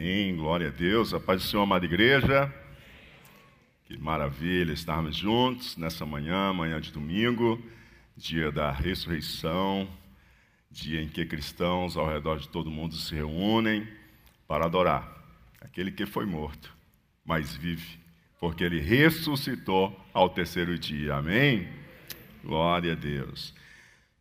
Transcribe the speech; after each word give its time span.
Amém. 0.00 0.34
Glória 0.34 0.68
a 0.68 0.70
Deus. 0.70 1.12
A 1.12 1.20
paz 1.20 1.42
do 1.42 1.46
Senhor, 1.46 1.62
amada 1.62 1.84
igreja. 1.84 2.50
Que 3.84 3.98
maravilha 3.98 4.72
estarmos 4.72 5.14
juntos 5.14 5.76
nessa 5.76 6.06
manhã, 6.06 6.54
manhã 6.54 6.80
de 6.80 6.90
domingo, 6.90 7.62
dia 8.16 8.50
da 8.50 8.70
ressurreição, 8.70 9.86
dia 10.70 11.02
em 11.02 11.06
que 11.06 11.26
cristãos 11.26 11.98
ao 11.98 12.08
redor 12.08 12.38
de 12.38 12.48
todo 12.48 12.70
mundo 12.70 12.94
se 12.94 13.14
reúnem 13.14 13.86
para 14.48 14.64
adorar 14.64 15.06
aquele 15.60 15.92
que 15.92 16.06
foi 16.06 16.24
morto, 16.24 16.74
mas 17.22 17.54
vive, 17.54 17.98
porque 18.40 18.64
ele 18.64 18.80
ressuscitou 18.80 19.94
ao 20.14 20.30
terceiro 20.30 20.78
dia. 20.78 21.16
Amém? 21.16 21.68
Glória 22.42 22.92
a 22.92 22.96
Deus. 22.96 23.54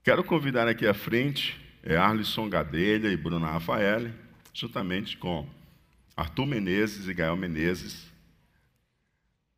Quero 0.03 0.25
convidar 0.25 0.67
aqui 0.67 0.85
à 0.85 0.93
frente 0.93 1.57
é 1.81 1.95
Arlisson 1.95 2.49
Gadelha 2.49 3.07
e 3.07 3.15
Bruna 3.15 3.47
Rafael, 3.47 4.11
juntamente 4.53 5.15
com 5.15 5.47
Arthur 6.19 6.45
Menezes 6.45 7.07
e 7.07 7.13
Gael 7.13 7.37
Menezes, 7.37 8.11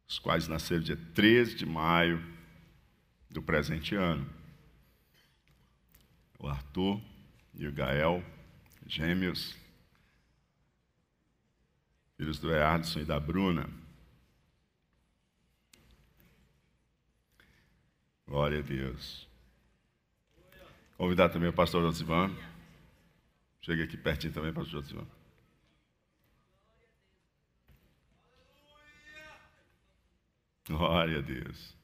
os 0.07 0.19
quais 0.19 0.47
nasceram 0.47 0.83
dia 0.83 0.95
13 0.95 1.55
de 1.55 1.65
maio 1.65 2.23
do 3.31 3.41
presente 3.41 3.95
ano. 3.95 4.29
O 6.38 6.47
Arthur 6.47 7.02
e 7.55 7.66
o 7.66 7.71
Gael, 7.71 8.23
gêmeos, 8.85 9.57
filhos 12.16 12.38
do 12.38 12.53
Eardson 12.53 12.99
e 12.99 13.05
da 13.05 13.19
Bruna. 13.19 13.67
Glória 18.27 18.59
a 18.59 18.61
Deus. 18.61 19.27
Convidar 20.95 21.30
também 21.30 21.49
o 21.49 21.53
pastor 21.53 21.81
Josivan. 21.81 22.31
Chega 23.61 23.83
aqui 23.83 23.97
pertinho 23.97 24.31
também, 24.31 24.53
pastor 24.53 24.83
Josivan. 24.83 25.20
Glória 30.72 31.19
a 31.19 31.22
Deus. 31.22 31.75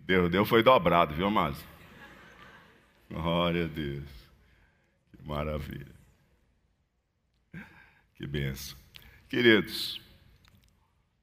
Deus, 0.00 0.28
Deus 0.28 0.48
foi 0.48 0.60
dobrado, 0.60 1.14
viu, 1.14 1.28
amados? 1.28 1.64
Glória 3.08 3.64
a 3.64 3.68
Deus. 3.68 4.08
Que 5.10 5.22
maravilha. 5.22 5.94
Que 8.16 8.26
benção. 8.26 8.76
Queridos, 9.28 10.00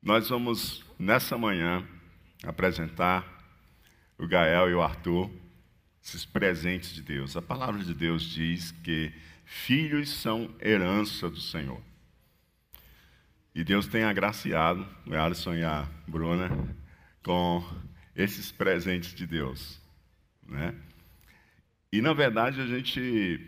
nós 0.02 0.30
vamos 0.30 0.86
nessa 0.98 1.38
manhã 1.38 1.86
apresentar 2.46 3.26
o 4.18 4.26
Gael 4.26 4.70
e 4.70 4.74
o 4.74 4.82
Arthur 4.82 5.30
esses 6.02 6.24
presentes 6.24 6.94
de 6.94 7.02
Deus. 7.02 7.36
A 7.36 7.42
palavra 7.42 7.84
de 7.84 7.94
Deus 7.94 8.24
diz 8.24 8.72
que 8.72 9.14
filhos 9.44 10.10
são 10.10 10.54
herança 10.62 11.30
do 11.30 11.42
Senhor. 11.42 11.82
E 13.56 13.64
Deus 13.64 13.86
tem 13.86 14.04
agraciado 14.04 14.88
o 15.06 15.14
Alisson 15.14 15.54
e 15.54 15.64
a 15.64 15.88
Bruna 16.08 16.76
com 17.22 17.64
esses 18.16 18.52
presentes 18.52 19.14
de 19.14 19.28
Deus. 19.28 19.80
Né? 20.48 20.74
E, 21.92 22.02
na 22.02 22.14
verdade, 22.14 22.60
a 22.62 22.66
gente 22.66 23.48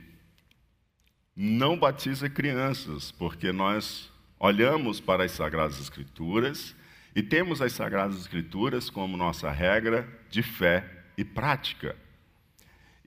não 1.36 1.78
batiza 1.78 2.30
crianças, 2.30 3.12
porque 3.12 3.52
nós 3.52 4.12
olhamos 4.40 5.00
para 5.00 5.24
as 5.24 5.32
Sagradas 5.32 5.82
Escrituras 5.82 6.76
e 7.16 7.24
temos 7.24 7.62
as 7.62 7.74
Sagradas 7.74 8.18
Escrituras 8.18 8.90
como 8.90 9.18
nossa 9.18 9.50
regra 9.50 10.08
de 10.30 10.44
fé 10.44 11.04
e 11.18 11.26
prática. 11.26 11.96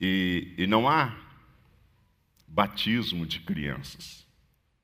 E, 0.01 0.55
e 0.59 0.67
não 0.67 0.89
há 0.89 1.17
batismo 2.47 3.25
de 3.25 3.41
crianças 3.41 4.27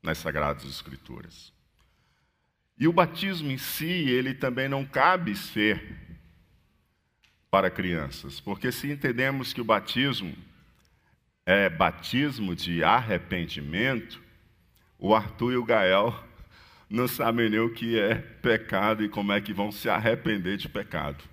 nas 0.01 0.17
Sagradas 0.17 0.63
Escrituras. 0.65 1.54
E 2.77 2.87
o 2.87 2.93
batismo 2.93 3.49
em 3.51 3.57
si, 3.57 3.85
ele 3.85 4.33
também 4.33 4.67
não 4.67 4.85
cabe 4.85 5.35
ser 5.35 5.81
para 7.49 7.69
crianças, 7.69 8.41
porque 8.41 8.69
se 8.69 8.91
entendemos 8.91 9.53
que 9.53 9.61
o 9.61 9.65
batismo 9.65 10.35
é 11.45 11.69
batismo 11.69 12.53
de 12.53 12.83
arrependimento, 12.83 14.21
o 14.99 15.15
Arthur 15.15 15.53
e 15.53 15.57
o 15.57 15.63
Gael 15.63 16.21
não 16.89 17.07
sabem 17.07 17.49
nem 17.49 17.59
o 17.59 17.73
que 17.73 17.97
é 17.97 18.15
pecado 18.15 19.05
e 19.05 19.09
como 19.09 19.31
é 19.31 19.39
que 19.39 19.53
vão 19.53 19.71
se 19.71 19.89
arrepender 19.89 20.57
de 20.57 20.67
pecado. 20.67 21.23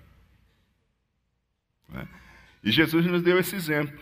Né? 1.89 2.07
E 2.63 2.71
Jesus 2.71 3.05
nos 3.05 3.21
deu 3.21 3.37
esse 3.37 3.55
exemplo. 3.55 3.99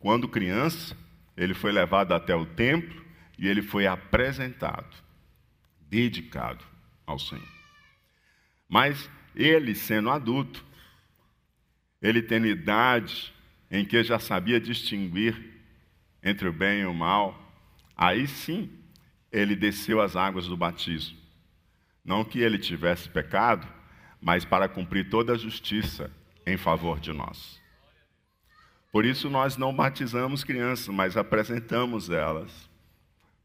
Quando 0.00 0.26
criança, 0.26 0.96
ele 1.36 1.52
foi 1.52 1.70
levado 1.70 2.14
até 2.14 2.34
o 2.34 2.46
templo 2.46 3.04
e 3.38 3.46
ele 3.46 3.60
foi 3.60 3.86
apresentado, 3.86 4.96
dedicado 5.82 6.64
ao 7.08 7.18
Senhor. 7.18 7.48
Mas 8.68 9.10
ele, 9.34 9.74
sendo 9.74 10.10
adulto, 10.10 10.64
ele 12.02 12.22
tendo 12.22 12.46
idade 12.46 13.32
em 13.70 13.84
que 13.84 14.02
já 14.04 14.18
sabia 14.18 14.60
distinguir 14.60 15.62
entre 16.22 16.48
o 16.48 16.52
bem 16.52 16.82
e 16.82 16.86
o 16.86 16.92
mal, 16.92 17.36
aí 17.96 18.26
sim 18.26 18.70
ele 19.32 19.56
desceu 19.56 20.00
as 20.00 20.16
águas 20.16 20.46
do 20.46 20.56
batismo. 20.56 21.16
Não 22.04 22.24
que 22.24 22.40
ele 22.40 22.58
tivesse 22.58 23.08
pecado, 23.08 23.66
mas 24.20 24.44
para 24.44 24.68
cumprir 24.68 25.08
toda 25.08 25.32
a 25.32 25.38
justiça 25.38 26.10
em 26.46 26.56
favor 26.56 27.00
de 27.00 27.12
nós. 27.12 27.60
Por 28.92 29.04
isso 29.04 29.30
nós 29.30 29.56
não 29.56 29.74
batizamos 29.74 30.44
crianças, 30.44 30.88
mas 30.88 31.16
apresentamos 31.16 32.10
elas 32.10 32.67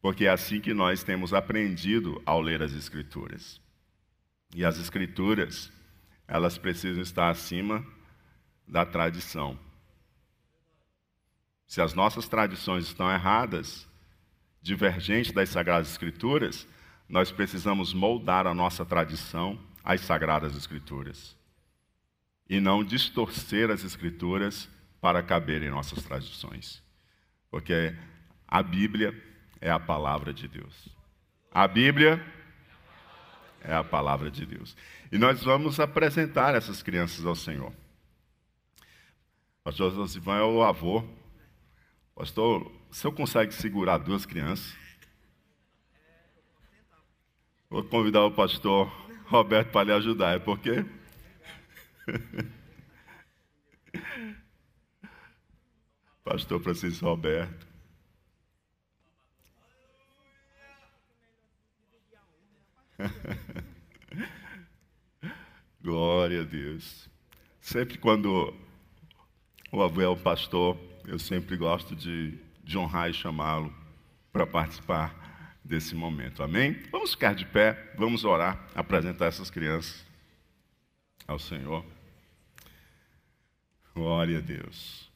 porque 0.04 0.26
é 0.26 0.30
assim 0.30 0.60
que 0.60 0.74
nós 0.74 1.02
temos 1.02 1.34
aprendido 1.34 2.22
ao 2.26 2.42
ler 2.42 2.62
as 2.62 2.74
Escrituras. 2.74 3.62
E 4.54 4.66
as 4.66 4.78
Escrituras, 4.78 5.72
elas 6.28 6.58
precisam 6.58 7.02
estar 7.02 7.30
acima 7.30 7.86
da 8.68 8.86
tradição. 8.86 9.58
Se 11.66 11.80
as 11.80 11.94
nossas 11.94 12.28
tradições 12.28 12.84
estão 12.84 13.10
erradas, 13.10 13.88
divergentes 14.62 15.32
das 15.32 15.48
Sagradas 15.48 15.92
Escrituras, 15.92 16.68
nós 17.08 17.32
precisamos 17.32 17.94
moldar 17.94 18.46
a 18.46 18.54
nossa 18.54 18.86
tradição 18.86 19.58
às 19.82 20.02
Sagradas 20.02 20.58
Escrituras. 20.58 21.34
E 22.50 22.60
não 22.60 22.84
distorcer 22.84 23.72
as 23.72 23.86
Escrituras 23.86 24.70
para 25.00 25.24
caber 25.24 25.64
em 25.64 25.70
nossas 25.70 26.04
tradições. 26.04 26.84
Porque 27.50 27.96
a 28.46 28.62
Bíblia 28.62 29.32
é 29.64 29.72
a 29.72 29.80
palavra 29.80 30.34
de 30.34 30.46
Deus. 30.46 30.90
A 31.50 31.66
Bíblia 31.66 32.22
é 33.62 33.74
a 33.74 33.82
palavra 33.82 34.30
de 34.30 34.46
Deus. 34.46 34.76
E 35.10 35.18
nós 35.18 35.42
vamos 35.42 35.80
apresentar 35.80 36.54
essas 36.54 36.84
crianças 36.84 37.26
ao 37.26 37.34
Senhor. 37.34 37.72
Pastor 39.64 39.94
Josivan 39.94 40.36
é 40.36 40.44
o 40.44 40.62
avô. 40.62 41.02
Pastor, 42.14 42.70
o 42.92 42.94
senhor 42.94 43.14
consegue 43.14 43.54
segurar 43.54 44.00
duas 44.00 44.26
crianças? 44.26 44.76
Vou 47.70 47.86
convidar 47.86 48.26
o 48.26 48.32
pastor 48.32 48.92
Roberto 49.28 49.72
para 49.72 49.86
lhe 49.86 49.94
ajudar, 49.94 50.36
é 50.36 50.40
porque. 50.40 50.86
pastor 56.26 56.62
Francisco 56.62 57.06
Roberto. 57.06 57.73
Glória 65.82 66.42
a 66.42 66.44
Deus. 66.44 67.10
Sempre 67.60 67.98
quando 67.98 68.54
o 69.72 69.82
avô 69.82 70.02
é 70.02 70.08
o 70.08 70.16
pastor, 70.16 70.78
eu 71.08 71.18
sempre 71.18 71.58
gosto 71.58 71.96
de, 71.96 72.38
de 72.64 72.78
honrar 72.78 73.10
e 73.10 73.14
chamá-lo 73.14 73.74
para 74.32 74.46
participar 74.46 75.58
desse 75.64 75.96
momento. 75.96 76.44
Amém? 76.44 76.80
Vamos 76.92 77.12
ficar 77.12 77.34
de 77.34 77.46
pé, 77.46 77.94
vamos 77.98 78.26
orar, 78.26 78.68
apresentar 78.76 79.28
essas 79.28 79.50
crianças 79.50 80.06
ao 81.28 81.40
Senhor. 81.40 81.86
Glória 83.96 84.40
a 84.40 84.42
Deus. 84.42 85.12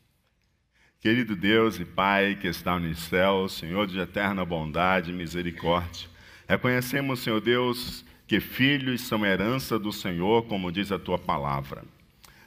Querido 1.00 1.36
Deus 1.36 1.80
e 1.80 1.86
Pai 1.86 2.36
que 2.36 2.48
está 2.48 2.80
no 2.80 2.94
céu, 2.96 3.48
Senhor 3.48 3.86
de 3.88 4.00
eterna 4.00 4.44
bondade 4.44 5.12
e 5.12 5.14
misericórdia, 5.14 6.10
Reconhecemos, 6.48 7.20
Senhor 7.20 7.42
Deus, 7.42 8.06
que 8.26 8.40
filhos 8.40 9.02
são 9.02 9.26
herança 9.26 9.78
do 9.78 9.92
Senhor, 9.92 10.46
como 10.46 10.72
diz 10.72 10.92
a 10.92 11.00
tua 11.00 11.18
palavra. 11.18 11.84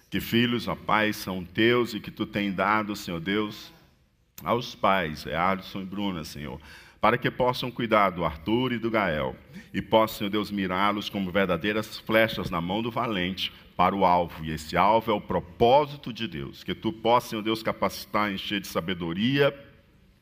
Que 0.09 0.21
filhos, 0.21 0.67
ó 0.67 0.75
Pai, 0.75 1.13
são 1.13 1.45
teus 1.45 1.93
e 1.93 2.01
que 2.01 2.11
tu 2.11 2.25
tens 2.25 2.55
dado, 2.55 2.97
Senhor 2.97 3.21
Deus, 3.21 3.73
aos 4.43 4.75
pais, 4.75 5.27
é 5.27 5.37
Alisson 5.37 5.83
e 5.83 5.85
Bruna, 5.85 6.25
Senhor, 6.25 6.59
para 6.99 7.19
que 7.19 7.31
possam 7.31 7.71
cuidar 7.71 8.11
do 8.11 8.25
Arthur 8.25 8.73
e 8.73 8.79
do 8.79 8.91
Gael 8.91 9.37
e 9.73 9.83
possam, 9.83 10.19
Senhor 10.19 10.31
Deus, 10.31 10.51
mirá-los 10.51 11.11
como 11.11 11.31
verdadeiras 11.31 11.99
flechas 11.99 12.51
na 12.51 12.61
mão 12.61 12.83
do 12.83 12.91
valente 12.91 13.53
para 13.77 13.95
o 13.95 14.05
alvo. 14.05 14.45
E 14.45 14.51
esse 14.51 14.77
alvo 14.79 15.11
é 15.11 15.15
o 15.15 15.21
propósito 15.21 16.13
de 16.13 16.27
Deus. 16.27 16.65
Que 16.65 16.75
tu 16.75 16.93
possa, 16.93 17.29
Senhor 17.29 17.43
Deus, 17.43 17.63
capacitar, 17.63 18.33
encher 18.33 18.61
de 18.61 18.67
sabedoria 18.67 19.55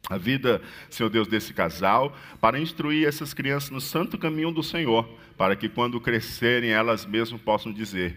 a 0.08 0.16
vida, 0.16 0.62
Senhor 0.88 1.08
Deus, 1.10 1.28
desse 1.28 1.52
casal, 1.52 2.16
para 2.40 2.58
instruir 2.58 3.06
essas 3.06 3.34
crianças 3.34 3.70
no 3.70 3.81
santo 3.81 4.16
caminho 4.16 4.50
do 4.50 4.62
Senhor, 4.62 5.08
para 5.37 5.55
que 5.55 5.69
quando 5.69 6.00
crescerem 6.00 6.70
elas 6.70 7.05
mesmas 7.05 7.40
possam 7.40 7.72
dizer: 7.72 8.16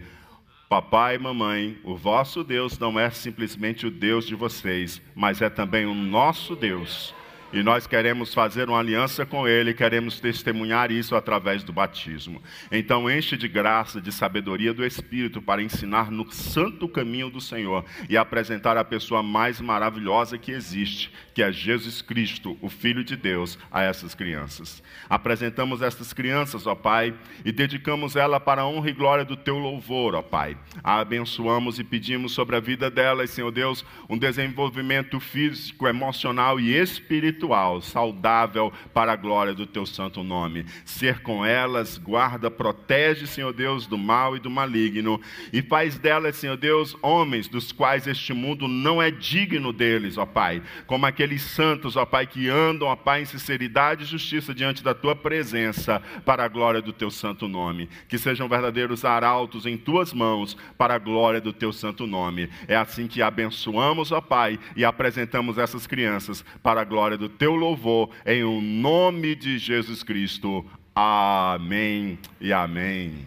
Papai 0.68 1.16
e 1.16 1.18
mamãe, 1.18 1.78
o 1.84 1.94
vosso 1.94 2.42
Deus 2.42 2.78
não 2.78 2.98
é 2.98 3.10
simplesmente 3.10 3.86
o 3.86 3.90
Deus 3.90 4.26
de 4.26 4.34
vocês, 4.34 5.02
mas 5.14 5.42
é 5.42 5.50
também 5.50 5.84
o 5.84 5.94
nosso 5.94 6.56
Deus 6.56 7.14
e 7.52 7.62
nós 7.62 7.86
queremos 7.86 8.32
fazer 8.32 8.70
uma 8.70 8.78
aliança 8.78 9.26
com 9.26 9.46
Ele, 9.46 9.74
queremos 9.74 10.18
testemunhar 10.18 10.90
isso 10.90 11.14
através 11.14 11.62
do 11.62 11.70
batismo. 11.70 12.42
Então, 12.70 13.10
enche 13.10 13.36
de 13.36 13.46
graça, 13.46 14.00
de 14.00 14.10
sabedoria 14.10 14.72
do 14.72 14.84
Espírito 14.84 15.42
para 15.42 15.62
ensinar 15.62 16.10
no 16.10 16.30
santo 16.32 16.88
caminho 16.88 17.28
do 17.28 17.42
Senhor 17.42 17.84
e 18.08 18.16
apresentar 18.16 18.78
a 18.78 18.84
pessoa 18.84 19.22
mais 19.22 19.60
maravilhosa 19.60 20.38
que 20.38 20.50
existe, 20.50 21.12
que 21.34 21.42
é 21.42 21.52
Jesus 21.52 22.00
Cristo, 22.00 22.56
o 22.62 22.70
Filho 22.70 23.04
de 23.04 23.16
Deus, 23.16 23.58
a 23.70 23.82
essas 23.82 24.14
crianças. 24.14 24.82
Apresentamos 25.06 25.82
essas 25.82 26.14
crianças, 26.14 26.66
ó 26.66 26.74
Pai, 26.74 27.14
e 27.44 27.52
dedicamos 27.52 28.16
ela 28.16 28.40
para 28.40 28.62
a 28.62 28.66
honra 28.66 28.88
e 28.88 28.94
glória 28.94 29.26
do 29.26 29.36
Teu 29.36 29.58
louvor, 29.58 30.14
ó 30.14 30.22
Pai. 30.22 30.56
A 30.82 31.00
abençoamos 31.00 31.78
e 31.78 31.84
pedimos 31.84 32.32
sobre 32.32 32.56
a 32.56 32.60
vida 32.60 32.90
delas, 32.90 33.28
Senhor 33.28 33.50
Deus, 33.50 33.84
um 34.08 34.16
desenvolvimento 34.16 35.20
físico, 35.20 35.86
emocional 35.86 36.58
e 36.58 36.74
espiritual 36.74 37.41
espiritual, 37.42 37.80
saudável 37.80 38.72
para 38.94 39.12
a 39.12 39.16
glória 39.16 39.52
do 39.52 39.66
teu 39.66 39.84
santo 39.84 40.22
nome. 40.22 40.64
Ser 40.84 41.20
com 41.20 41.44
elas, 41.44 41.98
guarda, 41.98 42.50
protege, 42.50 43.26
Senhor 43.26 43.52
Deus, 43.52 43.86
do 43.86 43.98
mal 43.98 44.36
e 44.36 44.40
do 44.40 44.50
maligno, 44.50 45.20
e 45.52 45.60
faz 45.60 45.98
delas, 45.98 46.36
Senhor 46.36 46.56
Deus, 46.56 46.96
homens 47.02 47.48
dos 47.48 47.72
quais 47.72 48.06
este 48.06 48.32
mundo 48.32 48.68
não 48.68 49.02
é 49.02 49.10
digno 49.10 49.72
deles, 49.72 50.16
ó 50.16 50.26
Pai, 50.26 50.62
como 50.86 51.06
aqueles 51.06 51.42
santos, 51.42 51.96
ó 51.96 52.04
Pai, 52.04 52.26
que 52.26 52.48
andam, 52.48 52.88
ó 52.88 52.96
Pai, 52.96 53.22
em 53.22 53.24
sinceridade 53.24 54.04
e 54.04 54.06
justiça 54.06 54.54
diante 54.54 54.84
da 54.84 54.94
tua 54.94 55.16
presença, 55.16 56.00
para 56.24 56.44
a 56.44 56.48
glória 56.48 56.80
do 56.80 56.92
teu 56.92 57.10
santo 57.10 57.48
nome. 57.48 57.88
Que 58.08 58.18
sejam 58.18 58.48
verdadeiros 58.48 59.04
arautos 59.04 59.66
em 59.66 59.76
tuas 59.76 60.12
mãos, 60.12 60.56
para 60.78 60.94
a 60.94 60.98
glória 60.98 61.40
do 61.40 61.52
teu 61.52 61.72
santo 61.72 62.06
nome. 62.06 62.48
É 62.68 62.76
assim 62.76 63.06
que 63.06 63.22
abençoamos, 63.22 64.12
ó 64.12 64.20
Pai, 64.20 64.58
e 64.76 64.84
apresentamos 64.84 65.58
essas 65.58 65.86
crianças 65.86 66.44
para 66.62 66.80
a 66.80 66.84
glória 66.84 67.16
do 67.16 67.31
teu 67.38 67.54
louvor, 67.54 68.10
em 68.24 68.44
o 68.44 68.60
nome 68.60 69.34
de 69.34 69.58
Jesus 69.58 70.02
Cristo. 70.02 70.64
Amém 70.94 72.18
e 72.40 72.52
amém. 72.52 73.26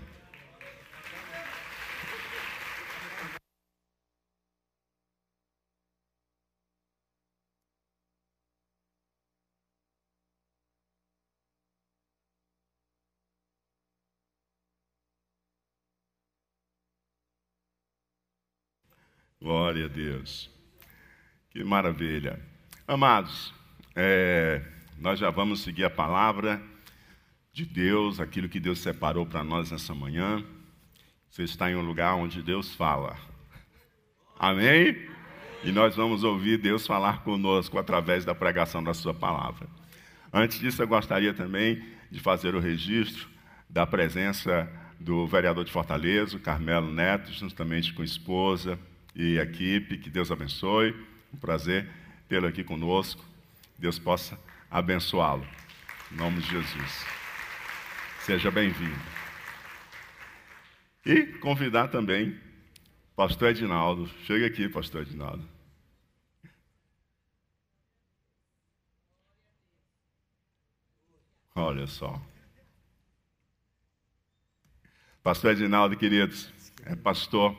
Glória 19.46 19.86
a 19.86 19.88
Deus. 19.88 20.50
Que 21.52 21.64
maravilha. 21.64 22.40
Amados, 22.88 23.54
é, 23.96 24.62
nós 25.00 25.18
já 25.20 25.30
vamos 25.30 25.62
seguir 25.62 25.86
a 25.86 25.90
palavra 25.90 26.62
de 27.54 27.66
Deus, 27.66 28.20
aquilo 28.20 28.50
que 28.50 28.60
Deus 28.60 28.80
separou 28.80 29.26
para 29.26 29.44
nós 29.44 29.72
nessa 29.72 29.96
manhã. 29.96 30.44
Você 31.30 31.44
está 31.44 31.72
em 31.72 31.76
um 31.76 31.82
lugar 31.82 32.16
onde 32.16 32.42
Deus 32.42 32.76
fala. 32.76 33.18
Amém? 34.38 35.08
E 35.64 35.72
nós 35.72 35.96
vamos 35.96 36.24
ouvir 36.24 36.58
Deus 36.58 36.86
falar 36.86 37.24
conosco 37.24 37.80
através 37.80 38.26
da 38.26 38.36
pregação 38.36 38.84
da 38.84 38.94
Sua 38.94 39.14
palavra. 39.14 39.68
Antes 40.32 40.60
disso, 40.60 40.82
eu 40.84 40.88
gostaria 40.88 41.34
também 41.34 41.82
de 42.12 42.20
fazer 42.20 42.56
o 42.56 42.60
registro 42.60 43.28
da 43.70 43.88
presença 43.88 44.70
do 45.00 45.26
vereador 45.26 45.64
de 45.64 45.72
Fortaleza, 45.72 46.38
Carmelo 46.40 46.92
Neto, 46.92 47.32
juntamente 47.32 47.94
com 47.94 48.02
a 48.02 48.06
esposa 48.06 48.78
e 49.16 49.40
a 49.40 49.44
equipe. 49.44 49.98
Que 49.98 50.10
Deus 50.10 50.32
abençoe. 50.32 50.94
Um 51.34 51.38
prazer 51.38 51.88
tê-lo 52.28 52.48
aqui 52.48 52.64
conosco. 52.64 53.24
Deus 53.78 54.00
possa 54.00 54.40
abençoá-lo. 54.70 55.48
Em 56.12 56.16
nome 56.16 56.42
de 56.42 56.50
Jesus. 56.50 57.06
Seja 58.22 58.50
bem-vindo. 58.50 59.00
E 61.06 61.26
convidar 61.40 61.90
também 61.90 62.40
Pastor 63.16 63.50
Edinaldo. 63.50 64.08
Chega 64.26 64.48
aqui, 64.48 64.68
Pastor 64.68 65.04
Edinaldo. 65.04 65.48
Olha 71.56 71.88
só. 71.88 72.22
Pastor 75.24 75.54
Edinaldo, 75.54 75.96
queridos, 75.96 76.52
é 76.86 76.96
pastor 76.96 77.58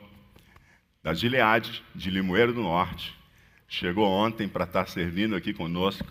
da 1.01 1.13
Gileade, 1.13 1.83
de 1.95 2.11
Limoeiro 2.11 2.53
do 2.53 2.61
Norte. 2.61 3.16
Chegou 3.69 4.07
ontem 4.07 4.47
para 4.47 4.63
estar 4.63 4.87
servindo 4.87 5.35
aqui 5.35 5.53
conosco. 5.53 6.07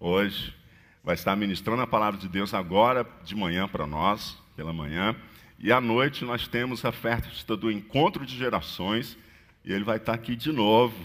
Hoje 0.00 0.52
vai 1.04 1.14
estar 1.14 1.36
ministrando 1.36 1.80
a 1.80 1.86
palavra 1.86 2.18
de 2.18 2.28
Deus 2.28 2.52
agora 2.52 3.06
de 3.24 3.36
manhã 3.36 3.68
para 3.68 3.86
nós, 3.86 4.36
pela 4.56 4.72
manhã. 4.72 5.14
E 5.56 5.70
à 5.70 5.80
noite 5.80 6.24
nós 6.24 6.48
temos 6.48 6.84
a 6.84 6.90
festa 6.90 7.56
do 7.56 7.70
encontro 7.70 8.26
de 8.26 8.36
gerações. 8.36 9.16
E 9.64 9.72
ele 9.72 9.84
vai 9.84 9.98
estar 9.98 10.14
aqui 10.14 10.34
de 10.34 10.50
novo, 10.50 10.96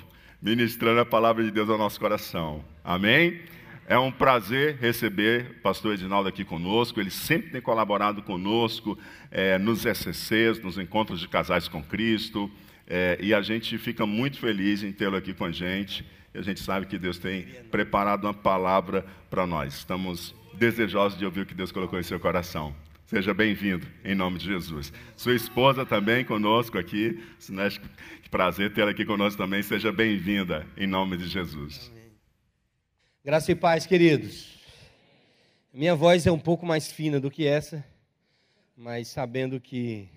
ministrando 0.42 1.00
a 1.00 1.06
palavra 1.06 1.44
de 1.44 1.51
Deus 1.51 1.69
ao 1.69 1.77
nosso 1.77 2.00
coração. 2.00 2.65
Amém? 2.83 3.39
É 3.88 3.97
um 3.97 4.12
prazer 4.12 4.77
receber 4.77 5.51
o 5.51 5.62
pastor 5.62 5.94
Edinaldo 5.94 6.27
aqui 6.27 6.44
conosco. 6.44 7.00
Ele 7.00 7.12
sempre 7.12 7.51
tem 7.51 7.62
colaborado 7.62 8.24
conosco 8.24 8.97
é, 9.30 9.59
nos 9.59 9.81
SCCs, 9.81 10.59
nos 10.63 10.80
encontros 10.80 11.19
de 11.19 11.27
casais 11.27 11.68
com 11.68 11.83
Cristo. 11.83 12.50
É, 12.93 13.17
e 13.21 13.33
a 13.33 13.41
gente 13.41 13.77
fica 13.77 14.05
muito 14.05 14.38
feliz 14.38 14.83
em 14.83 14.91
tê-lo 14.91 15.15
aqui 15.15 15.33
com 15.33 15.45
a 15.45 15.51
gente. 15.51 16.05
E 16.33 16.38
a 16.38 16.41
gente 16.41 16.59
sabe 16.59 16.85
que 16.85 16.99
Deus 16.99 17.17
tem 17.17 17.43
preparado 17.71 18.25
uma 18.25 18.33
palavra 18.33 19.05
para 19.29 19.47
nós. 19.47 19.75
Estamos 19.75 20.35
desejosos 20.55 21.17
de 21.17 21.23
ouvir 21.23 21.39
o 21.39 21.45
que 21.45 21.53
Deus 21.53 21.71
colocou 21.71 21.97
em 21.97 22.03
seu 22.03 22.19
coração. 22.19 22.75
Seja 23.05 23.33
bem-vindo, 23.33 23.88
em 24.03 24.13
nome 24.13 24.39
de 24.39 24.45
Jesus. 24.45 24.91
Sua 25.15 25.33
esposa 25.33 25.85
também 25.85 26.25
conosco 26.25 26.77
aqui. 26.77 27.23
Que 28.23 28.29
prazer 28.29 28.73
tê-la 28.73 28.91
aqui 28.91 29.05
conosco 29.05 29.41
também. 29.41 29.63
Seja 29.63 29.89
bem-vinda, 29.89 30.67
em 30.75 30.85
nome 30.85 31.15
de 31.15 31.29
Jesus. 31.29 31.89
Graça 33.23 33.53
e 33.53 33.55
paz, 33.55 33.85
queridos. 33.85 34.59
Minha 35.73 35.95
voz 35.95 36.27
é 36.27 36.31
um 36.31 36.39
pouco 36.39 36.66
mais 36.66 36.92
fina 36.92 37.21
do 37.21 37.31
que 37.31 37.47
essa, 37.47 37.85
mas 38.75 39.07
sabendo 39.07 39.61
que 39.61 40.09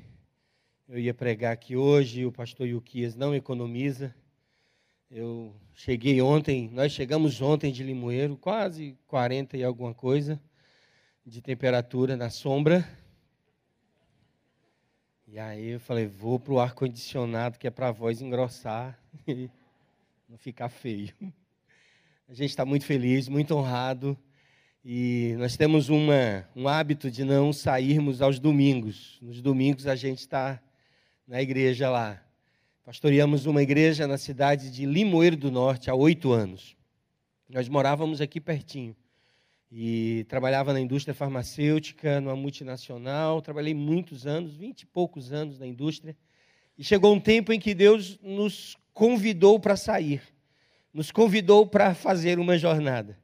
eu 0.94 1.00
ia 1.00 1.12
pregar 1.12 1.52
aqui 1.52 1.74
hoje, 1.74 2.24
o 2.24 2.30
pastor 2.30 2.68
Yuquias 2.68 3.16
não 3.16 3.34
economiza. 3.34 4.14
Eu 5.10 5.52
cheguei 5.72 6.22
ontem, 6.22 6.70
nós 6.72 6.92
chegamos 6.92 7.42
ontem 7.42 7.72
de 7.72 7.82
Limoeiro, 7.82 8.36
quase 8.36 8.96
40 9.08 9.56
e 9.56 9.64
alguma 9.64 9.92
coisa 9.92 10.40
de 11.26 11.42
temperatura 11.42 12.16
na 12.16 12.30
sombra. 12.30 12.88
E 15.26 15.36
aí 15.36 15.70
eu 15.70 15.80
falei, 15.80 16.06
vou 16.06 16.38
para 16.38 16.52
o 16.52 16.60
ar-condicionado, 16.60 17.58
que 17.58 17.66
é 17.66 17.70
para 17.72 17.88
a 17.88 17.92
voz 17.92 18.22
engrossar 18.22 18.96
e 19.26 19.50
não 20.28 20.38
ficar 20.38 20.68
feio. 20.68 21.12
A 22.28 22.34
gente 22.34 22.50
está 22.50 22.64
muito 22.64 22.86
feliz, 22.86 23.28
muito 23.28 23.52
honrado. 23.52 24.16
E 24.84 25.34
nós 25.38 25.56
temos 25.56 25.88
uma, 25.88 26.48
um 26.54 26.68
hábito 26.68 27.10
de 27.10 27.24
não 27.24 27.52
sairmos 27.52 28.22
aos 28.22 28.38
domingos. 28.38 29.18
Nos 29.20 29.42
domingos 29.42 29.88
a 29.88 29.96
gente 29.96 30.20
está 30.20 30.62
na 31.26 31.40
igreja 31.40 31.88
lá. 31.88 32.22
Pastoreamos 32.84 33.46
uma 33.46 33.62
igreja 33.62 34.06
na 34.06 34.18
cidade 34.18 34.70
de 34.70 34.84
Limoeiro 34.84 35.36
do 35.36 35.50
Norte 35.50 35.90
há 35.90 35.94
oito 35.94 36.32
anos. 36.32 36.76
Nós 37.48 37.68
morávamos 37.68 38.20
aqui 38.20 38.40
pertinho 38.40 38.94
e 39.72 40.26
trabalhava 40.28 40.72
na 40.72 40.80
indústria 40.80 41.14
farmacêutica, 41.14 42.20
numa 42.20 42.36
multinacional. 42.36 43.40
Trabalhei 43.40 43.72
muitos 43.72 44.26
anos, 44.26 44.54
vinte 44.54 44.82
e 44.82 44.86
poucos 44.86 45.32
anos 45.32 45.58
na 45.58 45.66
indústria. 45.66 46.14
E 46.76 46.84
chegou 46.84 47.14
um 47.14 47.20
tempo 47.20 47.52
em 47.52 47.58
que 47.58 47.74
Deus 47.74 48.18
nos 48.22 48.76
convidou 48.92 49.58
para 49.58 49.76
sair, 49.76 50.22
nos 50.92 51.10
convidou 51.10 51.66
para 51.66 51.94
fazer 51.94 52.38
uma 52.38 52.58
jornada. 52.58 53.18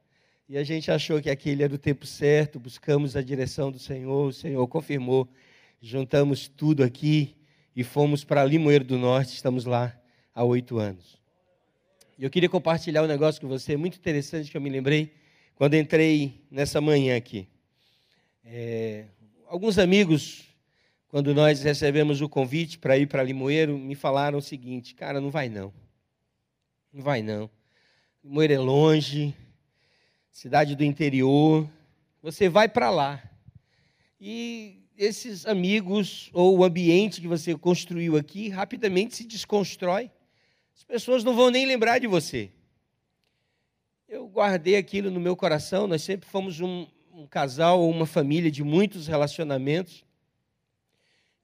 E 0.48 0.56
a 0.56 0.64
gente 0.64 0.90
achou 0.90 1.20
que 1.20 1.30
aquele 1.30 1.62
era 1.62 1.74
o 1.74 1.78
tempo 1.78 2.06
certo, 2.06 2.58
buscamos 2.58 3.14
a 3.14 3.22
direção 3.22 3.70
do 3.70 3.78
Senhor, 3.78 4.28
o 4.28 4.32
Senhor 4.32 4.66
confirmou, 4.66 5.28
juntamos 5.80 6.48
tudo 6.48 6.82
aqui 6.82 7.36
e 7.74 7.84
fomos 7.84 8.24
para 8.24 8.44
Limoeiro 8.44 8.84
do 8.84 8.98
Norte, 8.98 9.34
estamos 9.34 9.64
lá 9.64 9.98
há 10.34 10.44
oito 10.44 10.78
anos. 10.78 11.20
E 12.18 12.24
eu 12.24 12.30
queria 12.30 12.48
compartilhar 12.48 13.02
um 13.02 13.06
negócio 13.06 13.40
com 13.40 13.48
você 13.48 13.76
muito 13.76 13.96
interessante 13.96 14.50
que 14.50 14.56
eu 14.56 14.60
me 14.60 14.68
lembrei 14.68 15.14
quando 15.54 15.74
entrei 15.74 16.44
nessa 16.50 16.80
manhã 16.80 17.16
aqui. 17.16 17.48
É, 18.44 19.06
alguns 19.46 19.78
amigos, 19.78 20.44
quando 21.08 21.34
nós 21.34 21.62
recebemos 21.62 22.20
o 22.20 22.28
convite 22.28 22.78
para 22.78 22.98
ir 22.98 23.06
para 23.06 23.22
Limoeiro, 23.22 23.78
me 23.78 23.94
falaram 23.94 24.38
o 24.38 24.42
seguinte: 24.42 24.94
cara, 24.94 25.20
não 25.20 25.30
vai 25.30 25.48
não. 25.48 25.72
Não 26.92 27.02
vai 27.02 27.22
não. 27.22 27.48
Limoeiro 28.22 28.52
é 28.52 28.58
longe, 28.58 29.34
cidade 30.30 30.74
do 30.74 30.84
interior. 30.84 31.68
Você 32.22 32.48
vai 32.48 32.68
para 32.68 32.90
lá. 32.90 33.22
E 34.20 34.79
esses 35.00 35.46
amigos 35.46 36.28
ou 36.34 36.58
o 36.58 36.62
ambiente 36.62 37.22
que 37.22 37.26
você 37.26 37.56
construiu 37.56 38.18
aqui 38.18 38.50
rapidamente 38.50 39.16
se 39.16 39.24
desconstrói. 39.24 40.10
As 40.76 40.84
pessoas 40.84 41.24
não 41.24 41.34
vão 41.34 41.48
nem 41.48 41.64
lembrar 41.64 41.98
de 41.98 42.06
você. 42.06 42.50
Eu 44.06 44.28
guardei 44.28 44.76
aquilo 44.76 45.10
no 45.10 45.18
meu 45.18 45.34
coração. 45.34 45.86
Nós 45.86 46.02
sempre 46.02 46.28
fomos 46.28 46.60
um, 46.60 46.86
um 47.14 47.26
casal 47.26 47.80
ou 47.80 47.90
uma 47.90 48.04
família 48.04 48.50
de 48.50 48.62
muitos 48.62 49.06
relacionamentos. 49.06 50.04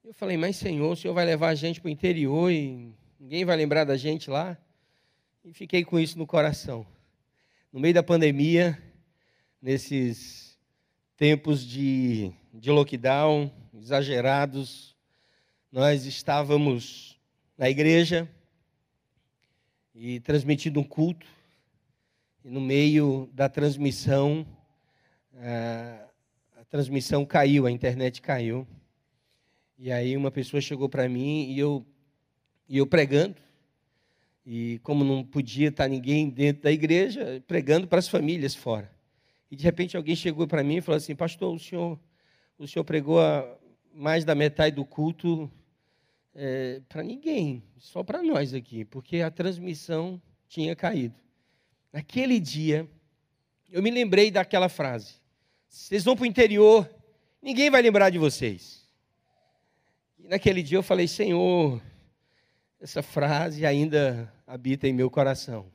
Eu 0.03 0.13
falei, 0.13 0.37
mas 0.37 0.55
Senhor, 0.55 0.91
o 0.91 0.95
Senhor 0.95 1.15
vai 1.15 1.25
levar 1.25 1.49
a 1.49 1.55
gente 1.55 1.81
para 1.81 1.87
o 1.87 1.91
interior 1.91 2.51
e 2.51 2.93
ninguém 3.19 3.43
vai 3.43 3.57
lembrar 3.57 3.85
da 3.85 3.97
gente 3.97 4.29
lá? 4.29 4.55
E 5.43 5.51
fiquei 5.51 5.83
com 5.83 5.99
isso 5.99 6.15
no 6.19 6.27
coração. 6.27 6.85
No 7.73 7.79
meio 7.79 7.95
da 7.95 8.03
pandemia, 8.03 8.79
nesses 9.59 10.59
tempos 11.17 11.65
de, 11.65 12.31
de 12.59 12.71
lockdown 12.71 13.51
exagerados, 13.79 14.95
nós 15.71 16.05
estávamos 16.05 17.19
na 17.57 17.69
igreja 17.69 18.27
e 19.93 20.19
transmitindo 20.21 20.79
um 20.79 20.83
culto, 20.83 21.25
e 22.43 22.49
no 22.49 22.59
meio 22.59 23.29
da 23.33 23.47
transmissão, 23.47 24.45
a, 25.35 26.65
transmissão 26.69 27.25
caiu, 27.25 27.65
a 27.65 27.71
internet 27.71 28.21
caiu. 28.21 28.67
E 29.77 29.91
aí 29.91 30.17
uma 30.17 30.31
pessoa 30.31 30.59
chegou 30.59 30.89
para 30.89 31.07
mim 31.07 31.51
e 31.51 31.59
eu, 31.59 31.85
e 32.67 32.77
eu 32.77 32.87
pregando. 32.87 33.35
E 34.45 34.79
como 34.79 35.03
não 35.03 35.23
podia 35.23 35.67
estar 35.67 35.87
ninguém 35.87 36.29
dentro 36.29 36.63
da 36.63 36.71
igreja, 36.71 37.43
pregando 37.45 37.87
para 37.87 37.99
as 37.99 38.07
famílias 38.07 38.55
fora. 38.55 38.91
E 39.51 39.55
de 39.55 39.63
repente 39.63 39.95
alguém 39.95 40.15
chegou 40.15 40.47
para 40.47 40.63
mim 40.63 40.77
e 40.77 40.81
falou 40.81 40.97
assim: 40.97 41.15
Pastor, 41.15 41.53
o 41.53 41.59
senhor, 41.59 41.99
o 42.57 42.67
senhor 42.67 42.83
pregou 42.83 43.19
mais 43.93 44.25
da 44.25 44.33
metade 44.35 44.75
do 44.75 44.85
culto 44.85 45.51
é, 46.33 46.81
para 46.87 47.03
ninguém, 47.03 47.63
só 47.77 48.03
para 48.03 48.21
nós 48.21 48.53
aqui, 48.53 48.85
porque 48.85 49.21
a 49.21 49.31
transmissão 49.31 50.21
tinha 50.47 50.75
caído. 50.75 51.15
Naquele 51.91 52.39
dia, 52.39 52.87
eu 53.69 53.81
me 53.81 53.89
lembrei 53.89 54.29
daquela 54.31 54.69
frase: 54.69 55.15
Vocês 55.67 56.03
vão 56.03 56.15
para 56.15 56.23
o 56.23 56.27
interior, 56.27 56.89
ninguém 57.41 57.69
vai 57.69 57.81
lembrar 57.81 58.09
de 58.09 58.17
vocês. 58.17 58.87
E 60.19 60.27
naquele 60.27 60.61
dia 60.61 60.77
eu 60.77 60.83
falei, 60.83 61.07
Senhor, 61.07 61.81
essa 62.79 63.01
frase 63.01 63.65
ainda 63.65 64.31
habita 64.45 64.87
em 64.87 64.93
meu 64.93 65.09
coração. 65.09 65.71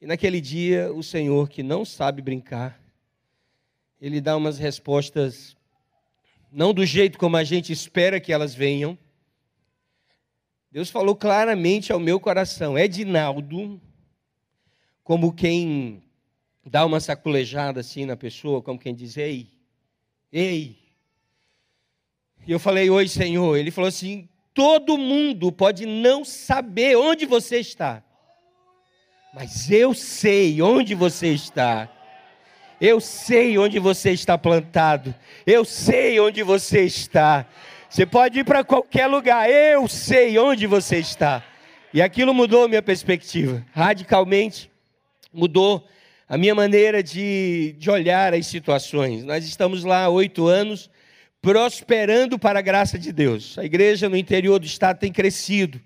E 0.00 0.06
naquele 0.06 0.40
dia, 0.40 0.92
o 0.92 1.02
Senhor, 1.02 1.48
que 1.48 1.62
não 1.62 1.84
sabe 1.84 2.20
brincar, 2.20 2.80
ele 4.00 4.20
dá 4.20 4.36
umas 4.36 4.58
respostas, 4.58 5.56
não 6.54 6.72
do 6.72 6.86
jeito 6.86 7.18
como 7.18 7.36
a 7.36 7.44
gente 7.44 7.72
espera 7.72 8.20
que 8.20 8.32
elas 8.32 8.54
venham. 8.54 8.96
Deus 10.70 10.88
falou 10.88 11.14
claramente 11.14 11.92
ao 11.92 12.00
meu 12.00 12.18
coração: 12.20 12.78
Edinaldo, 12.78 13.80
como 15.02 15.32
quem 15.32 16.02
dá 16.64 16.86
uma 16.86 17.00
saculejada 17.00 17.80
assim 17.80 18.06
na 18.06 18.16
pessoa, 18.16 18.62
como 18.62 18.78
quem 18.78 18.94
diz: 18.94 19.16
Ei, 19.16 19.48
ei, 20.32 20.84
e 22.46 22.52
eu 22.52 22.58
falei, 22.58 22.90
oi, 22.90 23.08
Senhor. 23.08 23.56
Ele 23.56 23.70
falou 23.70 23.88
assim: 23.88 24.28
todo 24.52 24.98
mundo 24.98 25.50
pode 25.50 25.86
não 25.86 26.24
saber 26.24 26.96
onde 26.96 27.26
você 27.26 27.58
está, 27.58 28.02
mas 29.32 29.70
eu 29.70 29.94
sei 29.94 30.60
onde 30.60 30.94
você 30.94 31.32
está. 31.32 31.90
Eu 32.80 33.00
sei 33.00 33.56
onde 33.58 33.78
você 33.78 34.10
está 34.10 34.36
plantado. 34.36 35.14
Eu 35.46 35.64
sei 35.64 36.18
onde 36.20 36.42
você 36.42 36.82
está. 36.82 37.46
Você 37.88 38.04
pode 38.04 38.40
ir 38.40 38.44
para 38.44 38.64
qualquer 38.64 39.06
lugar. 39.06 39.48
Eu 39.48 39.86
sei 39.88 40.38
onde 40.38 40.66
você 40.66 40.98
está. 40.98 41.42
E 41.92 42.02
aquilo 42.02 42.34
mudou 42.34 42.68
minha 42.68 42.82
perspectiva. 42.82 43.64
Radicalmente 43.72 44.70
mudou 45.32 45.86
a 46.28 46.36
minha 46.36 46.54
maneira 46.54 47.02
de, 47.02 47.74
de 47.78 47.90
olhar 47.90 48.34
as 48.34 48.46
situações. 48.46 49.24
Nós 49.24 49.44
estamos 49.44 49.84
lá 49.84 50.04
há 50.04 50.08
oito 50.08 50.46
anos 50.46 50.90
prosperando 51.40 52.38
para 52.38 52.58
a 52.58 52.62
graça 52.62 52.98
de 52.98 53.12
Deus. 53.12 53.58
A 53.58 53.64
igreja 53.64 54.08
no 54.08 54.16
interior 54.16 54.58
do 54.58 54.66
estado 54.66 54.98
tem 54.98 55.12
crescido. 55.12 55.80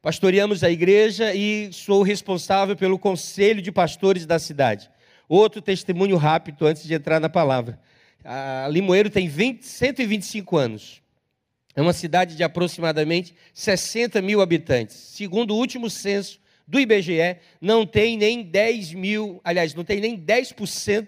Pastoreamos 0.00 0.64
a 0.64 0.70
igreja 0.70 1.34
e 1.34 1.68
sou 1.72 2.02
responsável 2.02 2.74
pelo 2.74 2.98
conselho 2.98 3.60
de 3.60 3.70
pastores 3.70 4.24
da 4.24 4.38
cidade. 4.38 4.88
Outro 5.30 5.62
testemunho 5.62 6.16
rápido 6.16 6.66
antes 6.66 6.82
de 6.82 6.92
entrar 6.92 7.20
na 7.20 7.28
palavra. 7.28 7.78
A 8.24 8.66
Limoeiro 8.68 9.08
tem 9.08 9.28
20, 9.28 9.64
125 9.64 10.56
anos. 10.56 11.00
É 11.72 11.80
uma 11.80 11.92
cidade 11.92 12.34
de 12.34 12.42
aproximadamente 12.42 13.32
60 13.54 14.20
mil 14.20 14.40
habitantes. 14.40 14.96
Segundo 14.96 15.54
o 15.54 15.56
último 15.56 15.88
censo 15.88 16.40
do 16.66 16.80
IBGE, 16.80 17.36
não 17.60 17.86
tem 17.86 18.16
nem 18.16 18.42
10 18.42 18.92
mil, 18.94 19.40
aliás, 19.44 19.72
não 19.72 19.84
tem 19.84 20.00
nem 20.00 20.18
10% 20.18 21.06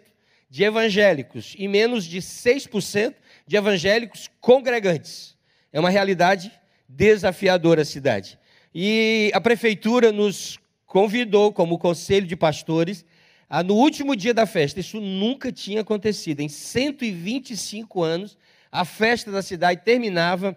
de 0.49 0.63
evangélicos 0.63 1.57
e 1.59 1.67
menos 1.67 2.05
de 2.05 2.19
6% 2.19 3.17
de 3.45 3.57
evangélicos 3.57 4.31
congregantes. 4.41 5.37
É 5.73 5.81
uma 5.81 5.91
realidade 5.91 6.53
desafiadora 6.89 7.83
a 7.83 7.85
cidade. 7.85 8.39
E 8.73 9.33
a 9.35 9.41
prefeitura 9.41 10.13
nos 10.13 10.61
convidou, 10.87 11.53
como 11.53 11.77
conselho 11.77 12.27
de 12.29 12.37
pastores, 12.37 13.05
a, 13.53 13.63
no 13.63 13.75
último 13.75 14.17
dia 14.17 14.33
da 14.33 14.47
festa. 14.47 14.81
Isso 14.81 14.99
nunca 14.99 15.53
tinha 15.53 15.83
acontecido. 15.83 16.41
Em 16.41 16.49
125 16.49 18.03
anos, 18.03 18.39
a 18.73 18.83
festa 18.83 19.31
da 19.31 19.43
cidade 19.43 19.83
terminava 19.85 20.57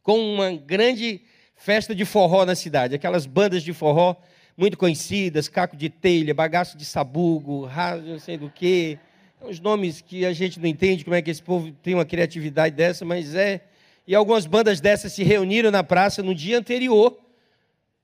com 0.00 0.16
uma 0.16 0.52
grande 0.52 1.22
festa 1.56 1.92
de 1.92 2.04
forró 2.04 2.46
na 2.46 2.54
cidade. 2.54 2.94
Aquelas 2.94 3.26
bandas 3.26 3.64
de 3.64 3.72
forró 3.72 4.14
muito 4.56 4.78
conhecidas, 4.78 5.48
caco 5.48 5.76
de 5.76 5.90
telha, 5.90 6.32
bagaço 6.32 6.78
de 6.78 6.84
sabugo, 6.84 7.64
raso, 7.64 8.04
não 8.04 8.20
sei 8.20 8.38
do 8.38 8.48
que, 8.48 8.96
os 9.40 9.58
nomes 9.58 10.00
que 10.00 10.24
a 10.24 10.32
gente 10.32 10.60
não 10.60 10.68
entende 10.68 11.02
como 11.02 11.16
é 11.16 11.22
que 11.22 11.32
esse 11.32 11.42
povo 11.42 11.72
tem 11.82 11.94
uma 11.94 12.04
criatividade 12.04 12.76
dessa, 12.76 13.04
mas 13.04 13.34
é. 13.34 13.60
E 14.06 14.14
algumas 14.14 14.46
bandas 14.46 14.80
dessas 14.80 15.12
se 15.12 15.24
reuniram 15.24 15.72
na 15.72 15.82
praça 15.82 16.22
no 16.22 16.32
dia 16.32 16.58
anterior, 16.58 17.18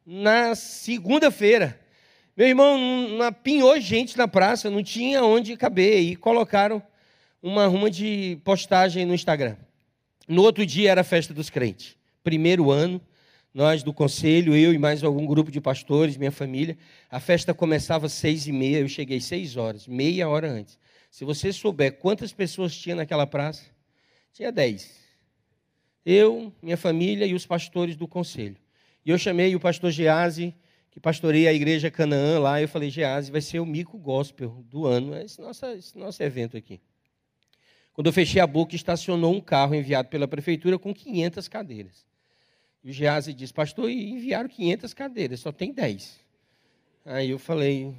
na 0.04 0.56
segunda-feira. 0.56 1.85
Meu 2.36 2.48
irmão, 2.48 3.22
apinhou 3.22 3.80
gente 3.80 4.14
na 4.18 4.28
praça, 4.28 4.68
não 4.68 4.82
tinha 4.82 5.24
onde 5.24 5.56
caber, 5.56 6.02
e 6.02 6.14
colocaram 6.14 6.82
uma 7.42 7.66
ruma 7.66 7.90
de 7.90 8.38
postagem 8.44 9.06
no 9.06 9.14
Instagram. 9.14 9.56
No 10.28 10.42
outro 10.42 10.66
dia 10.66 10.90
era 10.90 11.00
a 11.00 11.04
festa 11.04 11.32
dos 11.32 11.48
crentes. 11.48 11.96
Primeiro 12.22 12.70
ano, 12.70 13.00
nós 13.54 13.82
do 13.82 13.90
conselho, 13.90 14.54
eu 14.54 14.74
e 14.74 14.76
mais 14.76 15.02
algum 15.02 15.24
grupo 15.24 15.50
de 15.50 15.62
pastores, 15.62 16.18
minha 16.18 16.30
família, 16.30 16.76
a 17.10 17.18
festa 17.18 17.54
começava 17.54 18.04
às 18.04 18.12
seis 18.12 18.46
e 18.46 18.52
meia, 18.52 18.80
eu 18.80 18.88
cheguei 18.88 19.18
seis 19.18 19.56
horas, 19.56 19.88
meia 19.88 20.28
hora 20.28 20.46
antes. 20.46 20.78
Se 21.10 21.24
você 21.24 21.50
souber 21.54 21.92
quantas 21.94 22.34
pessoas 22.34 22.76
tinha 22.76 22.94
naquela 22.94 23.26
praça, 23.26 23.64
tinha 24.34 24.52
dez. 24.52 24.94
Eu, 26.04 26.52
minha 26.60 26.76
família 26.76 27.24
e 27.24 27.32
os 27.32 27.46
pastores 27.46 27.96
do 27.96 28.06
conselho. 28.06 28.58
E 29.06 29.10
eu 29.10 29.16
chamei 29.16 29.56
o 29.56 29.60
pastor 29.60 29.90
Gease, 29.90 30.54
que 30.96 31.00
pastoreia 31.00 31.50
a 31.50 31.52
igreja 31.52 31.90
Canaã 31.90 32.38
lá, 32.38 32.58
eu 32.58 32.66
falei, 32.66 32.88
Gease, 32.88 33.30
vai 33.30 33.42
ser 33.42 33.60
o 33.60 33.66
mico 33.66 33.98
gospel 33.98 34.64
do 34.70 34.86
ano, 34.86 35.14
é 35.14 35.26
esse 35.26 35.38
nosso, 35.38 35.66
esse 35.66 35.98
nosso 35.98 36.22
evento 36.22 36.56
aqui. 36.56 36.80
Quando 37.92 38.06
eu 38.06 38.14
fechei 38.14 38.40
a 38.40 38.46
boca, 38.46 38.74
estacionou 38.74 39.34
um 39.34 39.40
carro 39.42 39.74
enviado 39.74 40.08
pela 40.08 40.26
prefeitura 40.26 40.78
com 40.78 40.94
500 40.94 41.48
cadeiras. 41.48 42.06
E 42.82 42.88
o 42.88 42.92
Gease 42.94 43.34
disse, 43.34 43.52
pastor, 43.52 43.90
enviaram 43.90 44.48
500 44.48 44.94
cadeiras, 44.94 45.40
só 45.40 45.52
tem 45.52 45.70
10. 45.70 46.18
Aí 47.04 47.28
eu 47.28 47.38
falei, 47.38 47.94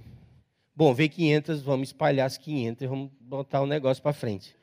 Bom, 0.75 0.91
veio 0.91 1.11
500, 1.11 1.61
vamos 1.61 1.89
espalhar 1.89 2.25
as 2.25 2.35
500 2.35 2.81
e 2.81 2.87
vamos 2.87 3.11
botar 3.21 3.61
o 3.61 3.67
negócio 3.67 4.01
para 4.01 4.11
frente. 4.11 4.55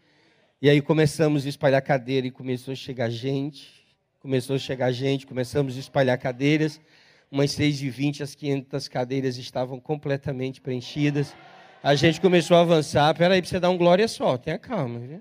E 0.60 0.68
aí 0.68 0.82
começamos 0.82 1.46
a 1.46 1.48
espalhar 1.48 1.80
cadeira 1.82 2.26
e 2.26 2.32
começou 2.32 2.72
a 2.72 2.74
chegar 2.74 3.10
gente, 3.10 3.86
começou 4.18 4.56
a 4.56 4.58
chegar 4.58 4.90
gente, 4.90 5.24
começamos 5.24 5.76
a 5.76 5.78
espalhar 5.78 6.18
cadeiras. 6.18 6.80
Umas 7.34 7.50
6 7.50 7.82
e 7.82 7.90
20 7.90 8.22
as 8.22 8.32
500 8.36 8.86
cadeiras 8.86 9.36
estavam 9.38 9.80
completamente 9.80 10.60
preenchidas. 10.60 11.34
A 11.82 11.96
gente 11.96 12.20
começou 12.20 12.56
a 12.56 12.60
avançar. 12.60 13.12
Peraí, 13.16 13.42
para 13.42 13.50
você 13.50 13.58
dar 13.58 13.70
um 13.70 13.76
glória 13.76 14.06
só, 14.06 14.38
tenha 14.38 14.56
calma. 14.56 15.00
Viu? 15.00 15.20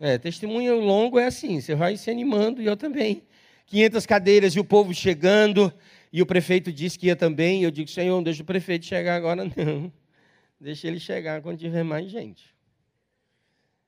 É, 0.00 0.18
testemunho 0.18 0.80
longo 0.80 1.20
é 1.20 1.26
assim, 1.26 1.60
você 1.60 1.76
vai 1.76 1.96
se 1.96 2.10
animando 2.10 2.60
e 2.60 2.66
eu 2.66 2.76
também. 2.76 3.22
500 3.66 4.04
cadeiras 4.04 4.56
e 4.56 4.58
o 4.58 4.64
povo 4.64 4.92
chegando. 4.92 5.72
E 6.12 6.20
o 6.20 6.26
prefeito 6.26 6.72
disse 6.72 6.98
que 6.98 7.06
ia 7.06 7.14
também. 7.14 7.62
Eu 7.62 7.70
digo, 7.70 7.88
Senhor, 7.88 8.16
não 8.16 8.22
deixa 8.24 8.42
o 8.42 8.44
prefeito 8.44 8.84
chegar 8.84 9.14
agora, 9.14 9.44
não. 9.44 9.92
Deixa 10.60 10.88
ele 10.88 10.98
chegar 10.98 11.40
quando 11.40 11.56
tiver 11.56 11.84
mais 11.84 12.10
gente. 12.10 12.52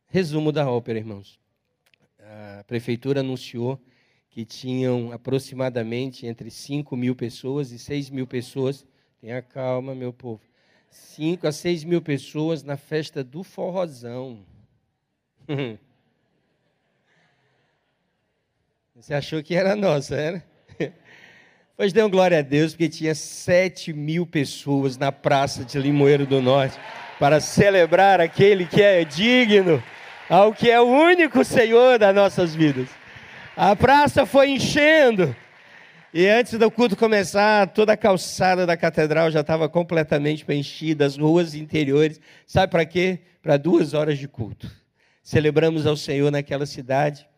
Resumo 0.07 0.53
da 0.53 0.71
ópera, 0.71 1.01
irmãos. 1.01 1.37
A 2.21 2.63
prefeitura 2.63 3.19
anunciou 3.19 3.81
que 4.35 4.45
tinham 4.45 5.11
aproximadamente 5.13 6.27
entre 6.27 6.51
5 6.51 6.97
mil 6.97 7.15
pessoas 7.15 7.71
e 7.71 7.79
6 7.79 8.11
mil 8.11 8.27
pessoas. 8.27 8.85
Tenha 9.21 9.41
calma, 9.41 9.95
meu 9.95 10.13
povo. 10.13 10.41
5 10.91 11.47
a 11.47 11.53
6 11.53 11.85
mil 11.85 12.03
pessoas 12.03 12.65
na 12.65 12.77
festa 12.77 13.23
do 13.23 13.45
forrozão. 13.45 14.45
Você 18.97 19.15
achou 19.15 19.41
que 19.41 19.55
era 19.55 19.77
nossa, 19.77 20.17
era? 20.17 20.45
Pois 21.77 21.93
deu 21.93 22.09
glória 22.09 22.39
a 22.39 22.43
Deus, 22.43 22.73
porque 22.73 22.89
tinha 22.89 23.17
7 23.17 23.93
mil 23.93 24.25
pessoas 24.25 24.97
na 24.97 25.11
praça 25.11 25.65
de 25.65 25.77
Limoeiro 25.77 26.25
do 26.25 26.41
Norte 26.41 26.79
para 27.19 27.41
celebrar 27.41 28.21
aquele 28.21 28.65
que 28.65 28.81
é 28.81 29.05
digno, 29.05 29.83
ao 30.29 30.55
que 30.55 30.71
é 30.71 30.81
o 30.81 30.87
único 30.87 31.45
Senhor 31.45 31.99
das 31.99 32.15
nossas 32.15 32.55
vidas. 32.55 32.89
A 33.57 33.77
praça 33.77 34.27
foi 34.27 34.51
enchendo. 34.51 35.35
E 36.13 36.27
antes 36.27 36.59
do 36.59 36.69
culto 36.73 36.97
começar, 36.97 37.69
toda 37.69 37.93
a 37.93 37.97
calçada 37.97 38.67
da 38.67 38.77
catedral 38.77 39.31
já 39.31 39.43
estava 39.43 39.69
completamente 39.69 40.45
preenchida, 40.45 41.07
as 41.07 41.17
ruas 41.17 41.55
interiores. 41.55 42.21
Sabe 42.49 42.73
para 42.73 42.85
quê? 42.85 43.21
Para 43.41 43.57
duas 43.57 43.95
horas 43.95 44.19
de 44.19 44.27
culto. 44.27 44.69
Celebramos 45.23 45.87
ao 45.87 45.97
Senhor 45.97 46.33
naquela 46.33 46.67
cidade. 46.67 47.29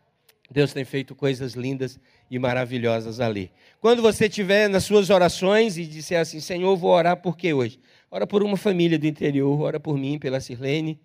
Deus 0.49 0.73
tem 0.73 0.83
feito 0.83 1.13
coisas 1.13 1.53
lindas 1.53 1.99
e 2.31 2.39
maravilhosas 2.39 3.19
ali. 3.19 3.51
Quando 3.79 4.01
você 4.01 4.25
estiver 4.25 4.67
nas 4.67 4.85
suas 4.85 5.11
orações 5.11 5.77
e 5.77 5.85
disser 5.85 6.19
assim, 6.19 6.39
Senhor, 6.39 6.75
vou 6.75 6.91
orar 6.91 7.17
por 7.17 7.37
quê 7.37 7.53
hoje? 7.53 7.79
Ora 8.09 8.25
por 8.25 8.41
uma 8.41 8.57
família 8.57 8.97
do 8.97 9.05
interior, 9.05 9.61
ora 9.61 9.79
por 9.79 9.95
mim, 9.95 10.17
pela 10.17 10.39
Sirlene, 10.39 10.99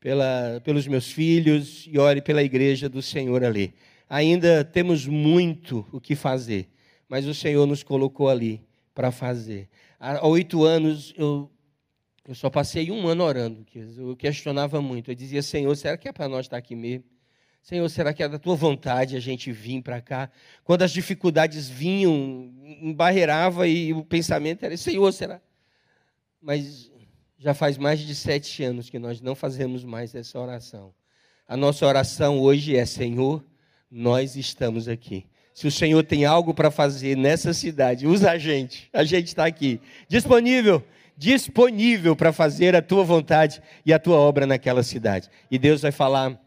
pela, 0.00 0.58
pelos 0.64 0.86
meus 0.86 1.12
filhos 1.12 1.86
e 1.86 1.98
ore 1.98 2.22
pela 2.22 2.42
igreja 2.42 2.88
do 2.88 3.02
Senhor 3.02 3.44
ali. 3.44 3.74
Ainda 4.14 4.64
temos 4.64 5.08
muito 5.08 5.84
o 5.90 6.00
que 6.00 6.14
fazer, 6.14 6.68
mas 7.08 7.26
o 7.26 7.34
Senhor 7.34 7.66
nos 7.66 7.82
colocou 7.82 8.28
ali 8.28 8.64
para 8.94 9.10
fazer. 9.10 9.68
Há 9.98 10.24
oito 10.28 10.62
anos 10.62 11.12
eu, 11.16 11.50
eu 12.24 12.32
só 12.32 12.48
passei 12.48 12.92
um 12.92 13.08
ano 13.08 13.24
orando, 13.24 13.66
eu 13.74 14.14
questionava 14.14 14.80
muito. 14.80 15.10
Eu 15.10 15.16
dizia, 15.16 15.42
Senhor, 15.42 15.74
será 15.74 15.96
que 15.96 16.06
é 16.06 16.12
para 16.12 16.28
nós 16.28 16.46
estar 16.46 16.56
aqui 16.56 16.76
mesmo? 16.76 17.02
Senhor, 17.60 17.88
será 17.88 18.14
que 18.14 18.22
é 18.22 18.28
da 18.28 18.38
tua 18.38 18.54
vontade 18.54 19.16
a 19.16 19.20
gente 19.20 19.50
vir 19.50 19.82
para 19.82 20.00
cá? 20.00 20.30
Quando 20.62 20.82
as 20.82 20.92
dificuldades 20.92 21.68
vinham, 21.68 22.52
embarreirava 22.80 23.66
e 23.66 23.92
o 23.92 24.04
pensamento 24.04 24.64
era: 24.64 24.76
Senhor, 24.76 25.10
será? 25.12 25.42
Mas 26.40 26.88
já 27.36 27.52
faz 27.52 27.76
mais 27.76 27.98
de 27.98 28.14
sete 28.14 28.62
anos 28.62 28.88
que 28.88 29.00
nós 29.00 29.20
não 29.20 29.34
fazemos 29.34 29.82
mais 29.82 30.14
essa 30.14 30.38
oração. 30.38 30.94
A 31.48 31.56
nossa 31.56 31.84
oração 31.84 32.38
hoje 32.38 32.76
é: 32.76 32.86
Senhor, 32.86 33.44
nós 33.90 34.36
estamos 34.36 34.88
aqui. 34.88 35.26
Se 35.54 35.68
o 35.68 35.70
Senhor 35.70 36.02
tem 36.02 36.24
algo 36.24 36.52
para 36.52 36.70
fazer 36.70 37.16
nessa 37.16 37.54
cidade, 37.54 38.06
usa 38.06 38.32
a 38.32 38.38
gente. 38.38 38.88
A 38.92 39.04
gente 39.04 39.28
está 39.28 39.46
aqui, 39.46 39.80
disponível, 40.08 40.84
disponível 41.16 42.16
para 42.16 42.32
fazer 42.32 42.74
a 42.74 42.82
tua 42.82 43.04
vontade 43.04 43.62
e 43.86 43.92
a 43.92 43.98
tua 43.98 44.16
obra 44.16 44.46
naquela 44.46 44.82
cidade. 44.82 45.30
E 45.48 45.58
Deus 45.58 45.82
vai 45.82 45.92
falar 45.92 46.40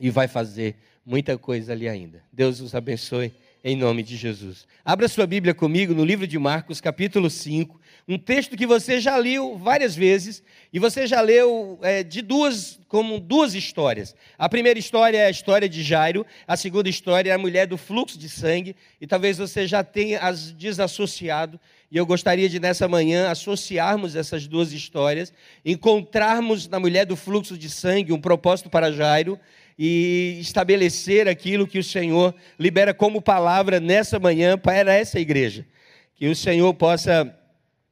e 0.00 0.08
vai 0.08 0.26
fazer 0.26 0.76
muita 1.04 1.36
coisa 1.36 1.72
ali 1.72 1.88
ainda. 1.88 2.22
Deus 2.32 2.60
os 2.60 2.74
abençoe 2.74 3.32
em 3.62 3.76
nome 3.76 4.02
de 4.02 4.16
Jesus. 4.16 4.66
Abra 4.84 5.08
sua 5.08 5.26
Bíblia 5.26 5.52
comigo 5.52 5.92
no 5.92 6.04
livro 6.04 6.26
de 6.26 6.38
Marcos, 6.38 6.80
capítulo 6.80 7.28
5, 7.28 7.78
um 8.08 8.16
texto 8.16 8.56
que 8.56 8.66
você 8.66 8.98
já 9.02 9.18
leu 9.18 9.58
várias 9.58 9.94
vezes 9.94 10.42
e 10.72 10.78
você 10.78 11.06
já 11.06 11.20
leu 11.20 11.78
é, 11.82 12.02
de 12.02 12.22
duas, 12.22 12.80
como 12.88 13.20
duas 13.20 13.54
histórias. 13.54 14.16
A 14.38 14.48
primeira 14.48 14.78
história 14.78 15.18
é 15.18 15.26
a 15.26 15.30
história 15.30 15.68
de 15.68 15.82
Jairo, 15.82 16.24
a 16.46 16.56
segunda 16.56 16.88
história 16.88 17.30
é 17.30 17.34
a 17.34 17.38
mulher 17.38 17.66
do 17.66 17.76
fluxo 17.76 18.18
de 18.18 18.26
sangue 18.26 18.74
e 18.98 19.06
talvez 19.06 19.36
você 19.36 19.66
já 19.66 19.84
tenha 19.84 20.20
as 20.20 20.52
desassociado. 20.52 21.60
E 21.90 21.98
eu 21.98 22.06
gostaria 22.06 22.48
de 22.48 22.58
nessa 22.58 22.88
manhã 22.88 23.30
associarmos 23.30 24.16
essas 24.16 24.46
duas 24.46 24.72
histórias, 24.72 25.30
encontrarmos 25.62 26.66
na 26.66 26.80
mulher 26.80 27.04
do 27.04 27.14
fluxo 27.14 27.58
de 27.58 27.68
sangue 27.68 28.14
um 28.14 28.20
propósito 28.20 28.70
para 28.70 28.90
Jairo 28.90 29.38
e 29.78 30.38
estabelecer 30.40 31.28
aquilo 31.28 31.66
que 31.66 31.78
o 31.78 31.84
Senhor 31.84 32.34
libera 32.58 32.94
como 32.94 33.20
palavra 33.20 33.78
nessa 33.78 34.18
manhã 34.18 34.56
para 34.56 34.94
essa 34.94 35.20
igreja. 35.20 35.66
Que 36.14 36.26
o 36.26 36.34
Senhor 36.34 36.72
possa 36.74 37.37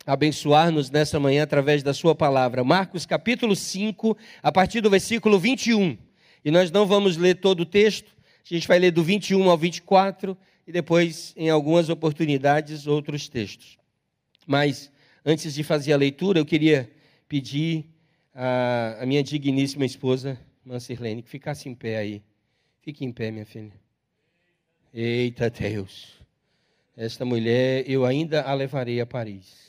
abençoar-nos 0.06 0.90
nessa 0.90 1.18
manhã 1.18 1.42
através 1.42 1.82
da 1.82 1.92
sua 1.92 2.14
palavra. 2.14 2.62
Marcos 2.62 3.04
capítulo 3.04 3.56
5, 3.56 4.16
a 4.42 4.52
partir 4.52 4.80
do 4.80 4.88
versículo 4.88 5.38
21. 5.38 5.98
E 6.44 6.50
nós 6.50 6.70
não 6.70 6.86
vamos 6.86 7.16
ler 7.16 7.34
todo 7.34 7.60
o 7.60 7.66
texto, 7.66 8.14
a 8.48 8.54
gente 8.54 8.68
vai 8.68 8.78
ler 8.78 8.92
do 8.92 9.02
21 9.02 9.50
ao 9.50 9.58
24 9.58 10.38
e 10.64 10.70
depois, 10.70 11.34
em 11.36 11.50
algumas 11.50 11.88
oportunidades, 11.88 12.86
outros 12.86 13.28
textos. 13.28 13.76
Mas, 14.46 14.90
antes 15.24 15.54
de 15.54 15.64
fazer 15.64 15.92
a 15.92 15.96
leitura, 15.96 16.38
eu 16.38 16.46
queria 16.46 16.88
pedir 17.28 17.84
à 18.32 19.04
minha 19.04 19.22
digníssima 19.22 19.84
esposa 19.84 20.38
irmã 20.64 20.80
Sirlene, 20.80 21.22
que 21.22 21.28
ficasse 21.28 21.68
em 21.68 21.74
pé 21.74 21.96
aí. 21.96 22.22
Fique 22.82 23.04
em 23.04 23.12
pé, 23.12 23.30
minha 23.30 23.46
filha. 23.46 23.72
Eita 24.92 25.48
Deus. 25.48 26.20
Esta 26.96 27.24
mulher, 27.24 27.88
eu 27.88 28.04
ainda 28.04 28.42
a 28.42 28.52
levarei 28.54 29.00
a 29.00 29.06
Paris. 29.06 29.65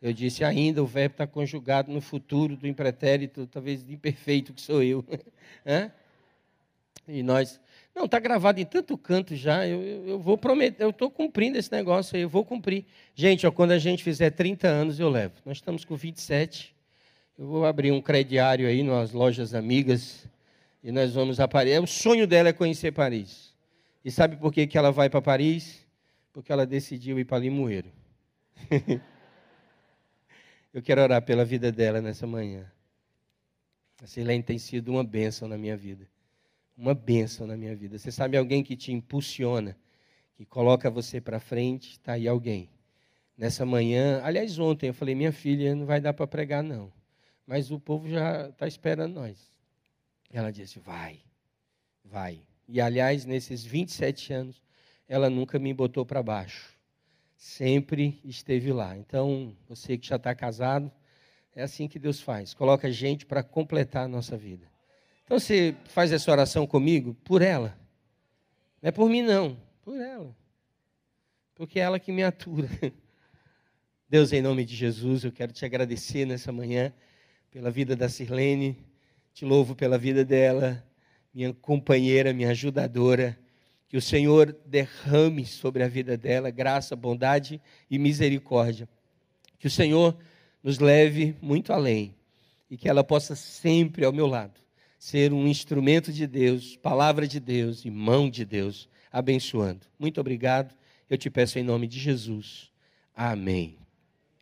Eu 0.00 0.12
disse 0.14 0.42
ainda, 0.42 0.82
o 0.82 0.86
verbo 0.86 1.12
está 1.12 1.26
conjugado 1.26 1.92
no 1.92 2.00
futuro 2.00 2.56
do 2.56 2.66
impretérito, 2.66 3.46
talvez 3.46 3.88
imperfeito 3.88 4.54
que 4.54 4.60
sou 4.62 4.82
eu. 4.82 5.04
e 7.06 7.22
nós. 7.22 7.60
Não, 7.94 8.06
está 8.06 8.18
gravado 8.18 8.60
em 8.60 8.64
tanto 8.64 8.96
canto 8.96 9.36
já, 9.36 9.66
eu, 9.66 9.82
eu, 9.82 10.08
eu 10.08 10.18
vou 10.18 10.38
prometer, 10.38 10.82
eu 10.82 10.90
estou 10.90 11.10
cumprindo 11.10 11.58
esse 11.58 11.70
negócio 11.70 12.16
aí, 12.16 12.22
eu 12.22 12.28
vou 12.28 12.44
cumprir. 12.44 12.86
Gente, 13.14 13.46
ó, 13.46 13.50
quando 13.50 13.72
a 13.72 13.78
gente 13.78 14.02
fizer 14.02 14.30
30 14.30 14.68
anos, 14.68 14.98
eu 14.98 15.10
levo. 15.10 15.34
Nós 15.44 15.58
estamos 15.58 15.84
com 15.84 15.96
27. 15.96 16.74
Eu 17.38 17.46
vou 17.46 17.66
abrir 17.66 17.90
um 17.90 18.00
crediário 18.00 18.66
aí 18.66 18.82
nas 18.82 19.12
lojas 19.12 19.54
amigas 19.54 20.26
e 20.82 20.90
nós 20.90 21.12
vamos 21.12 21.40
a 21.40 21.48
Paris. 21.48 21.78
O 21.78 21.86
sonho 21.86 22.26
dela 22.26 22.50
é 22.50 22.52
conhecer 22.52 22.92
Paris. 22.92 23.54
E 24.04 24.10
sabe 24.10 24.36
por 24.36 24.52
que, 24.52 24.66
que 24.66 24.78
ela 24.78 24.90
vai 24.90 25.10
para 25.10 25.20
Paris? 25.20 25.86
Porque 26.32 26.52
ela 26.52 26.64
decidiu 26.64 27.18
ir 27.18 27.24
para 27.24 27.38
Limoeiro. 27.38 27.90
Eu 30.72 30.82
quero 30.82 31.02
orar 31.02 31.22
pela 31.22 31.44
vida 31.44 31.72
dela 31.72 32.00
nessa 32.00 32.26
manhã. 32.26 32.70
A 34.02 34.06
Silene 34.06 34.42
tem 34.42 34.58
sido 34.58 34.92
uma 34.92 35.04
bênção 35.04 35.48
na 35.48 35.58
minha 35.58 35.76
vida. 35.76 36.08
Uma 36.76 36.94
bênção 36.94 37.46
na 37.46 37.56
minha 37.56 37.74
vida. 37.74 37.98
Você 37.98 38.10
sabe 38.10 38.36
alguém 38.36 38.62
que 38.62 38.76
te 38.76 38.92
impulsiona, 38.92 39.76
que 40.34 40.46
coloca 40.46 40.90
você 40.90 41.20
para 41.20 41.38
frente? 41.38 41.92
Está 41.92 42.12
aí 42.12 42.26
alguém. 42.26 42.70
Nessa 43.36 43.66
manhã, 43.66 44.20
aliás, 44.22 44.58
ontem 44.58 44.88
eu 44.88 44.94
falei, 44.94 45.14
minha 45.14 45.32
filha, 45.32 45.74
não 45.74 45.86
vai 45.86 46.00
dar 46.00 46.14
para 46.14 46.26
pregar, 46.26 46.62
não 46.62 46.92
mas 47.50 47.72
o 47.72 47.80
povo 47.80 48.08
já 48.08 48.48
está 48.48 48.68
esperando 48.68 49.14
nós. 49.14 49.50
Ela 50.32 50.52
disse: 50.52 50.78
vai, 50.78 51.20
vai. 52.04 52.46
E, 52.68 52.80
aliás, 52.80 53.24
nesses 53.24 53.64
27 53.64 54.32
anos, 54.32 54.62
ela 55.08 55.28
nunca 55.28 55.58
me 55.58 55.74
botou 55.74 56.06
para 56.06 56.22
baixo. 56.22 56.78
Sempre 57.40 58.20
esteve 58.22 58.70
lá. 58.70 58.94
Então, 58.94 59.56
você 59.66 59.96
que 59.96 60.06
já 60.06 60.16
está 60.16 60.34
casado, 60.34 60.92
é 61.56 61.62
assim 61.62 61.88
que 61.88 61.98
Deus 61.98 62.20
faz. 62.20 62.52
Coloca 62.52 62.92
gente 62.92 63.24
para 63.24 63.42
completar 63.42 64.04
a 64.04 64.08
nossa 64.08 64.36
vida. 64.36 64.70
Então, 65.24 65.38
você 65.38 65.74
faz 65.86 66.12
essa 66.12 66.30
oração 66.30 66.66
comigo 66.66 67.14
por 67.24 67.40
ela. 67.40 67.74
Não 68.82 68.88
é 68.88 68.92
por 68.92 69.08
mim, 69.08 69.22
não. 69.22 69.56
Por 69.80 69.98
ela. 69.98 70.36
Porque 71.54 71.80
é 71.80 71.84
ela 71.84 71.98
que 71.98 72.12
me 72.12 72.22
atura. 72.22 72.68
Deus, 74.06 74.34
em 74.34 74.42
nome 74.42 74.62
de 74.62 74.76
Jesus, 74.76 75.24
eu 75.24 75.32
quero 75.32 75.50
te 75.50 75.64
agradecer 75.64 76.26
nessa 76.26 76.52
manhã 76.52 76.92
pela 77.50 77.70
vida 77.70 77.96
da 77.96 78.10
Sirlene, 78.10 78.76
te 79.32 79.46
louvo 79.46 79.74
pela 79.74 79.96
vida 79.96 80.26
dela, 80.26 80.86
minha 81.32 81.54
companheira, 81.54 82.34
minha 82.34 82.50
ajudadora. 82.50 83.34
Que 83.90 83.96
o 83.96 84.00
Senhor 84.00 84.56
derrame 84.64 85.44
sobre 85.44 85.82
a 85.82 85.88
vida 85.88 86.16
dela 86.16 86.48
graça, 86.48 86.94
bondade 86.94 87.60
e 87.90 87.98
misericórdia. 87.98 88.88
Que 89.58 89.66
o 89.66 89.70
Senhor 89.70 90.16
nos 90.62 90.78
leve 90.78 91.36
muito 91.42 91.72
além 91.72 92.14
e 92.70 92.76
que 92.76 92.88
ela 92.88 93.02
possa 93.02 93.34
sempre 93.34 94.04
ao 94.04 94.12
meu 94.12 94.28
lado 94.28 94.60
ser 94.96 95.32
um 95.32 95.48
instrumento 95.48 96.12
de 96.12 96.24
Deus, 96.24 96.76
palavra 96.76 97.26
de 97.26 97.40
Deus 97.40 97.84
e 97.84 97.90
mão 97.90 98.30
de 98.30 98.44
Deus, 98.44 98.88
abençoando. 99.10 99.80
Muito 99.98 100.20
obrigado. 100.20 100.72
Eu 101.08 101.18
te 101.18 101.28
peço 101.28 101.58
em 101.58 101.64
nome 101.64 101.88
de 101.88 101.98
Jesus. 101.98 102.70
Amém. 103.12 103.76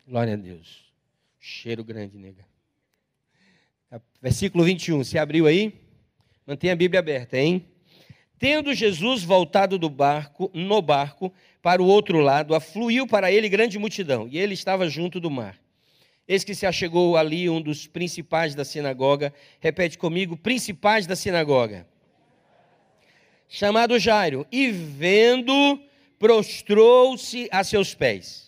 Glória 0.06 0.34
a 0.34 0.36
Deus. 0.36 0.92
Cheiro 1.38 1.82
grande, 1.82 2.18
nega. 2.18 2.44
Versículo 4.20 4.62
21, 4.62 5.04
se 5.04 5.16
abriu 5.16 5.46
aí? 5.46 5.72
Mantenha 6.46 6.74
a 6.74 6.76
Bíblia 6.76 7.00
aberta, 7.00 7.38
hein? 7.38 7.64
Tendo 8.38 8.72
Jesus 8.72 9.24
voltado 9.24 9.78
do 9.78 9.90
barco, 9.90 10.50
no 10.54 10.80
barco, 10.80 11.32
para 11.60 11.82
o 11.82 11.86
outro 11.86 12.20
lado, 12.20 12.54
afluiu 12.54 13.06
para 13.06 13.32
ele 13.32 13.48
grande 13.48 13.78
multidão, 13.78 14.28
e 14.30 14.38
ele 14.38 14.54
estava 14.54 14.88
junto 14.88 15.18
do 15.18 15.30
mar. 15.30 15.58
Eis 16.26 16.44
que 16.44 16.54
se 16.54 16.66
achegou 16.66 17.16
ali 17.16 17.48
um 17.50 17.60
dos 17.60 17.86
principais 17.86 18.54
da 18.54 18.64
sinagoga, 18.64 19.32
repete 19.60 19.98
comigo, 19.98 20.36
principais 20.36 21.06
da 21.06 21.16
sinagoga, 21.16 21.86
chamado 23.48 23.98
Jairo, 23.98 24.46
e 24.52 24.70
vendo, 24.70 25.80
prostrou-se 26.18 27.48
a 27.50 27.64
seus 27.64 27.94
pés 27.94 28.47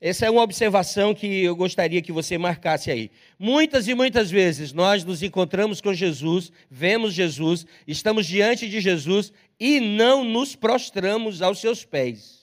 Essa 0.00 0.24
é 0.24 0.30
uma 0.30 0.42
observação 0.42 1.14
que 1.14 1.44
eu 1.44 1.54
gostaria 1.54 2.00
que 2.00 2.10
você 2.10 2.38
marcasse 2.38 2.90
aí. 2.90 3.10
Muitas 3.38 3.86
e 3.86 3.94
muitas 3.94 4.30
vezes 4.30 4.72
nós 4.72 5.04
nos 5.04 5.22
encontramos 5.22 5.80
com 5.82 5.92
Jesus, 5.92 6.50
vemos 6.70 7.12
Jesus, 7.12 7.66
estamos 7.86 8.26
diante 8.26 8.66
de 8.66 8.80
Jesus 8.80 9.30
e 9.58 9.78
não 9.78 10.24
nos 10.24 10.56
prostramos 10.56 11.42
aos 11.42 11.60
seus 11.60 11.84
pés. 11.84 12.39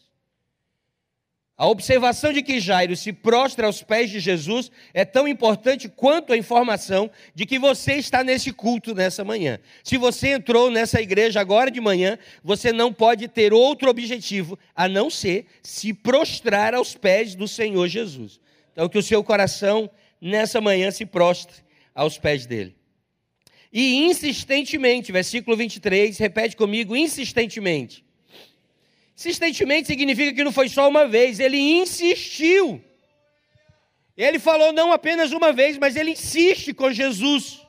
A 1.58 1.68
observação 1.68 2.32
de 2.32 2.44
que 2.44 2.60
Jairo 2.60 2.96
se 2.96 3.12
prostra 3.12 3.66
aos 3.66 3.82
pés 3.82 4.12
de 4.12 4.20
Jesus 4.20 4.72
é 4.94 5.04
tão 5.04 5.28
importante 5.28 5.90
quanto 5.90 6.32
a 6.32 6.38
informação 6.38 7.10
de 7.34 7.48
que 7.48 7.58
você 7.58 7.94
está 7.94 8.24
nesse 8.24 8.52
culto 8.52 8.94
nessa 8.94 9.24
manhã. 9.24 9.60
Se 9.84 9.98
você 9.98 10.34
entrou 10.34 10.70
nessa 10.70 11.02
igreja 11.02 11.42
agora 11.42 11.72
de 11.72 11.82
manhã, 11.82 12.20
você 12.44 12.72
não 12.72 12.94
pode 12.94 13.28
ter 13.28 13.54
outro 13.54 13.90
objetivo 13.90 14.58
a 14.76 14.88
não 14.88 15.10
ser 15.10 15.48
se 15.64 15.94
prostrar 15.94 16.76
aos 16.76 16.94
pés 16.94 17.34
do 17.34 17.48
Senhor 17.48 17.88
Jesus. 17.88 18.40
Então, 18.72 18.88
que 18.88 19.00
o 19.00 19.04
seu 19.04 19.24
coração 19.24 19.90
nessa 20.22 20.62
manhã 20.62 20.92
se 20.92 21.08
prostre 21.08 21.56
aos 21.96 22.20
pés 22.20 22.46
dele. 22.46 22.76
E 23.74 23.96
insistentemente, 24.06 25.12
versículo 25.12 25.58
23, 25.58 26.16
repete 26.20 26.56
comigo, 26.56 26.96
insistentemente 26.96 28.06
Insistentemente 29.18 29.88
significa 29.88 30.32
que 30.32 30.44
não 30.44 30.52
foi 30.52 30.70
só 30.70 30.88
uma 30.88 31.08
vez, 31.08 31.40
ele 31.40 31.58
insistiu. 31.58 32.80
Ele 34.16 34.38
falou 34.38 34.72
não 34.72 34.92
apenas 34.94 35.32
uma 35.32 35.52
vez, 35.52 35.76
mas 35.76 35.96
ele 35.96 36.12
insiste 36.12 36.72
com 36.72 36.94
Jesus. 36.94 37.60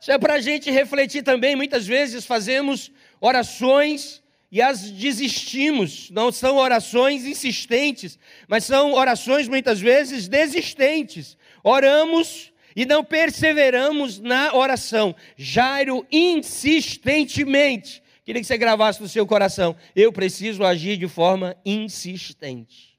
Isso 0.00 0.10
é 0.10 0.16
para 0.18 0.34
a 0.34 0.40
gente 0.40 0.70
refletir 0.70 1.22
também. 1.22 1.54
Muitas 1.54 1.86
vezes 1.86 2.24
fazemos 2.24 2.90
orações 3.20 4.22
e 4.50 4.62
as 4.62 4.90
desistimos. 4.90 6.08
Não 6.10 6.32
são 6.32 6.56
orações 6.56 7.26
insistentes, 7.26 8.18
mas 8.48 8.64
são 8.64 8.94
orações 8.94 9.48
muitas 9.48 9.78
vezes 9.78 10.28
desistentes. 10.28 11.36
Oramos 11.62 12.50
e 12.74 12.86
não 12.86 13.04
perseveramos 13.04 14.18
na 14.18 14.54
oração. 14.54 15.14
Jairo 15.36 16.06
insistentemente 16.10 18.02
Queria 18.26 18.42
que 18.42 18.48
você 18.48 18.58
gravasse 18.58 19.00
no 19.00 19.08
seu 19.08 19.24
coração. 19.24 19.76
Eu 19.94 20.12
preciso 20.12 20.64
agir 20.64 20.96
de 20.96 21.06
forma 21.06 21.56
insistente. 21.64 22.98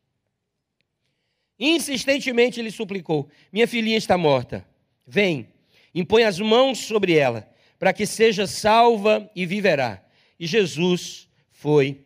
Insistentemente 1.59 2.61
ele 2.61 2.71
suplicou: 2.71 3.27
Minha 3.51 3.67
filhinha 3.67 3.97
está 3.97 4.17
morta. 4.17 4.65
Vem, 5.05 5.49
impõe 5.93 6.23
as 6.23 6.39
mãos 6.39 6.77
sobre 6.77 7.17
ela, 7.17 7.45
para 7.77 7.91
que 7.91 8.05
seja 8.05 8.47
salva 8.47 9.29
e 9.35 9.45
viverá. 9.45 10.01
E 10.39 10.47
Jesus 10.47 11.27
foi 11.51 12.05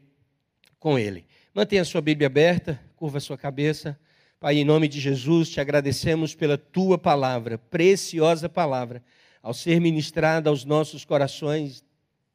com 0.79 0.97
ele. 0.97 1.23
Mantenha 1.53 1.83
a 1.83 1.85
sua 1.85 2.01
Bíblia 2.01 2.25
aberta, 2.25 2.81
curva 2.95 3.19
a 3.19 3.21
sua 3.21 3.37
cabeça. 3.37 3.99
Pai, 4.39 4.57
em 4.57 4.65
nome 4.65 4.87
de 4.87 4.99
Jesus, 4.99 5.51
te 5.51 5.61
agradecemos 5.61 6.33
pela 6.33 6.57
tua 6.57 6.97
palavra, 6.97 7.59
preciosa 7.59 8.49
palavra, 8.49 9.03
ao 9.43 9.53
ser 9.53 9.79
ministrada 9.79 10.49
aos 10.49 10.65
nossos 10.65 11.05
corações 11.05 11.83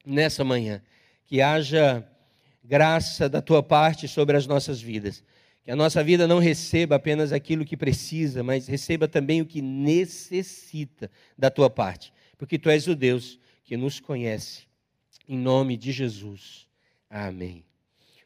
nessa 0.07 0.45
manhã. 0.45 0.81
Que 1.25 1.43
haja 1.43 2.09
graça 2.63 3.29
da 3.29 3.43
tua 3.43 3.63
parte 3.63 4.07
sobre 4.07 4.37
as 4.37 4.47
nossas 4.47 4.81
vidas. 4.81 5.23
Que 5.65 5.71
a 5.73 5.77
nossa 5.77 6.03
vida 6.03 6.29
não 6.29 6.39
receba 6.39 6.95
apenas 6.95 7.33
aquilo 7.33 7.65
que 7.65 7.77
precisa, 7.77 8.43
mas 8.43 8.69
receba 8.69 9.09
também 9.09 9.43
o 9.43 9.47
que 9.47 9.61
necessita 9.61 11.11
da 11.37 11.51
tua 11.51 11.69
parte. 11.69 12.13
Porque 12.39 12.57
tu 12.59 12.71
és 12.71 12.87
o 12.87 12.95
Deus 12.95 13.41
que 13.65 13.77
nos 13.77 13.99
conhece. 13.99 14.63
Em 15.29 15.37
nome 15.37 15.77
de 15.77 15.91
Jesus. 15.91 16.69
Amém. 17.11 17.65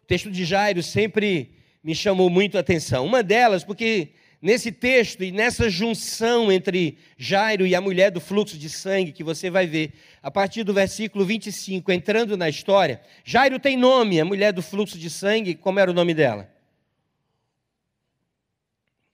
O 0.02 0.06
texto 0.06 0.30
de 0.30 0.44
Jairo 0.44 0.82
sempre 0.82 1.54
me 1.82 1.94
chamou 1.94 2.28
muito 2.28 2.58
a 2.58 2.60
atenção. 2.60 3.06
Uma 3.06 3.22
delas, 3.22 3.64
porque 3.64 4.10
nesse 4.40 4.72
texto 4.72 5.22
e 5.22 5.30
nessa 5.30 5.68
junção 5.68 6.50
entre 6.50 6.96
Jairo 7.16 7.66
e 7.66 7.74
a 7.74 7.80
mulher 7.80 8.10
do 8.10 8.20
fluxo 8.20 8.56
de 8.56 8.70
sangue, 8.70 9.12
que 9.12 9.22
você 9.22 9.50
vai 9.50 9.66
ver 9.66 9.92
a 10.22 10.30
partir 10.30 10.64
do 10.64 10.72
versículo 10.72 11.24
25, 11.24 11.92
entrando 11.92 12.36
na 12.36 12.48
história, 12.48 13.00
Jairo 13.24 13.58
tem 13.58 13.76
nome, 13.76 14.20
a 14.20 14.24
mulher 14.24 14.52
do 14.52 14.62
fluxo 14.62 14.98
de 14.98 15.10
sangue, 15.10 15.54
como 15.54 15.78
era 15.78 15.90
o 15.90 15.94
nome 15.94 16.14
dela? 16.14 16.50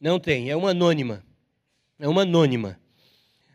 Não 0.00 0.20
tem, 0.20 0.50
é 0.50 0.56
uma 0.56 0.70
anônima. 0.70 1.24
É 1.98 2.06
uma 2.06 2.22
anônima. 2.22 2.78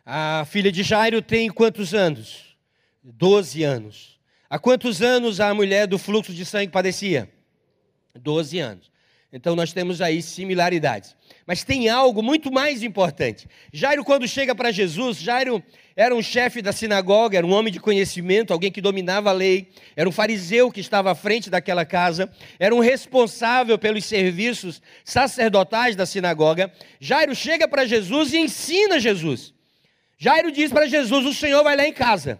A 0.06 0.44
filha 0.46 0.72
de 0.72 0.82
Jairo 0.82 1.22
tem 1.22 1.50
quantos 1.50 1.94
anos? 1.94 2.58
Doze 3.04 3.64
anos. 3.64 4.20
Há 4.50 4.60
quantos 4.60 5.02
anos 5.02 5.40
a 5.40 5.54
mulher 5.54 5.88
do 5.88 5.98
fluxo 5.98 6.34
de 6.34 6.44
sangue 6.44 6.72
padecia? 6.72 7.32
Doze 8.16 8.60
anos. 8.60 8.92
Então 9.32 9.56
nós 9.56 9.72
temos 9.72 10.02
aí 10.02 10.22
similaridades. 10.22 11.16
Mas 11.46 11.64
tem 11.64 11.90
algo 11.90 12.22
muito 12.22 12.52
mais 12.52 12.84
importante. 12.84 13.48
Jairo, 13.74 14.04
quando 14.04 14.28
chega 14.28 14.54
para 14.54 14.72
Jesus, 14.72 15.18
Jairo 15.18 15.64
era 15.96 16.16
um 16.16 16.22
chefe 16.22 16.62
da 16.62 16.72
sinagoga, 16.72 17.38
era 17.38 17.46
um 17.46 17.52
homem 17.52 17.72
de 17.72 17.80
conhecimento, 17.80 18.54
alguém 18.54 18.72
que 18.72 18.82
dominava 18.82 19.30
a 19.30 19.34
lei, 19.34 19.70
era 19.96 20.08
um 20.08 20.12
fariseu 20.12 20.72
que 20.72 20.80
estava 20.80 21.12
à 21.12 21.16
frente 21.16 21.50
daquela 21.50 21.86
casa, 21.86 22.32
era 22.60 22.74
um 22.74 22.80
responsável 22.80 23.78
pelos 23.78 24.06
serviços 24.06 24.82
sacerdotais 25.04 25.96
da 25.96 26.06
sinagoga. 26.06 26.72
Jairo 27.00 27.36
chega 27.36 27.68
para 27.68 27.86
Jesus 27.86 28.34
e 28.34 28.38
ensina 28.38 29.00
Jesus. 29.00 29.54
Jairo 30.18 30.52
diz 30.52 30.72
para 30.72 30.88
Jesus: 30.88 31.26
O 31.26 31.34
Senhor 31.34 31.64
vai 31.64 31.76
lá 31.76 31.88
em 31.88 31.94
casa. 31.94 32.40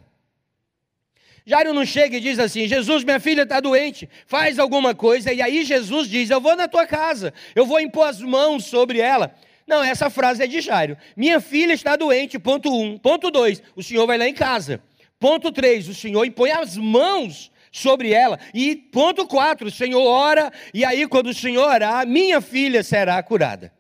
Jairo 1.46 1.74
não 1.74 1.86
chega 1.86 2.18
e 2.18 2.20
diz 2.20 2.38
assim: 2.40 2.68
Jesus, 2.68 3.04
minha 3.04 3.20
filha 3.20 3.44
está 3.44 3.60
doente, 3.60 4.08
faz 4.26 4.60
alguma 4.60 4.94
coisa. 4.94 5.34
E 5.34 5.42
aí 5.42 5.64
Jesus 5.64 6.08
diz: 6.08 6.30
Eu 6.30 6.40
vou 6.40 6.56
na 6.56 6.68
tua 6.68 6.86
casa, 6.86 7.34
eu 7.56 7.66
vou 7.66 7.80
impor 7.80 8.08
as 8.08 8.22
mãos 8.22 8.66
sobre 8.66 9.00
ela. 9.00 9.34
Não, 9.66 9.84
essa 9.84 10.10
frase 10.10 10.44
é 10.44 10.48
de 10.48 10.60
Jairo. 10.60 10.98
Minha 11.16 11.40
filha 11.40 11.74
está 11.74 11.96
doente, 11.96 12.38
ponto 12.38 12.74
um. 12.74 12.98
Ponto 12.98 13.32
dois, 13.32 13.62
o 13.76 13.82
senhor 13.82 14.06
vai 14.06 14.18
lá 14.18 14.28
em 14.28 14.34
casa. 14.34 14.82
Ponto 15.20 15.52
três, 15.52 15.88
o 15.88 15.94
senhor 15.94 16.26
impõe 16.26 16.52
as 16.52 16.76
mãos 16.76 17.52
sobre 17.72 18.12
ela. 18.12 18.40
E 18.54 18.76
ponto 18.76 19.26
quatro, 19.26 19.68
o 19.68 19.72
senhor 19.72 20.04
ora, 20.04 20.52
e 20.74 20.84
aí 20.84 21.08
quando 21.08 21.28
o 21.28 21.34
senhor 21.34 21.68
orar, 21.68 22.06
minha 22.06 22.42
filha 22.42 22.84
será 22.84 23.22
curada. 23.24 23.72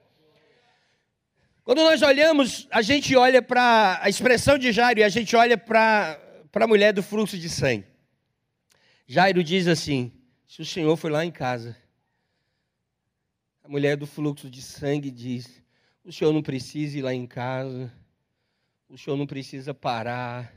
Quando 1.63 1.83
nós 1.83 2.01
olhamos, 2.01 2.67
a 2.71 2.81
gente 2.81 3.15
olha 3.15 3.41
para 3.41 3.99
a 4.01 4.09
expressão 4.09 4.57
de 4.57 4.71
Jairo 4.71 4.99
e 4.99 5.03
a 5.03 5.09
gente 5.09 5.35
olha 5.35 5.57
para 5.57 6.17
para 6.51 6.65
a 6.65 6.67
mulher 6.67 6.93
do 6.93 7.01
fluxo 7.01 7.37
de 7.37 7.49
sangue. 7.49 7.87
Jairo 9.07 9.43
diz 9.43 9.67
assim: 9.67 10.11
se 10.47 10.61
o 10.61 10.65
Senhor 10.65 10.95
foi 10.97 11.09
lá 11.09 11.25
em 11.25 11.31
casa, 11.31 11.77
a 13.63 13.69
mulher 13.69 13.95
do 13.95 14.05
fluxo 14.05 14.49
de 14.49 14.61
sangue 14.61 15.09
diz: 15.09 15.63
o 16.03 16.11
Senhor 16.11 16.33
não 16.33 16.41
precisa 16.41 16.97
ir 16.97 17.01
lá 17.01 17.13
em 17.13 17.25
casa, 17.25 17.91
o 18.89 18.97
Senhor 18.97 19.15
não 19.15 19.25
precisa 19.25 19.73
parar, 19.73 20.53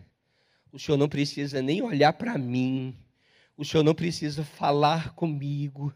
o 0.72 0.78
Senhor 0.78 0.98
não 0.98 1.08
precisa 1.08 1.62
nem 1.62 1.82
olhar 1.82 2.12
para 2.12 2.36
mim, 2.36 2.96
o 3.56 3.64
Senhor 3.64 3.84
não 3.84 3.94
precisa 3.94 4.44
falar 4.44 5.14
comigo, 5.14 5.94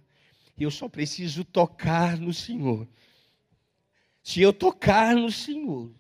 eu 0.57 0.71
só 0.71 0.89
preciso 0.89 1.45
tocar 1.45 2.17
no 2.17 2.33
Senhor. 2.33 2.87
Se 4.23 4.41
eu 4.43 4.53
tocar 4.53 5.17
no 5.17 5.33
Senhor, 5.33 5.91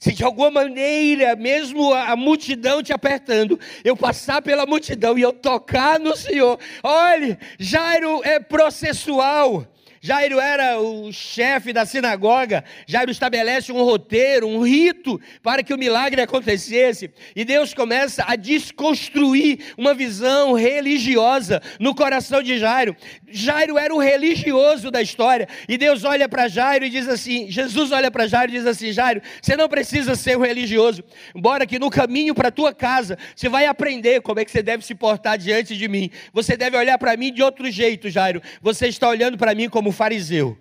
se 0.00 0.12
de 0.14 0.24
alguma 0.24 0.50
maneira, 0.50 1.36
mesmo 1.36 1.92
a, 1.92 2.16
multidão 2.16 2.82
te 2.82 2.90
apertando, 2.90 3.60
eu 3.84 3.94
passar 3.94 4.40
pela 4.40 4.64
multidão 4.64 5.18
e 5.18 5.20
eu 5.20 5.30
tocar 5.30 6.00
no 6.00 6.16
Senhor, 6.16 6.58
olhe, 6.82 7.38
Jairo 7.58 8.22
é 8.24 8.40
processual. 8.40 9.66
Jairo 10.02 10.40
era 10.40 10.80
o 10.80 11.12
chefe 11.12 11.74
da 11.74 11.84
sinagoga. 11.84 12.64
Jairo 12.86 13.10
estabelece 13.10 13.70
um 13.70 13.82
roteiro, 13.82 14.48
um 14.48 14.62
rito 14.62 15.20
para 15.42 15.62
que 15.62 15.74
o 15.74 15.78
milagre 15.78 16.22
acontecesse. 16.22 17.10
E 17.36 17.44
Deus 17.44 17.74
começa 17.74 18.24
a 18.26 18.34
desconstruir 18.34 19.74
uma 19.76 19.92
visão 19.92 20.54
religiosa 20.54 21.60
no 21.78 21.94
coração 21.94 22.42
de 22.42 22.58
Jairo. 22.58 22.96
Jairo 23.28 23.76
era 23.76 23.94
o 23.94 23.98
religioso 23.98 24.90
da 24.90 25.02
história. 25.02 25.46
E 25.68 25.76
Deus 25.76 26.02
olha 26.02 26.26
para 26.26 26.48
Jairo 26.48 26.86
e 26.86 26.88
diz 26.88 27.06
assim: 27.06 27.50
Jesus 27.50 27.92
olha 27.92 28.10
para 28.10 28.26
Jairo 28.26 28.52
e 28.52 28.54
diz 28.54 28.66
assim: 28.66 28.92
Jairo, 28.92 29.20
você 29.42 29.54
não 29.54 29.68
precisa 29.68 30.14
ser 30.14 30.38
um 30.38 30.40
religioso. 30.42 31.04
Embora 31.34 31.66
que 31.66 31.78
no 31.78 31.90
caminho 31.90 32.34
para 32.34 32.48
a 32.48 32.52
tua 32.52 32.72
casa 32.72 33.18
você 33.36 33.50
vai 33.50 33.66
aprender 33.66 34.22
como 34.22 34.40
é 34.40 34.46
que 34.46 34.50
você 34.50 34.62
deve 34.62 34.82
se 34.82 34.94
portar 34.94 35.36
diante 35.36 35.76
de 35.76 35.86
mim. 35.88 36.10
Você 36.32 36.56
deve 36.56 36.74
olhar 36.74 36.96
para 36.96 37.14
mim 37.18 37.30
de 37.30 37.42
outro 37.42 37.70
jeito, 37.70 38.08
Jairo. 38.08 38.40
Você 38.62 38.88
está 38.88 39.06
olhando 39.06 39.36
para 39.36 39.54
mim 39.54 39.68
como 39.68 39.89
fariseu. 39.92 40.58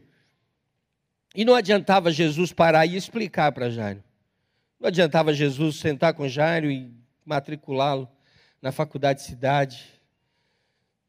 E 1.36 1.46
não 1.46 1.56
adiantava 1.56 2.12
Jesus 2.12 2.52
parar 2.52 2.86
e 2.86 2.96
explicar 2.96 3.52
para 3.52 3.70
Jairo. 3.70 4.04
Não 4.80 4.88
adiantava 4.88 5.34
Jesus 5.34 5.76
sentar 5.76 6.14
com 6.14 6.28
Jairo 6.28 6.72
e 6.72 6.92
matriculá-lo 7.26 8.10
na 8.62 8.72
faculdade 8.72 9.20
de 9.20 9.26
cidade 9.26 9.86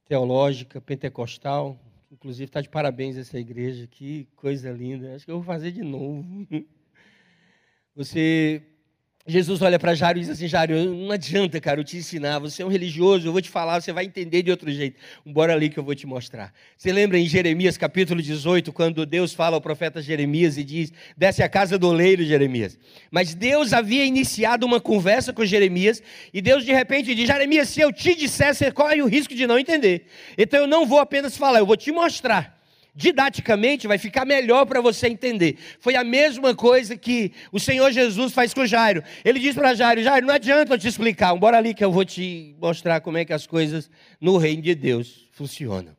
teológica, 0.05 0.81
pentecostal. 0.81 1.81
Inclusive, 2.11 2.45
está 2.45 2.61
de 2.61 2.69
parabéns 2.69 3.17
essa 3.17 3.39
igreja, 3.39 3.87
que 3.87 4.27
coisa 4.37 4.71
linda. 4.71 5.15
Acho 5.15 5.25
que 5.25 5.31
eu 5.31 5.37
vou 5.37 5.45
fazer 5.45 5.71
de 5.71 5.83
novo. 5.83 6.25
Você 7.95 8.63
Jesus 9.31 9.63
olha 9.63 9.79
para 9.79 9.95
Jairo 9.95 10.19
e 10.19 10.23
diz 10.23 10.31
assim: 10.31 10.47
Jairo, 10.47 10.85
não 10.85 11.11
adianta, 11.11 11.61
cara, 11.61 11.81
eu 11.81 11.85
te 11.85 11.97
ensinar. 11.97 12.39
Você 12.39 12.63
é 12.63 12.67
um 12.67 12.69
religioso, 12.69 13.27
eu 13.27 13.33
vou 13.33 13.41
te 13.41 13.49
falar, 13.49 13.81
você 13.81 13.93
vai 13.93 14.05
entender 14.05 14.43
de 14.43 14.51
outro 14.51 14.71
jeito. 14.71 14.99
Bora 15.25 15.55
ali 15.55 15.71
que 15.71 15.79
eu 15.79 15.85
vou 15.85 15.95
te 15.95 16.07
mostrar. 16.07 16.53
Você 16.77 16.93
lembra 16.93 17.19
em 17.19 17.27
Jeremias 17.27 17.77
capítulo 17.77 18.21
18, 18.21 18.73
quando 18.73 19.07
Deus 19.07 19.33
fala 19.33 19.57
ao 19.57 19.61
profeta 19.61 20.03
Jeremias 20.03 20.59
e 20.59 20.65
diz: 20.65 20.93
Desce 21.17 21.43
a 21.43 21.49
casa 21.49 21.79
do 21.79 21.89
oleiro, 21.89 22.25
Jeremias. 22.25 22.79
Mas 23.11 23.35
Deus 23.35 23.73
havia 23.73 24.05
iniciado 24.05 24.67
uma 24.67 24.81
conversa 24.81 25.33
com 25.33 25.45
Jeremias 25.45 26.03
e 26.33 26.43
Deus 26.43 26.65
de 26.65 26.73
repente 26.73 27.15
diz: 27.15 27.27
Jeremias, 27.27 27.69
se 27.69 27.81
eu 27.81 27.93
te 27.93 28.15
disser, 28.15 28.55
você 28.55 28.71
corre 28.71 29.01
o 29.01 29.07
risco 29.07 29.35
de 29.35 29.47
não 29.47 29.59
entender. 29.59 30.07
Então 30.37 30.61
eu 30.61 30.67
não 30.67 30.87
vou 30.87 30.99
apenas 30.99 31.37
falar, 31.37 31.61
eu 31.61 31.67
vou 31.67 31.77
te 31.77 31.91
mostrar 31.91 32.60
didaticamente 32.95 33.87
vai 33.87 33.99
ficar 33.99 34.25
melhor 34.25 34.67
para 34.67 34.81
você 34.81 35.09
entender. 35.09 35.57
Foi 35.79 35.95
a 35.95 36.05
mesma 36.05 36.55
coisa 36.55 36.97
que 36.97 37.33
o 37.53 37.61
Senhor 37.61 37.91
Jesus 37.93 38.33
faz 38.33 38.53
com 38.53 38.67
Jairo. 38.67 39.03
Ele 39.25 39.39
diz 39.39 39.55
para 39.55 39.75
Jairo: 39.75 40.03
Jairo, 40.03 40.27
não 40.27 40.35
adianta 40.35 40.75
eu 40.75 40.79
te 40.79 40.89
explicar, 40.89 41.35
bora 41.37 41.59
ali 41.59 41.75
que 41.75 41.85
eu 41.85 41.93
vou 41.93 42.05
te 42.05 42.55
mostrar 42.61 43.01
como 43.01 43.19
é 43.19 43.25
que 43.25 43.33
as 43.33 43.47
coisas 43.47 43.91
no 44.21 44.37
reino 44.37 44.63
de 44.63 44.75
Deus 44.75 45.29
funcionam. 45.33 45.97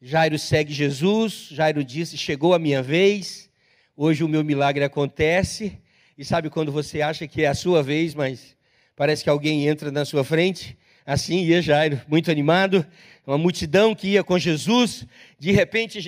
Jairo 0.00 0.38
segue 0.38 0.72
Jesus, 0.72 1.48
Jairo 1.50 1.84
disse: 1.84 2.16
Chegou 2.18 2.54
a 2.54 2.58
minha 2.58 2.82
vez, 2.82 3.48
hoje 3.96 4.24
o 4.24 4.28
meu 4.28 4.44
milagre 4.44 4.84
acontece. 4.84 5.78
E 6.16 6.24
sabe 6.24 6.50
quando 6.50 6.70
você 6.70 7.00
acha 7.00 7.26
que 7.26 7.42
é 7.42 7.48
a 7.48 7.54
sua 7.54 7.82
vez, 7.82 8.14
mas 8.14 8.56
parece 8.94 9.24
que 9.24 9.30
alguém 9.30 9.66
entra 9.66 9.90
na 9.90 10.04
sua 10.04 10.22
frente? 10.22 10.76
Assim 11.04 11.44
ia 11.44 11.60
Jairo, 11.60 12.00
muito 12.08 12.30
animado, 12.30 12.86
uma 13.26 13.36
multidão 13.36 13.94
que 13.94 14.08
ia 14.08 14.22
com 14.22 14.38
Jesus. 14.38 15.06
De 15.38 15.50
repente, 15.50 16.00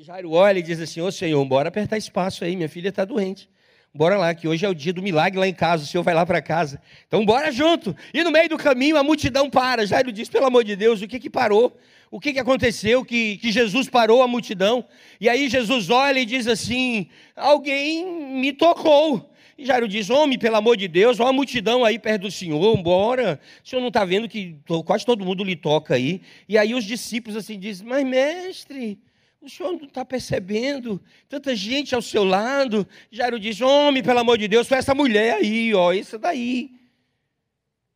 Jairo 0.00 0.32
olha 0.32 0.58
e 0.58 0.62
diz 0.62 0.80
assim: 0.80 1.00
Ô 1.00 1.10
Senhor, 1.10 1.44
bora 1.44 1.68
apertar 1.68 1.96
espaço 1.96 2.44
aí, 2.44 2.54
minha 2.54 2.68
filha 2.68 2.88
está 2.88 3.04
doente. 3.04 3.48
Bora 3.92 4.16
lá, 4.16 4.34
que 4.34 4.46
hoje 4.46 4.64
é 4.64 4.68
o 4.68 4.74
dia 4.74 4.92
do 4.92 5.02
milagre 5.02 5.38
lá 5.40 5.48
em 5.48 5.54
casa, 5.54 5.82
o 5.82 5.86
senhor 5.86 6.04
vai 6.04 6.14
lá 6.14 6.24
para 6.24 6.42
casa. 6.42 6.80
Então, 7.06 7.24
bora 7.24 7.50
junto. 7.50 7.96
E 8.12 8.22
no 8.22 8.30
meio 8.30 8.48
do 8.48 8.58
caminho, 8.58 8.96
a 8.96 9.02
multidão 9.02 9.48
para. 9.48 9.86
Jairo 9.86 10.12
diz: 10.12 10.28
pelo 10.28 10.46
amor 10.46 10.62
de 10.62 10.76
Deus, 10.76 11.00
o 11.00 11.08
que 11.08 11.18
que 11.18 11.30
parou? 11.30 11.76
O 12.10 12.20
que 12.20 12.32
que 12.32 12.38
aconteceu? 12.38 13.04
Que, 13.04 13.38
que 13.38 13.50
Jesus 13.50 13.88
parou 13.88 14.22
a 14.22 14.28
multidão. 14.28 14.84
E 15.20 15.28
aí, 15.28 15.48
Jesus 15.48 15.90
olha 15.90 16.20
e 16.20 16.26
diz 16.26 16.46
assim: 16.46 17.08
alguém 17.34 18.06
me 18.06 18.52
tocou. 18.52 19.28
E 19.58 19.66
Jairo 19.66 19.88
diz: 19.88 20.08
Homem, 20.08 20.38
pelo 20.38 20.54
amor 20.54 20.76
de 20.76 20.86
Deus, 20.86 21.18
olha 21.18 21.30
a 21.30 21.32
multidão 21.32 21.84
aí 21.84 21.98
perto 21.98 22.22
do 22.22 22.30
Senhor, 22.30 22.78
embora. 22.78 23.40
O 23.64 23.68
senhor 23.68 23.80
não 23.80 23.88
está 23.88 24.04
vendo 24.04 24.28
que 24.28 24.56
quase 24.86 25.04
todo 25.04 25.24
mundo 25.24 25.42
lhe 25.42 25.56
toca 25.56 25.96
aí. 25.96 26.22
E 26.48 26.56
aí 26.56 26.74
os 26.74 26.84
discípulos 26.84 27.36
assim 27.36 27.58
dizem: 27.58 27.84
Mas, 27.84 28.06
mestre, 28.06 29.00
o 29.42 29.50
senhor 29.50 29.72
não 29.72 29.84
está 29.84 30.04
percebendo? 30.04 31.02
Tanta 31.28 31.56
gente 31.56 31.92
ao 31.92 32.00
seu 32.00 32.22
lado. 32.22 32.86
Jairo 33.10 33.40
diz: 33.40 33.60
Homem, 33.60 34.00
pelo 34.00 34.20
amor 34.20 34.38
de 34.38 34.46
Deus, 34.46 34.68
foi 34.68 34.78
essa 34.78 34.94
mulher 34.94 35.34
aí, 35.34 35.74
ó, 35.74 35.92
isso 35.92 36.20
daí. 36.20 36.70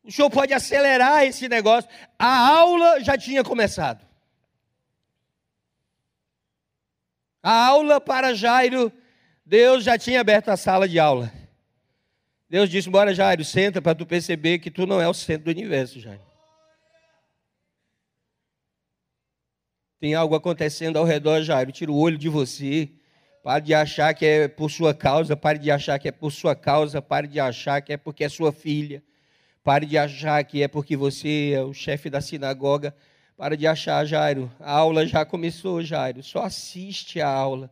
O 0.02 0.10
senhor 0.10 0.30
pode 0.30 0.52
acelerar 0.52 1.24
esse 1.24 1.48
negócio. 1.48 1.88
A 2.18 2.48
aula 2.48 3.00
já 3.04 3.16
tinha 3.16 3.44
começado. 3.44 4.04
A 7.40 7.66
aula 7.66 8.00
para 8.00 8.34
Jairo, 8.34 8.92
Deus 9.46 9.84
já 9.84 9.96
tinha 9.96 10.20
aberto 10.20 10.48
a 10.48 10.56
sala 10.56 10.88
de 10.88 10.98
aula. 10.98 11.41
Deus 12.52 12.68
disse: 12.68 12.90
Bora, 12.90 13.14
Jairo, 13.14 13.42
senta 13.46 13.80
para 13.80 13.94
tu 13.94 14.04
perceber 14.04 14.58
que 14.58 14.70
tu 14.70 14.86
não 14.86 15.00
é 15.00 15.08
o 15.08 15.14
centro 15.14 15.46
do 15.46 15.50
universo, 15.50 15.98
Jairo. 15.98 16.20
Tem 19.98 20.12
algo 20.12 20.34
acontecendo 20.34 20.98
ao 20.98 21.04
redor, 21.06 21.40
Jairo. 21.42 21.72
Tira 21.72 21.90
o 21.90 21.96
olho 21.96 22.18
de 22.18 22.28
você. 22.28 22.90
Pare 23.42 23.64
de 23.64 23.72
achar 23.72 24.12
que 24.12 24.26
é 24.26 24.48
por 24.48 24.70
sua 24.70 24.92
causa. 24.92 25.34
Pare 25.34 25.58
de 25.58 25.70
achar 25.70 25.98
que 25.98 26.08
é 26.08 26.12
por 26.12 26.30
sua 26.30 26.54
causa. 26.54 27.00
Pare 27.00 27.26
de 27.26 27.40
achar 27.40 27.80
que 27.80 27.94
é 27.94 27.96
porque 27.96 28.22
é 28.22 28.28
sua 28.28 28.52
filha. 28.52 29.02
Pare 29.64 29.86
de 29.86 29.96
achar 29.96 30.44
que 30.44 30.62
é 30.62 30.68
porque 30.68 30.94
você 30.94 31.52
é 31.54 31.62
o 31.62 31.72
chefe 31.72 32.10
da 32.10 32.20
sinagoga. 32.20 32.94
Pare 33.34 33.56
de 33.56 33.66
achar, 33.66 34.04
Jairo. 34.04 34.52
A 34.60 34.72
aula 34.72 35.06
já 35.06 35.24
começou, 35.24 35.82
Jairo. 35.82 36.22
Só 36.22 36.42
assiste 36.42 37.18
a 37.18 37.28
aula. 37.28 37.70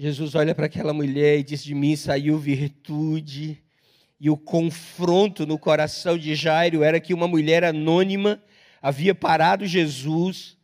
Jesus 0.00 0.36
olha 0.36 0.54
para 0.54 0.66
aquela 0.66 0.92
mulher 0.92 1.40
e 1.40 1.42
diz: 1.42 1.64
De 1.64 1.74
mim 1.74 1.96
saiu 1.96 2.38
virtude. 2.38 3.60
E 4.20 4.30
o 4.30 4.36
confronto 4.36 5.44
no 5.44 5.58
coração 5.58 6.16
de 6.16 6.36
Jairo 6.36 6.84
era 6.84 7.00
que 7.00 7.14
uma 7.14 7.26
mulher 7.26 7.64
anônima 7.64 8.40
havia 8.82 9.14
parado 9.14 9.64
Jesus 9.64 10.57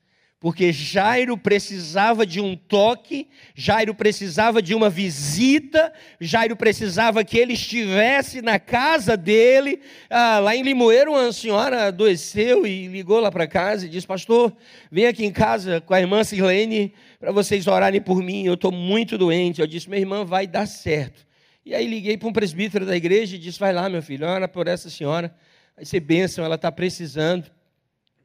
porque 0.45 0.75
Jairo 0.75 1.39
precisava 1.39 2.27
de 2.27 2.39
um 2.39 2.55
toque, 2.55 3.29
Jairo 3.55 3.95
precisava 3.95 4.61
de 4.61 4.75
uma 4.75 4.91
visita, 4.91 5.91
Jairo 6.21 6.55
precisava 6.55 7.25
que 7.25 7.39
ele 7.39 7.55
estivesse 7.55 8.43
na 8.43 8.59
casa 8.59 9.17
dele. 9.17 9.81
Ah, 10.11 10.41
lá 10.41 10.55
em 10.55 10.63
Limoeiro, 10.63 11.13
uma 11.13 11.33
senhora 11.33 11.87
adoeceu 11.87 12.67
e 12.67 12.89
ligou 12.89 13.21
lá 13.21 13.33
para 13.33 13.47
casa 13.47 13.87
e 13.87 13.89
disse: 13.89 14.07
Pastor, 14.07 14.55
vem 14.93 15.07
aqui 15.07 15.25
em 15.25 15.33
casa 15.33 15.81
com 15.81 15.95
a 15.95 16.01
irmã 16.03 16.23
Silene 16.23 16.93
para 17.19 17.33
vocês 17.33 17.67
orarem 17.67 18.03
por 18.03 18.23
mim, 18.23 18.45
eu 18.45 18.53
estou 18.53 18.71
muito 18.71 19.17
doente. 19.17 19.63
Eu 19.63 19.67
disse: 19.67 19.89
Minha 19.89 20.03
irmã, 20.03 20.27
vai 20.27 20.47
dar 20.47 20.67
certo. 20.67 21.27
E 21.65 21.75
aí 21.75 21.87
liguei 21.87 22.19
para 22.19 22.29
um 22.29 22.35
presbítero 22.35 22.85
da 22.85 22.95
igreja 22.95 23.37
e 23.37 23.39
disse: 23.39 23.59
Vai 23.59 23.73
lá, 23.73 23.89
meu 23.89 24.03
filho, 24.03 24.27
ora 24.27 24.47
por 24.47 24.69
essa 24.69 24.91
senhora, 24.91 25.35
vai 25.75 25.87
ser 25.87 26.01
bênção, 26.01 26.45
ela 26.45 26.57
está 26.57 26.71
precisando. 26.71 27.51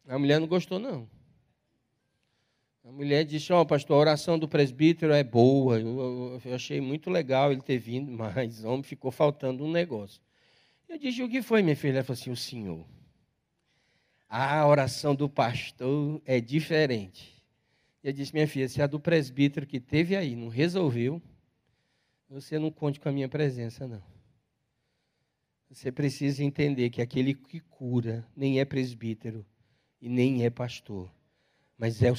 A 0.05 0.19
mulher 0.19 0.37
não 0.37 0.47
gostou, 0.47 0.79
não. 0.79 1.07
A 2.89 2.91
mulher 2.91 3.23
disse: 3.23 3.53
Ó, 3.53 3.61
oh, 3.61 3.65
pastor, 3.67 3.95
a 3.97 3.99
oração 3.99 4.39
do 4.39 4.47
presbítero 4.47 5.13
é 5.13 5.23
boa. 5.23 5.79
Eu, 5.79 6.41
eu, 6.43 6.55
achei 6.55 6.81
muito 6.81 7.11
legal 7.11 7.51
ele 7.51 7.61
ter 7.61 7.77
vindo, 7.77 8.09
mas 8.17 8.63
homem 8.63 8.81
ficou 8.81 9.11
faltando 9.11 9.63
um 9.63 9.71
negócio. 9.71 10.19
Eu 10.87 10.97
disse: 10.97 11.21
O 11.21 11.29
que 11.29 11.43
foi, 11.43 11.61
minha 11.61 11.75
filha? 11.75 11.97
Ela 11.97 12.03
falou 12.03 12.19
assim: 12.19 12.31
O 12.31 12.35
senhor. 12.35 12.83
A 14.27 14.65
oração 14.65 15.13
do 15.13 15.29
pastor 15.29 16.19
é 16.25 16.41
diferente. 16.41 17.39
Eu 18.03 18.11
disse: 18.11 18.33
Minha 18.33 18.47
filha, 18.47 18.67
se 18.67 18.81
a 18.81 18.87
do 18.87 18.99
presbítero 18.99 19.67
que 19.67 19.79
teve 19.79 20.15
aí 20.15 20.35
não 20.35 20.47
resolveu, 20.47 21.21
você 22.27 22.57
não 22.57 22.71
conte 22.71 22.99
com 22.99 23.07
a 23.07 23.11
minha 23.11 23.29
presença, 23.29 23.87
não. 23.87 24.01
Você 25.69 25.91
precisa 25.91 26.43
entender 26.43 26.89
que 26.89 27.03
aquele 27.03 27.35
que 27.35 27.59
cura 27.59 28.27
nem 28.35 28.59
é 28.59 28.65
presbítero 28.65 29.45
e 30.01 30.09
nem 30.09 30.43
é 30.43 30.49
pastor, 30.49 31.13
mas 31.77 32.01
é 32.01 32.11
o 32.11 32.15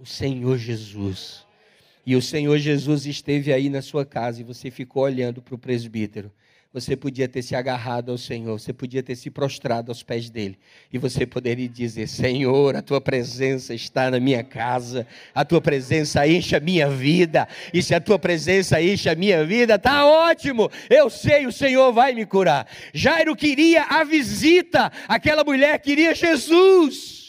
o 0.00 0.06
Senhor 0.06 0.56
Jesus. 0.56 1.44
E 2.06 2.16
o 2.16 2.22
Senhor 2.22 2.58
Jesus 2.58 3.04
esteve 3.04 3.52
aí 3.52 3.68
na 3.68 3.82
sua 3.82 4.06
casa 4.06 4.40
e 4.40 4.44
você 4.44 4.70
ficou 4.70 5.02
olhando 5.02 5.42
para 5.42 5.54
o 5.54 5.58
presbítero. 5.58 6.32
Você 6.72 6.96
podia 6.96 7.26
ter 7.26 7.42
se 7.42 7.56
agarrado 7.56 8.12
ao 8.12 8.16
Senhor, 8.16 8.56
você 8.58 8.72
podia 8.72 9.02
ter 9.02 9.16
se 9.16 9.28
prostrado 9.28 9.90
aos 9.90 10.04
pés 10.04 10.30
dele, 10.30 10.56
e 10.92 10.98
você 10.98 11.26
poderia 11.26 11.68
dizer: 11.68 12.06
Senhor, 12.06 12.76
a 12.76 12.80
tua 12.80 13.00
presença 13.00 13.74
está 13.74 14.08
na 14.08 14.20
minha 14.20 14.44
casa, 14.44 15.04
a 15.34 15.44
tua 15.44 15.60
presença 15.60 16.24
enche 16.28 16.54
a 16.54 16.60
minha 16.60 16.88
vida, 16.88 17.48
e 17.74 17.82
se 17.82 17.92
a 17.92 18.00
tua 18.00 18.20
presença 18.20 18.80
enche 18.80 19.08
a 19.08 19.16
minha 19.16 19.44
vida, 19.44 19.74
está 19.74 20.06
ótimo, 20.06 20.70
eu 20.88 21.10
sei, 21.10 21.44
o 21.44 21.50
Senhor 21.50 21.92
vai 21.92 22.14
me 22.14 22.24
curar. 22.24 22.68
Jairo 22.94 23.34
queria 23.34 23.82
a 23.82 24.04
visita, 24.04 24.92
aquela 25.08 25.42
mulher 25.42 25.76
queria 25.80 26.14
Jesus. 26.14 27.19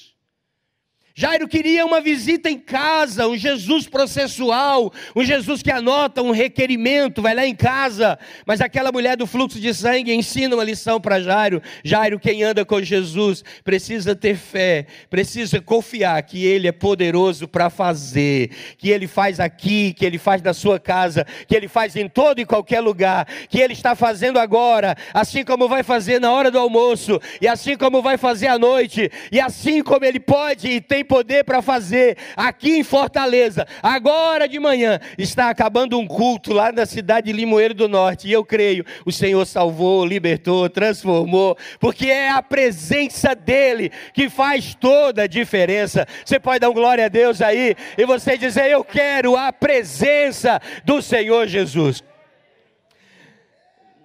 Jairo 1.14 1.48
queria 1.48 1.86
uma 1.86 2.00
visita 2.00 2.50
em 2.50 2.58
casa, 2.58 3.28
um 3.28 3.36
Jesus 3.36 3.88
processual, 3.88 4.94
um 5.16 5.24
Jesus 5.24 5.62
que 5.62 5.70
anota 5.70 6.22
um 6.22 6.32
requerimento, 6.32 7.22
vai 7.22 7.36
lá 7.36 7.46
em 7.46 7.54
casa. 7.54 8.18
Mas 8.46 8.62
aquela 8.62 8.92
mulher 8.92 9.18
do 9.18 9.28
fluxo 9.28 9.60
de 9.60 9.74
sangue 9.74 10.14
ensina 10.14 10.56
uma 10.56 10.64
lição 10.64 11.02
para 11.02 11.20
Jairo. 11.20 11.62
Jairo, 11.84 12.20
quem 12.20 12.44
anda 12.44 12.64
com 12.64 12.82
Jesus, 12.82 13.44
precisa 13.64 14.16
ter 14.16 14.38
fé, 14.38 14.86
precisa 15.10 15.60
confiar 15.60 16.22
que 16.24 16.46
Ele 16.46 16.68
é 16.68 16.72
poderoso 16.72 17.48
para 17.48 17.70
fazer, 17.70 18.50
que 18.78 18.90
Ele 18.90 19.08
faz 19.08 19.40
aqui, 19.40 19.94
que 19.94 20.06
Ele 20.06 20.18
faz 20.18 20.42
na 20.42 20.54
sua 20.54 20.80
casa, 20.80 21.26
que 21.48 21.56
Ele 21.56 21.68
faz 21.68 21.96
em 21.96 22.08
todo 22.08 22.40
e 22.40 22.46
qualquer 22.46 22.80
lugar, 22.80 23.28
que 23.50 23.60
Ele 23.60 23.74
está 23.74 23.96
fazendo 23.96 24.40
agora, 24.40 24.96
assim 25.14 25.44
como 25.44 25.68
vai 25.68 25.84
fazer 25.84 26.22
na 26.22 26.32
hora 26.32 26.50
do 26.50 26.58
almoço, 26.58 27.20
e 27.42 27.48
assim 27.48 27.76
como 27.76 28.02
vai 28.02 28.18
fazer 28.18 28.48
à 28.48 28.58
noite, 28.58 29.12
e 29.30 29.40
assim 29.42 29.84
como 29.84 30.06
Ele 30.06 30.20
pode 30.20 30.70
e 30.70 30.80
tem 30.80 31.01
tem 31.02 31.06
poder 31.06 31.44
para 31.44 31.62
fazer 31.62 32.18
aqui 32.36 32.78
em 32.78 32.84
Fortaleza. 32.84 33.68
Agora 33.82 34.48
de 34.48 34.60
manhã 34.60 35.00
está 35.18 35.50
acabando 35.50 36.00
um 36.00 36.08
culto 36.08 36.54
lá 36.54 36.72
na 36.72 36.86
cidade 36.86 37.28
de 37.28 37.34
Limoeiro 37.34 37.74
do 37.74 37.88
Norte. 37.88 38.28
E 38.28 38.32
eu 38.32 38.46
creio, 38.46 38.86
o 39.06 39.12
Senhor 39.12 39.46
salvou, 39.46 40.06
libertou, 40.06 40.70
transformou, 40.70 41.58
porque 41.80 42.08
é 42.08 42.30
a 42.30 42.42
presença 42.42 43.36
dEle 43.36 43.92
que 44.14 44.30
faz 44.30 44.76
toda 44.76 45.24
a 45.24 45.28
diferença. 45.28 46.08
Você 46.24 46.40
pode 46.40 46.60
dar 46.60 46.70
um 46.70 46.74
glória 46.74 47.06
a 47.06 47.10
Deus 47.10 47.42
aí 47.42 47.76
e 47.98 48.06
você 48.06 48.38
dizer: 48.38 48.70
Eu 48.70 48.84
quero 48.84 49.36
a 49.36 49.52
presença 49.52 50.62
do 50.86 51.02
Senhor 51.02 51.48
Jesus. 51.48 52.04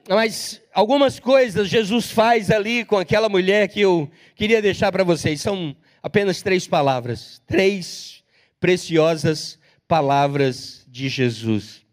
Mas 0.08 0.62
algumas 0.72 1.18
coisas 1.18 1.68
Jesus 1.68 2.10
faz 2.12 2.48
ali 2.48 2.84
com 2.84 2.96
aquela 2.96 3.28
mulher 3.28 3.66
que 3.66 3.80
eu 3.80 4.08
queria 4.36 4.62
deixar 4.62 4.92
para 4.92 5.02
vocês. 5.02 5.40
São 5.40 5.74
apenas 6.06 6.40
três 6.40 6.68
palavras, 6.68 7.42
três 7.48 8.22
preciosas 8.60 9.58
palavras 9.88 10.86
de 10.86 11.08
Jesus. 11.08 11.84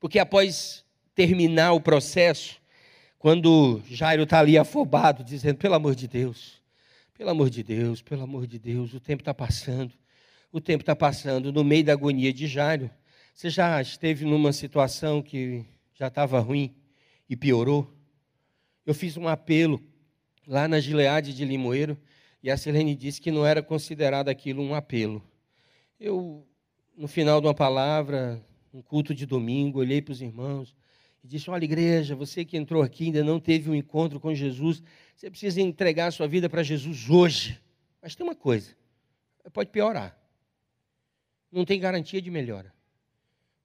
Porque 0.00 0.18
após 0.18 0.84
terminar 1.14 1.72
o 1.72 1.80
processo, 1.80 2.60
quando 3.16 3.80
Jairo 3.88 4.24
está 4.24 4.40
ali 4.40 4.58
afobado, 4.58 5.22
dizendo: 5.22 5.56
pelo 5.56 5.74
amor 5.74 5.94
de 5.94 6.08
Deus, 6.08 6.60
pelo 7.16 7.30
amor 7.30 7.48
de 7.48 7.62
Deus, 7.62 8.02
pelo 8.02 8.22
amor 8.24 8.44
de 8.44 8.58
Deus, 8.58 8.92
o 8.92 8.98
tempo 8.98 9.22
está 9.22 9.32
passando, 9.32 9.92
o 10.50 10.60
tempo 10.60 10.82
está 10.82 10.96
passando, 10.96 11.52
no 11.52 11.62
meio 11.62 11.84
da 11.84 11.92
agonia 11.92 12.32
de 12.32 12.48
Jairo. 12.48 12.90
Você 13.32 13.48
já 13.48 13.80
esteve 13.80 14.24
numa 14.24 14.52
situação 14.52 15.22
que 15.22 15.64
já 15.94 16.08
estava 16.08 16.40
ruim 16.40 16.74
e 17.30 17.36
piorou? 17.36 17.88
Eu 18.84 18.94
fiz 18.94 19.16
um 19.16 19.28
apelo 19.28 19.80
lá 20.44 20.66
na 20.66 20.80
Gileade 20.80 21.32
de 21.32 21.44
Limoeiro 21.44 21.96
e 22.42 22.50
a 22.50 22.56
Selene 22.56 22.94
disse 22.94 23.20
que 23.20 23.30
não 23.30 23.44
era 23.44 23.62
considerado 23.62 24.28
aquilo 24.28 24.62
um 24.62 24.74
apelo. 24.74 25.22
Eu, 25.98 26.46
no 26.96 27.08
final 27.08 27.40
de 27.40 27.46
uma 27.46 27.54
palavra, 27.54 28.44
um 28.72 28.80
culto 28.80 29.14
de 29.14 29.26
domingo, 29.26 29.80
olhei 29.80 30.00
para 30.00 30.12
os 30.12 30.22
irmãos 30.22 30.76
e 31.22 31.28
disse: 31.28 31.50
Olha, 31.50 31.64
igreja, 31.64 32.14
você 32.14 32.44
que 32.44 32.56
entrou 32.56 32.82
aqui 32.82 33.06
ainda 33.06 33.24
não 33.24 33.40
teve 33.40 33.68
um 33.68 33.74
encontro 33.74 34.20
com 34.20 34.34
Jesus, 34.34 34.82
você 35.16 35.28
precisa 35.30 35.60
entregar 35.60 36.06
a 36.06 36.12
sua 36.12 36.28
vida 36.28 36.48
para 36.48 36.62
Jesus 36.62 37.10
hoje. 37.10 37.60
Mas 38.00 38.14
tem 38.14 38.24
uma 38.24 38.36
coisa: 38.36 38.76
pode 39.52 39.70
piorar. 39.70 40.16
Não 41.50 41.64
tem 41.64 41.80
garantia 41.80 42.20
de 42.20 42.30
melhora. 42.30 42.72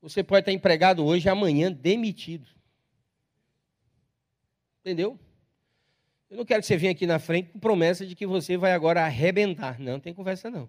Você 0.02 0.24
pode 0.24 0.42
estar 0.42 0.52
empregado 0.52 1.06
hoje 1.06 1.28
e 1.28 1.30
amanhã 1.30 1.72
demitido. 1.72 2.50
Entendeu? 4.82 5.18
Eu 6.34 6.38
não 6.38 6.46
quero 6.46 6.62
que 6.62 6.65
você 6.65 6.76
venha 6.76 6.91
aqui 6.91 7.06
na 7.06 7.19
frente 7.19 7.52
com 7.52 7.60
promessa 7.60 8.08
de 8.08 8.15
que 8.15 8.26
você 8.26 8.58
vai 8.58 8.72
agora 8.72 9.04
arrebentar. 9.04 9.80
Não, 9.80 9.93
não 9.93 10.00
tem 10.00 10.12
conversa 10.12 10.50
não. 10.50 10.67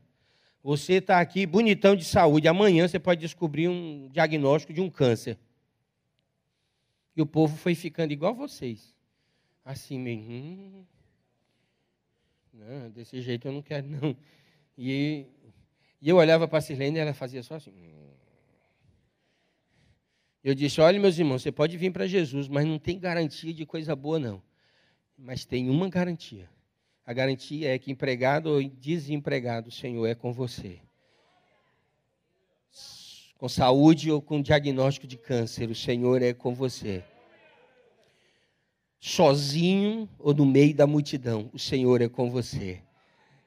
Você 0.63 0.95
está 0.97 1.21
aqui 1.21 1.47
bonitão 1.47 1.97
de 1.97 2.05
saúde, 2.05 2.47
amanhã 2.47 2.87
você 2.87 2.99
pode 2.99 3.23
descobrir 3.23 3.67
um 3.69 4.11
diagnóstico 4.13 4.75
de 4.75 4.83
um 4.83 4.91
câncer. 4.91 5.39
E 7.17 7.23
o 7.23 7.25
povo 7.25 7.57
foi 7.57 7.75
ficando 7.75 8.13
igual 8.13 8.35
vocês. 8.35 8.95
Assim 9.65 9.99
meio. 9.99 10.21
Hum, 10.21 10.85
não, 12.53 12.91
desse 12.91 13.23
jeito 13.23 13.49
eu 13.49 13.53
não 13.53 13.63
quero, 13.63 13.89
não. 13.89 14.15
E, 14.77 15.25
e 15.99 16.11
eu 16.11 16.17
olhava 16.17 16.47
para 16.47 16.59
a 16.59 16.61
Sirlene 16.61 16.99
e 16.99 17.01
ela 17.01 17.15
fazia 17.15 17.43
só 17.43 17.55
assim. 17.55 17.73
Eu 20.43 20.55
disse: 20.55 20.79
olha, 20.83 21.01
meus 21.01 21.19
irmãos, 21.19 21.41
você 21.41 21.51
pode 21.51 21.75
vir 21.79 21.91
para 21.91 22.07
Jesus, 22.07 22.49
mas 22.49 22.67
não 22.67 22.79
tem 22.79 22.99
garantia 22.99 23.55
de 23.55 23.65
coisa 23.65 23.97
boa, 23.97 24.19
não. 24.19 24.43
Mas 25.17 25.45
tem 25.45 25.71
uma 25.71 25.89
garantia. 25.89 26.49
A 27.07 27.13
garantia 27.13 27.75
é 27.75 27.79
que 27.79 27.91
empregado 27.91 28.47
ou 28.47 28.63
desempregado, 28.63 29.69
o 29.69 29.73
Senhor 29.73 30.07
é 30.07 30.15
com 30.15 30.33
você. 30.33 30.81
Com 33.39 33.49
saúde 33.49 34.11
ou 34.11 34.23
com 34.23 34.41
diagnóstico 34.41 35.07
de 35.07 35.19
câncer, 35.19 35.71
o 35.71 35.75
Senhor 35.75 36.23
é 36.23 36.33
com 36.33 36.55
você. 36.55 37.05
Sozinho 38.99 40.09
ou 40.19 40.33
no 40.33 40.47
meio 40.47 40.75
da 40.75 40.87
multidão, 40.87 41.51
o 41.53 41.59
Senhor 41.59 42.01
é 42.01 42.09
com 42.09 42.31
você. 42.31 42.81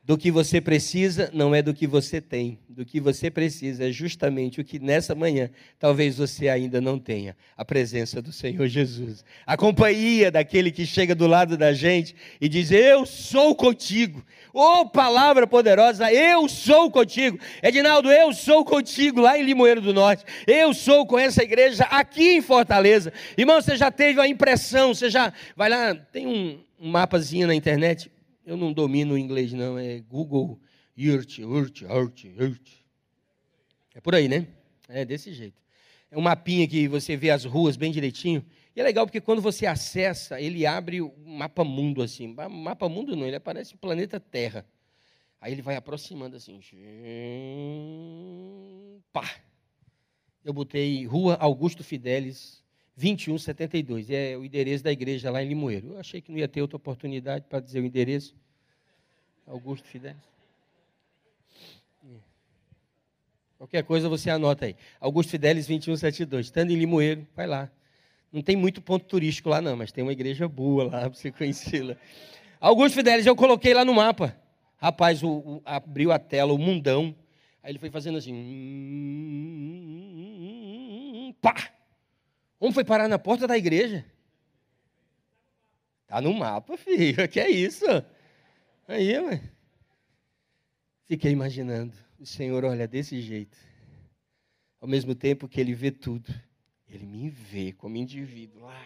Do 0.07 0.17
que 0.17 0.31
você 0.31 0.61
precisa 0.61 1.29
não 1.33 1.53
é 1.53 1.61
do 1.61 1.73
que 1.73 1.85
você 1.85 2.21
tem. 2.21 2.57
Do 2.69 2.85
que 2.85 2.97
você 2.97 3.29
precisa 3.29 3.89
é 3.89 3.91
justamente 3.91 4.61
o 4.61 4.63
que 4.63 4.79
nessa 4.79 5.13
manhã 5.13 5.49
talvez 5.77 6.17
você 6.17 6.47
ainda 6.47 6.79
não 6.79 6.97
tenha: 6.97 7.35
a 7.57 7.65
presença 7.65 8.21
do 8.21 8.31
Senhor 8.31 8.65
Jesus. 8.69 9.25
A 9.45 9.57
companhia 9.57 10.31
daquele 10.31 10.71
que 10.71 10.85
chega 10.85 11.13
do 11.13 11.27
lado 11.27 11.57
da 11.57 11.73
gente 11.73 12.15
e 12.39 12.47
diz: 12.47 12.71
Eu 12.71 13.05
sou 13.05 13.53
contigo. 13.53 14.23
Oh, 14.53 14.85
palavra 14.85 15.45
poderosa, 15.45 16.09
eu 16.09 16.47
sou 16.47 16.89
contigo. 16.89 17.37
Edinaldo, 17.61 18.09
eu 18.09 18.31
sou 18.31 18.63
contigo 18.63 19.19
lá 19.19 19.37
em 19.37 19.43
Limoeiro 19.43 19.81
do 19.81 19.93
Norte. 19.93 20.23
Eu 20.47 20.73
sou 20.73 21.05
com 21.05 21.19
essa 21.19 21.43
igreja 21.43 21.83
aqui 21.83 22.37
em 22.37 22.41
Fortaleza. 22.41 23.11
Irmão, 23.37 23.61
você 23.61 23.75
já 23.75 23.91
teve 23.91 24.21
a 24.21 24.27
impressão, 24.27 24.93
você 24.93 25.09
já. 25.09 25.33
Vai 25.53 25.67
lá, 25.67 25.93
tem 25.93 26.25
um 26.25 26.63
mapazinho 26.79 27.45
na 27.45 27.53
internet 27.53 28.09
eu 28.47 28.55
não 28.55 28.71
domino 28.71 29.15
o 29.15 29.17
inglês, 29.17 29.51
não. 29.51 29.77
É 29.77 29.99
Google 29.99 30.57
Earth, 30.97 31.37
Earth, 31.39 31.81
Earth, 31.81 32.23
Earth. 32.39 32.69
É 33.93 33.99
por 33.99 34.15
aí, 34.15 34.29
né? 34.29 34.47
É 34.87 35.03
desse 35.03 35.33
jeito. 35.33 35.61
É 36.09 36.17
um 36.17 36.21
mapinha 36.21 36.65
que 36.65 36.87
você 36.87 37.17
vê 37.17 37.29
as 37.29 37.43
ruas 37.43 37.75
bem 37.75 37.91
direitinho. 37.91 38.45
E 38.73 38.79
é 38.79 38.83
legal 38.83 39.05
porque 39.05 39.19
quando 39.19 39.41
você 39.41 39.65
acessa, 39.65 40.39
ele 40.39 40.65
abre 40.65 41.01
o 41.01 41.13
mapa 41.25 41.65
mundo 41.65 42.01
assim. 42.01 42.33
Mapa 42.49 42.87
mundo 42.87 43.17
não, 43.17 43.27
ele 43.27 43.35
aparece 43.35 43.75
o 43.75 43.77
planeta 43.77 44.17
Terra. 44.17 44.65
Aí 45.41 45.51
ele 45.51 45.61
vai 45.61 45.75
aproximando 45.75 46.37
assim. 46.37 46.61
Pá! 49.11 49.29
Eu 50.41 50.53
botei 50.53 51.05
Rua 51.05 51.35
Augusto 51.35 51.83
Fidelis, 51.83 52.63
2172. 52.97 54.09
É 54.09 54.35
o 54.35 54.43
endereço 54.43 54.83
da 54.83 54.91
igreja 54.91 55.29
lá 55.29 55.43
em 55.43 55.47
Limoeiro. 55.47 55.93
Eu 55.93 55.99
achei 55.99 56.19
que 56.19 56.31
não 56.31 56.39
ia 56.39 56.47
ter 56.47 56.61
outra 56.61 56.77
oportunidade 56.77 57.45
para 57.47 57.59
dizer 57.59 57.79
o 57.79 57.85
endereço. 57.85 58.35
Augusto 59.45 59.87
Fidelis. 59.87 60.17
Qualquer 63.57 63.83
coisa 63.83 64.09
você 64.09 64.29
anota 64.29 64.65
aí. 64.65 64.75
Augusto 64.99 65.29
Fidelis 65.29 65.67
2172. 65.67 66.47
Estando 66.47 66.71
em 66.71 66.75
Limoeiro, 66.75 67.25
vai 67.35 67.47
lá. 67.47 67.71
Não 68.31 68.41
tem 68.41 68.55
muito 68.55 68.81
ponto 68.81 69.05
turístico 69.05 69.49
lá, 69.49 69.61
não, 69.61 69.75
mas 69.77 69.91
tem 69.91 70.03
uma 70.03 70.11
igreja 70.11 70.47
boa 70.47 70.85
lá 70.85 71.01
para 71.01 71.09
você 71.09 71.31
conhecê-la. 71.31 71.95
Augusto 72.59 72.95
Fidelis, 72.95 73.25
eu 73.25 73.35
coloquei 73.35 73.73
lá 73.73 73.85
no 73.85 73.93
mapa. 73.93 74.35
Rapaz, 74.77 75.23
o, 75.23 75.29
o, 75.29 75.61
abriu 75.65 76.11
a 76.11 76.19
tela, 76.19 76.53
o 76.53 76.57
mundão. 76.57 77.15
Aí 77.63 77.71
ele 77.71 77.79
foi 77.79 77.89
fazendo 77.89 78.17
assim. 78.17 78.33
Pá! 81.41 81.76
Como 82.59 82.73
foi 82.73 82.83
parar 82.83 83.07
na 83.07 83.19
porta 83.19 83.47
da 83.47 83.57
igreja? 83.57 84.05
Tá 86.07 86.21
no 86.21 86.33
mapa, 86.33 86.75
filho. 86.77 87.27
Que 87.27 87.39
é 87.39 87.49
isso? 87.49 87.85
Aí, 88.87 89.19
mãe. 89.19 89.41
Fiquei 91.05 91.31
imaginando. 91.31 91.93
O 92.19 92.25
Senhor 92.25 92.65
olha 92.65 92.87
desse 92.87 93.21
jeito. 93.21 93.57
Ao 94.81 94.87
mesmo 94.87 95.13
tempo 95.13 95.47
que 95.47 95.59
ele 95.59 95.73
vê 95.73 95.91
tudo, 95.91 96.33
ele 96.87 97.05
me 97.05 97.29
vê 97.29 97.73
como 97.73 97.97
indivíduo 97.97 98.63
lá. 98.63 98.85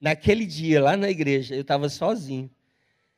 Naquele 0.00 0.46
dia, 0.46 0.80
lá 0.82 0.96
na 0.96 1.10
igreja, 1.10 1.54
eu 1.54 1.62
estava 1.62 1.88
sozinho, 1.88 2.50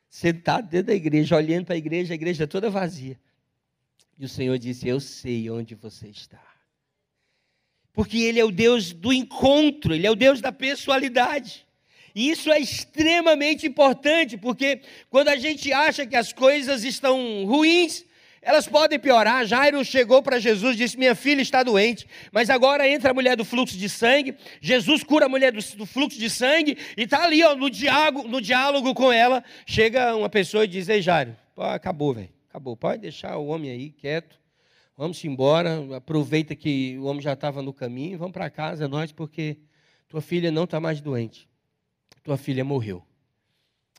sentado 0.09 0.67
dentro 0.67 0.87
da 0.87 0.95
igreja, 0.95 1.35
olhando 1.35 1.65
para 1.65 1.75
a 1.75 1.77
igreja, 1.77 2.13
a 2.13 2.15
igreja 2.15 2.47
toda 2.47 2.69
vazia. 2.69 3.19
E 4.17 4.25
o 4.25 4.29
Senhor 4.29 4.57
disse: 4.57 4.87
Eu 4.87 4.99
sei 4.99 5.49
onde 5.49 5.75
você 5.75 6.07
está. 6.07 6.50
Porque 7.93 8.19
Ele 8.19 8.39
é 8.39 8.45
o 8.45 8.51
Deus 8.51 8.93
do 8.93 9.11
encontro, 9.11 9.93
Ele 9.93 10.07
é 10.07 10.11
o 10.11 10.15
Deus 10.15 10.41
da 10.41 10.51
pessoalidade. 10.51 11.65
E 12.13 12.29
isso 12.29 12.51
é 12.51 12.59
extremamente 12.59 13.65
importante, 13.65 14.37
porque 14.37 14.81
quando 15.09 15.29
a 15.29 15.37
gente 15.37 15.71
acha 15.71 16.05
que 16.05 16.15
as 16.15 16.33
coisas 16.33 16.83
estão 16.83 17.45
ruins, 17.45 18.05
elas 18.41 18.67
podem 18.67 18.99
piorar. 18.99 19.45
Jairo 19.45 19.85
chegou 19.85 20.21
para 20.21 20.39
Jesus 20.39 20.75
e 20.75 20.79
disse: 20.79 20.97
Minha 20.97 21.15
filha 21.15 21.41
está 21.41 21.63
doente, 21.63 22.07
mas 22.31 22.49
agora 22.49 22.87
entra 22.89 23.11
a 23.11 23.13
mulher 23.13 23.37
do 23.37 23.45
fluxo 23.45 23.77
de 23.77 23.87
sangue. 23.87 24.35
Jesus 24.59 25.03
cura 25.03 25.27
a 25.27 25.29
mulher 25.29 25.51
do, 25.51 25.61
do 25.77 25.85
fluxo 25.85 26.19
de 26.19 26.29
sangue 26.29 26.77
e 26.97 27.03
está 27.03 27.23
ali 27.23 27.43
ó, 27.43 27.55
no, 27.55 27.69
diálogo, 27.69 28.27
no 28.27 28.41
diálogo 28.41 28.93
com 28.93 29.11
ela. 29.11 29.43
Chega 29.65 30.15
uma 30.15 30.29
pessoa 30.29 30.65
e 30.65 30.67
diz: 30.67 30.89
Ei, 30.89 31.01
Jairo, 31.01 31.35
acabou, 31.55 32.13
velho, 32.13 32.29
acabou. 32.49 32.75
Pode 32.75 33.01
deixar 33.01 33.37
o 33.37 33.47
homem 33.47 33.69
aí 33.69 33.89
quieto. 33.91 34.40
Vamos 34.95 35.23
embora. 35.25 35.95
Aproveita 35.95 36.55
que 36.55 36.97
o 36.99 37.05
homem 37.05 37.21
já 37.21 37.33
estava 37.33 37.61
no 37.61 37.73
caminho. 37.73 38.17
Vamos 38.17 38.33
para 38.33 38.49
casa, 38.49 38.87
nós, 38.87 39.11
porque 39.11 39.57
tua 40.07 40.21
filha 40.21 40.51
não 40.51 40.65
está 40.65 40.79
mais 40.79 41.01
doente. 41.01 41.49
Tua 42.23 42.37
filha 42.37 42.63
morreu. 42.63 43.03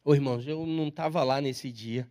Ô 0.05 0.15
irmãos, 0.15 0.47
eu 0.47 0.67
não 0.67 0.89
estava 0.89 1.23
lá 1.23 1.41
nesse 1.41 1.71
dia 1.71 2.09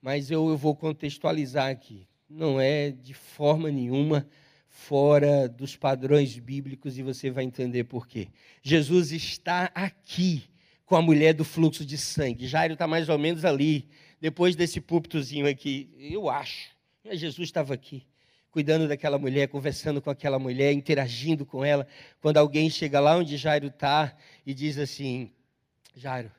mas 0.00 0.30
eu, 0.30 0.48
eu 0.48 0.56
vou 0.56 0.74
contextualizar 0.74 1.70
aqui. 1.70 2.06
Não 2.28 2.60
é 2.60 2.90
de 2.90 3.12
forma 3.12 3.70
nenhuma 3.70 4.26
fora 4.68 5.48
dos 5.48 5.76
padrões 5.76 6.38
bíblicos 6.38 6.96
e 6.96 7.02
você 7.02 7.30
vai 7.30 7.44
entender 7.44 7.84
por 7.84 8.06
quê. 8.06 8.28
Jesus 8.62 9.12
está 9.12 9.70
aqui 9.74 10.44
com 10.86 10.96
a 10.96 11.02
mulher 11.02 11.34
do 11.34 11.44
fluxo 11.44 11.84
de 11.84 11.98
sangue. 11.98 12.46
Jairo 12.46 12.74
está 12.74 12.86
mais 12.86 13.08
ou 13.08 13.18
menos 13.18 13.44
ali, 13.44 13.88
depois 14.20 14.56
desse 14.56 14.80
púlpitozinho 14.80 15.46
aqui, 15.46 15.90
eu 15.98 16.30
acho. 16.30 16.70
Jesus 17.12 17.48
estava 17.48 17.74
aqui, 17.74 18.06
cuidando 18.50 18.88
daquela 18.88 19.18
mulher, 19.18 19.48
conversando 19.48 20.02
com 20.02 20.10
aquela 20.10 20.38
mulher, 20.38 20.72
interagindo 20.72 21.46
com 21.46 21.64
ela. 21.64 21.86
Quando 22.20 22.36
alguém 22.36 22.68
chega 22.68 23.00
lá 23.00 23.16
onde 23.16 23.36
Jairo 23.36 23.68
está 23.68 24.16
e 24.44 24.52
diz 24.52 24.78
assim: 24.78 25.32
Jairo, 25.94 26.30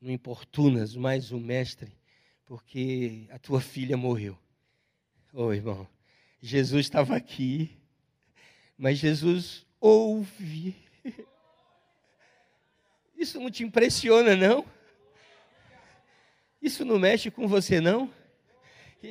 não 0.00 0.10
importunas 0.10 0.94
mais 0.94 1.32
o 1.32 1.38
mestre, 1.38 1.92
porque 2.44 3.26
a 3.30 3.38
tua 3.38 3.60
filha 3.60 3.96
morreu. 3.96 4.38
Ô 5.32 5.46
oh, 5.46 5.52
irmão, 5.52 5.86
Jesus 6.40 6.86
estava 6.86 7.16
aqui, 7.16 7.76
mas 8.78 8.98
Jesus 8.98 9.66
ouve. 9.80 10.74
Isso 13.16 13.40
não 13.40 13.50
te 13.50 13.64
impressiona, 13.64 14.36
não? 14.36 14.64
Isso 16.60 16.84
não 16.84 16.98
mexe 16.98 17.30
com 17.30 17.46
você, 17.46 17.80
não? 17.80 18.10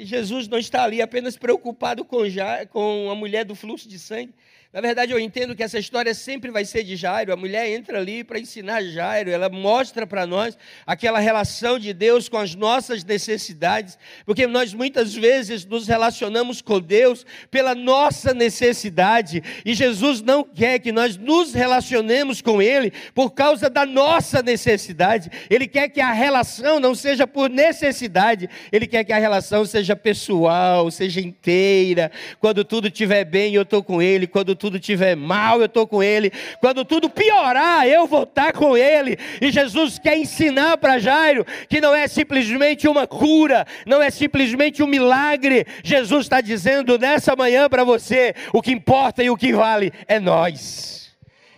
Jesus 0.04 0.48
não 0.48 0.58
está 0.58 0.84
ali 0.84 1.02
apenas 1.02 1.38
preocupado 1.38 2.04
com, 2.04 3.10
a 3.10 3.16
mulher 3.16 3.46
do 3.46 3.56
fluxo 3.56 3.88
de 3.88 4.00
sangue. 4.00 4.34
Na 4.76 4.82
verdade, 4.82 5.13
eu 5.13 5.19
entendo 5.21 5.55
que 5.55 5.63
essa 5.63 5.80
história 5.80 6.13
sempre 6.13 6.51
vai 6.51 6.65
ser 6.65 6.84
de 6.84 6.97
Jairo. 6.97 7.32
A 7.32 7.38
mulher 7.38 7.69
entra 7.69 7.97
ali 7.97 8.26
para 8.26 8.38
ensinar 8.38 8.84
Jairo, 8.84 9.30
ela 9.30 9.47
mostra 9.47 10.05
para 10.05 10.28
nós 10.28 10.57
aquela 10.86 11.17
relação 11.17 11.80
de 11.80 11.93
Deus 11.93 12.28
com 12.28 12.38
as 12.38 12.55
nossas 12.55 13.01
necessidades, 13.01 13.97
porque 14.26 14.45
nós 14.45 14.73
muitas 14.73 15.15
vezes 15.15 15.63
nos 15.63 15.88
relacionamos 15.88 16.61
com 16.61 16.82
Deus 16.82 17.26
pela 17.49 17.73
nossa 17.73 18.34
necessidade, 18.34 19.41
e 19.63 19.73
Jesus 19.73 20.21
não 20.21 20.43
quer 20.43 20.80
que 20.80 20.91
nós 20.91 21.15
nos 21.15 21.53
relacionemos 21.53 22.41
com 22.41 22.61
Ele 22.61 22.91
por 23.13 23.30
causa 23.30 23.69
da 23.69 23.86
nossa 23.86 24.41
necessidade. 24.41 25.32
Ele 25.49 25.67
quer 25.67 25.88
que 25.88 26.01
a 26.01 26.11
relação 26.11 26.82
não 26.82 26.93
seja 26.93 27.26
por 27.26 27.49
necessidade, 27.49 28.49
Ele 28.73 28.88
quer 28.88 29.05
que 29.05 29.13
a 29.13 29.19
relação 29.19 29.63
seja 29.63 29.95
pessoal, 29.95 30.91
seja 30.91 31.21
inteira. 31.21 32.11
Quando 32.41 32.65
tudo 32.65 32.89
estiver 32.89 33.23
bem, 33.23 33.55
eu 33.55 33.61
estou 33.61 33.82
com 33.82 34.01
Ele. 34.01 34.28
Quando 34.28 34.53
tudo 34.66 34.78
estiver 34.78 35.16
mal, 35.16 35.59
eu 35.59 35.68
estou 35.68 35.86
com 35.86 36.01
Ele. 36.01 36.32
Quando 36.59 36.84
tudo 36.84 37.07
piorar, 37.07 37.86
eu 37.86 38.07
vou 38.07 38.24
estar 38.24 38.51
com 38.51 38.76
Ele. 38.76 39.16
E 39.39 39.51
Jesus 39.51 39.99
quer 39.99 40.18
ensinar 40.18 40.78
para 40.78 40.97
Jairo 40.97 41.45
que 41.70 41.80
não 41.80 41.93
é 41.93 42.07
simplesmente 42.07 42.88
uma 42.88 43.05
cura, 43.05 43.68
não 43.86 44.01
é 44.01 44.09
simplesmente 44.09 44.82
um 44.82 44.88
milagre. 44.88 45.68
Jesus 45.84 46.26
está 46.26 46.41
dizendo 46.41 46.97
nessa 46.97 47.36
manhã 47.36 47.70
para 47.70 47.84
você: 47.84 48.34
o 48.51 48.59
que 48.59 48.72
importa 48.72 49.24
e 49.24 49.30
o 49.30 49.38
que 49.38 49.53
vale 49.53 49.93
é 50.07 50.20
nós 50.20 50.95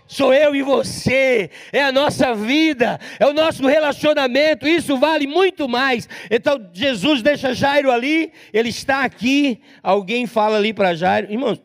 sou 0.10 0.34
eu 0.34 0.56
e 0.56 0.62
você, 0.62 1.50
é 1.74 1.84
a 1.84 1.92
nossa 1.92 2.34
vida, 2.34 2.98
é 3.20 3.26
o 3.26 3.34
nosso 3.34 3.68
relacionamento, 3.68 4.66
isso 4.66 4.96
vale 4.96 5.28
muito 5.28 5.68
mais. 5.68 6.08
Então 6.32 6.66
Jesus 6.72 7.22
deixa 7.22 7.54
Jairo 7.54 7.92
ali, 7.92 8.32
ele 8.54 8.70
está 8.70 9.04
aqui, 9.04 9.60
alguém 9.84 10.26
fala 10.26 10.56
ali 10.56 10.74
para 10.74 10.96
Jairo, 10.96 11.30
irmãos, 11.30 11.62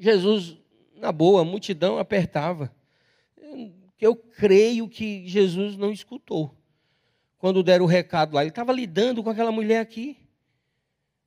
Jesus 0.00 0.59
na 1.00 1.10
boa, 1.10 1.42
a 1.42 1.44
multidão 1.44 1.98
apertava. 1.98 2.72
Eu 4.00 4.14
creio 4.14 4.88
que 4.88 5.26
Jesus 5.26 5.76
não 5.76 5.92
escutou. 5.92 6.54
Quando 7.38 7.62
deram 7.62 7.84
o 7.84 7.88
recado 7.88 8.34
lá, 8.34 8.42
ele 8.42 8.50
estava 8.50 8.72
lidando 8.72 9.22
com 9.22 9.30
aquela 9.30 9.50
mulher 9.50 9.80
aqui. 9.80 10.16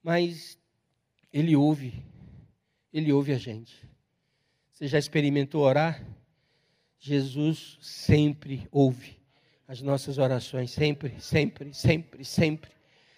Mas 0.01 0.59
ele 1.31 1.55
ouve, 1.55 2.03
ele 2.91 3.11
ouve 3.11 3.31
a 3.31 3.37
gente. 3.37 3.89
Você 4.71 4.87
já 4.87 4.99
experimentou 4.99 5.61
orar? 5.61 6.05
Jesus 6.99 7.77
sempre 7.81 8.67
ouve 8.71 9.17
as 9.67 9.81
nossas 9.81 10.17
orações, 10.17 10.71
sempre, 10.71 11.15
sempre, 11.19 11.73
sempre, 11.73 12.23
sempre, 12.23 12.71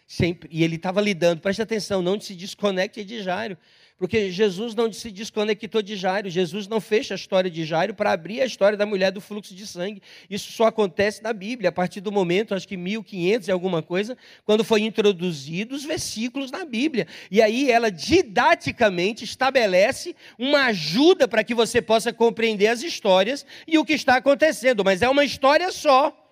sempre. 0.08 0.49
E 0.51 0.64
ele 0.64 0.76
estava 0.76 1.01
lidando, 1.01 1.41
preste 1.41 1.62
atenção, 1.62 2.01
não 2.01 2.20
se 2.20 2.36
desconecte 2.36 3.03
de 3.03 3.22
Jairo. 3.22 3.58
Porque 3.97 4.29
Jesus 4.29 4.75
não 4.75 4.91
se 4.91 5.09
desconectou 5.09 5.81
de 5.81 5.95
Jairo, 5.95 6.29
Jesus 6.29 6.67
não 6.67 6.81
fecha 6.81 7.13
a 7.13 7.15
história 7.15 7.49
de 7.49 7.63
Jairo 7.63 7.93
para 7.93 8.11
abrir 8.11 8.41
a 8.41 8.45
história 8.45 8.77
da 8.77 8.85
mulher 8.85 9.09
do 9.09 9.21
fluxo 9.21 9.55
de 9.55 9.65
sangue. 9.65 10.01
Isso 10.29 10.51
só 10.51 10.65
acontece 10.65 11.23
na 11.23 11.31
Bíblia, 11.31 11.69
a 11.69 11.71
partir 11.71 12.01
do 12.01 12.11
momento, 12.11 12.53
acho 12.53 12.67
que 12.67 12.75
1500 12.75 13.47
e 13.47 13.51
alguma 13.51 13.81
coisa, 13.81 14.17
quando 14.43 14.65
foi 14.65 14.81
introduzidos 14.81 15.81
os 15.81 15.85
versículos 15.85 16.51
na 16.51 16.65
Bíblia. 16.65 17.07
E 17.31 17.41
aí 17.41 17.71
ela 17.71 17.89
didaticamente 17.89 19.23
estabelece 19.23 20.13
uma 20.37 20.65
ajuda 20.65 21.25
para 21.25 21.43
que 21.43 21.53
você 21.53 21.81
possa 21.81 22.11
compreender 22.11 22.67
as 22.67 22.83
histórias 22.83 23.45
e 23.65 23.77
o 23.77 23.85
que 23.85 23.93
está 23.93 24.17
acontecendo, 24.17 24.83
mas 24.83 25.01
é 25.01 25.07
uma 25.07 25.23
história 25.23 25.71
só 25.71 26.24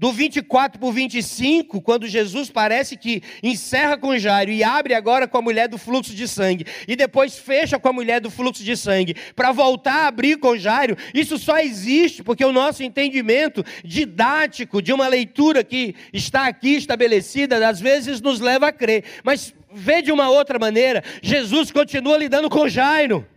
do 0.00 0.10
24 0.10 0.80
para 0.80 0.88
o 0.88 0.92
25, 0.92 1.82
quando 1.82 2.08
Jesus 2.08 2.48
parece 2.48 2.96
que 2.96 3.22
encerra 3.42 3.98
com 3.98 4.16
Jairo 4.16 4.50
e 4.50 4.64
abre 4.64 4.94
agora 4.94 5.28
com 5.28 5.36
a 5.36 5.42
mulher 5.42 5.68
do 5.68 5.76
fluxo 5.76 6.14
de 6.14 6.26
sangue, 6.26 6.64
e 6.88 6.96
depois 6.96 7.36
fecha 7.36 7.78
com 7.78 7.86
a 7.86 7.92
mulher 7.92 8.18
do 8.18 8.30
fluxo 8.30 8.64
de 8.64 8.74
sangue, 8.78 9.14
para 9.36 9.52
voltar 9.52 10.04
a 10.04 10.06
abrir 10.06 10.38
com 10.38 10.56
Jairo, 10.56 10.96
isso 11.12 11.36
só 11.36 11.58
existe 11.58 12.22
porque 12.22 12.42
o 12.42 12.50
nosso 12.50 12.82
entendimento 12.82 13.62
didático 13.84 14.80
de 14.80 14.90
uma 14.90 15.06
leitura 15.06 15.62
que 15.62 15.94
está 16.14 16.46
aqui 16.46 16.76
estabelecida, 16.76 17.68
às 17.68 17.78
vezes 17.78 18.22
nos 18.22 18.40
leva 18.40 18.68
a 18.68 18.72
crer. 18.72 19.04
Mas 19.22 19.54
vê 19.70 20.00
de 20.00 20.10
uma 20.10 20.30
outra 20.30 20.58
maneira, 20.58 21.04
Jesus 21.22 21.70
continua 21.70 22.16
lidando 22.16 22.48
com 22.48 22.66
Jairo. 22.66 23.28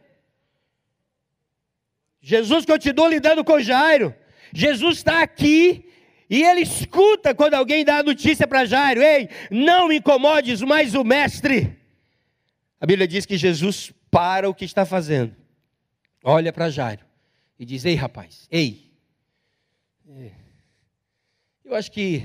Jesus 2.22 2.66
continua 2.66 3.10
lidando 3.10 3.44
com 3.44 3.60
Jairo. 3.60 4.16
Jesus 4.54 5.00
está 5.00 5.22
aqui 5.22 5.92
e 6.34 6.42
ele 6.42 6.62
escuta 6.62 7.36
quando 7.36 7.54
alguém 7.54 7.86
dá 7.86 8.00
a 8.00 8.04
notícia 8.04 8.48
para 8.48 8.66
Jairo: 8.66 9.04
Ei, 9.04 9.30
não 9.52 9.92
incomodes 9.92 10.64
mais 10.64 10.96
o 10.96 11.04
mestre. 11.04 11.78
A 12.82 12.88
Bíblia 12.88 13.08
diz 13.08 13.24
que 13.24 13.38
Jesus 13.38 13.94
para 14.10 14.50
o 14.50 14.54
que 14.56 14.66
está 14.66 14.84
fazendo, 14.84 15.36
olha 16.24 16.52
para 16.52 16.72
Jairo 16.72 17.06
e 17.60 17.64
diz: 17.64 17.86
Ei, 17.86 17.94
rapaz, 17.94 18.48
ei. 18.50 18.92
É. 20.10 20.32
Eu 21.64 21.76
acho 21.76 21.92
que 21.92 22.24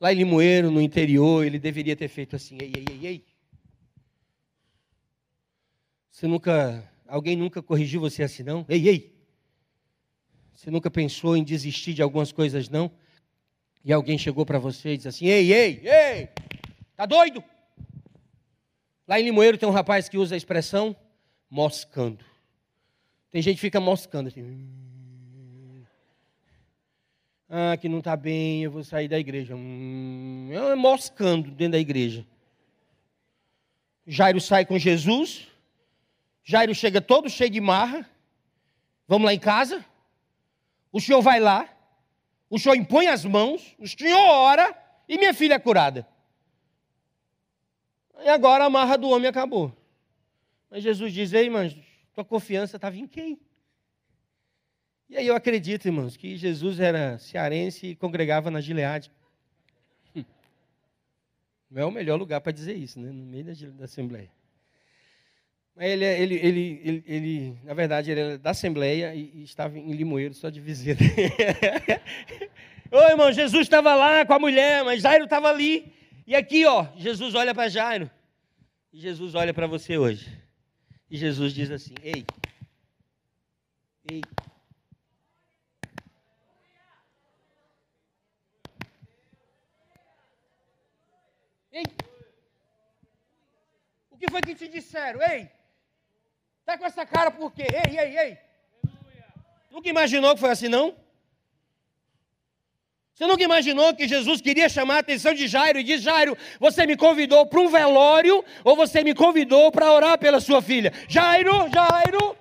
lá 0.00 0.10
em 0.10 0.16
Limoeiro, 0.16 0.70
no 0.70 0.80
interior, 0.80 1.44
ele 1.44 1.58
deveria 1.58 1.94
ter 1.94 2.08
feito 2.08 2.36
assim: 2.36 2.56
Ei, 2.58 2.72
ei, 2.74 2.84
ei, 2.90 3.06
ei. 3.06 3.24
Você 6.10 6.26
nunca, 6.26 6.90
alguém 7.06 7.36
nunca 7.36 7.62
corrigiu 7.62 8.00
você 8.00 8.22
assim, 8.22 8.42
não? 8.42 8.64
Ei, 8.66 8.88
ei. 8.88 9.14
Você 10.54 10.70
nunca 10.70 10.90
pensou 10.90 11.36
em 11.36 11.44
desistir 11.44 11.92
de 11.92 12.00
algumas 12.00 12.32
coisas, 12.32 12.70
não? 12.70 12.90
E 13.86 13.92
alguém 13.92 14.18
chegou 14.18 14.44
para 14.44 14.58
você 14.58 14.94
e 14.94 14.96
disse 14.96 15.06
assim: 15.06 15.26
Ei, 15.26 15.52
ei, 15.52 15.80
ei, 15.84 16.28
tá 16.96 17.06
doido? 17.06 17.42
Lá 19.06 19.20
em 19.20 19.22
Limoeiro 19.22 19.56
tem 19.56 19.68
um 19.68 19.72
rapaz 19.72 20.08
que 20.08 20.18
usa 20.18 20.34
a 20.34 20.36
expressão 20.36 20.94
moscando. 21.48 22.24
Tem 23.30 23.40
gente 23.40 23.54
que 23.54 23.60
fica 23.60 23.78
moscando 23.78 24.26
assim. 24.26 24.68
Ah, 27.48 27.76
que 27.76 27.88
não 27.88 28.00
está 28.00 28.16
bem, 28.16 28.64
eu 28.64 28.72
vou 28.72 28.82
sair 28.82 29.06
da 29.06 29.20
igreja. 29.20 29.54
Hum, 29.54 30.48
é 30.50 30.74
moscando 30.74 31.52
dentro 31.52 31.72
da 31.72 31.78
igreja. 31.78 32.26
Jairo 34.04 34.40
sai 34.40 34.66
com 34.66 34.76
Jesus. 34.76 35.46
Jairo 36.42 36.74
chega 36.74 37.00
todo 37.00 37.30
cheio 37.30 37.50
de 37.50 37.60
marra. 37.60 38.04
Vamos 39.06 39.26
lá 39.26 39.32
em 39.32 39.38
casa. 39.38 39.84
O 40.90 41.00
senhor 41.00 41.22
vai 41.22 41.38
lá. 41.38 41.75
O 42.48 42.58
senhor 42.58 42.76
impõe 42.76 43.08
as 43.08 43.24
mãos, 43.24 43.74
o 43.78 43.86
senhor 43.88 44.18
ora 44.18 44.76
e 45.08 45.18
minha 45.18 45.34
filha 45.34 45.54
é 45.54 45.58
curada. 45.58 46.06
E 48.22 48.28
agora 48.28 48.64
a 48.64 48.70
marra 48.70 48.96
do 48.96 49.08
homem 49.08 49.28
acabou. 49.28 49.72
Mas 50.70 50.82
Jesus 50.82 51.12
diz: 51.12 51.32
Ei, 51.32 51.44
irmãos, 51.44 51.76
tua 52.14 52.24
confiança 52.24 52.76
estava 52.76 52.96
em 52.96 53.06
quem? 53.06 53.38
E 55.08 55.16
aí 55.16 55.26
eu 55.26 55.36
acredito, 55.36 55.86
irmãos, 55.86 56.16
que 56.16 56.36
Jesus 56.36 56.80
era 56.80 57.18
cearense 57.18 57.88
e 57.88 57.96
congregava 57.96 58.50
na 58.50 58.60
Gileade. 58.60 59.10
Não 61.70 61.82
é 61.82 61.84
o 61.84 61.90
melhor 61.90 62.16
lugar 62.16 62.40
para 62.40 62.52
dizer 62.52 62.74
isso, 62.74 62.98
né? 62.98 63.10
no 63.10 63.24
meio 63.24 63.44
da, 63.44 63.52
da 63.70 63.84
Assembleia. 63.84 64.30
Mas 65.76 65.90
ele, 65.90 66.04
ele, 66.06 66.34
ele, 66.36 66.80
ele, 66.82 67.04
ele, 67.06 67.58
na 67.62 67.74
verdade, 67.74 68.10
ele 68.10 68.20
era 68.20 68.38
da 68.38 68.50
Assembleia 68.50 69.14
e, 69.14 69.30
e 69.34 69.42
estava 69.42 69.78
em 69.78 69.92
Limoeiro 69.92 70.32
só 70.32 70.48
de 70.48 70.58
visita. 70.58 71.04
Ô 72.90 72.98
irmão, 73.10 73.30
Jesus 73.30 73.62
estava 73.62 73.94
lá 73.94 74.24
com 74.24 74.32
a 74.32 74.38
mulher, 74.38 74.82
mas 74.84 75.02
Jairo 75.02 75.24
estava 75.24 75.50
ali. 75.50 75.92
E 76.26 76.34
aqui, 76.34 76.64
ó, 76.64 76.86
Jesus 76.96 77.34
olha 77.34 77.54
para 77.54 77.68
Jairo. 77.68 78.10
E 78.90 78.98
Jesus 78.98 79.34
olha 79.34 79.52
para 79.52 79.66
você 79.66 79.98
hoje. 79.98 80.26
E 81.10 81.18
Jesus 81.18 81.52
diz 81.52 81.70
assim: 81.70 81.94
Ei, 82.02 82.24
ei. 84.10 84.22
Ei. 91.70 91.84
O 94.10 94.16
que 94.16 94.30
foi 94.30 94.40
que 94.40 94.54
te 94.54 94.68
disseram? 94.68 95.20
Ei, 95.22 95.50
Está 96.66 96.76
com 96.76 96.84
essa 96.84 97.06
cara 97.06 97.30
por 97.30 97.52
quê? 97.52 97.62
Ei, 97.62 97.96
ei, 97.96 98.18
ei. 98.18 98.38
Nunca 99.70 99.88
imaginou 99.88 100.34
que 100.34 100.40
foi 100.40 100.50
assim, 100.50 100.66
não? 100.66 100.96
Você 103.14 103.24
nunca 103.24 103.44
imaginou 103.44 103.94
que 103.94 104.08
Jesus 104.08 104.40
queria 104.40 104.68
chamar 104.68 104.96
a 104.96 104.98
atenção 104.98 105.32
de 105.32 105.46
Jairo 105.46 105.78
e 105.78 105.84
diz: 105.84 106.02
Jairo, 106.02 106.36
você 106.58 106.84
me 106.84 106.96
convidou 106.96 107.46
para 107.46 107.60
um 107.60 107.68
velório 107.68 108.44
ou 108.64 108.74
você 108.74 109.04
me 109.04 109.14
convidou 109.14 109.70
para 109.70 109.92
orar 109.92 110.18
pela 110.18 110.40
sua 110.40 110.60
filha? 110.60 110.92
Jairo, 111.06 111.70
Jairo. 111.72 112.36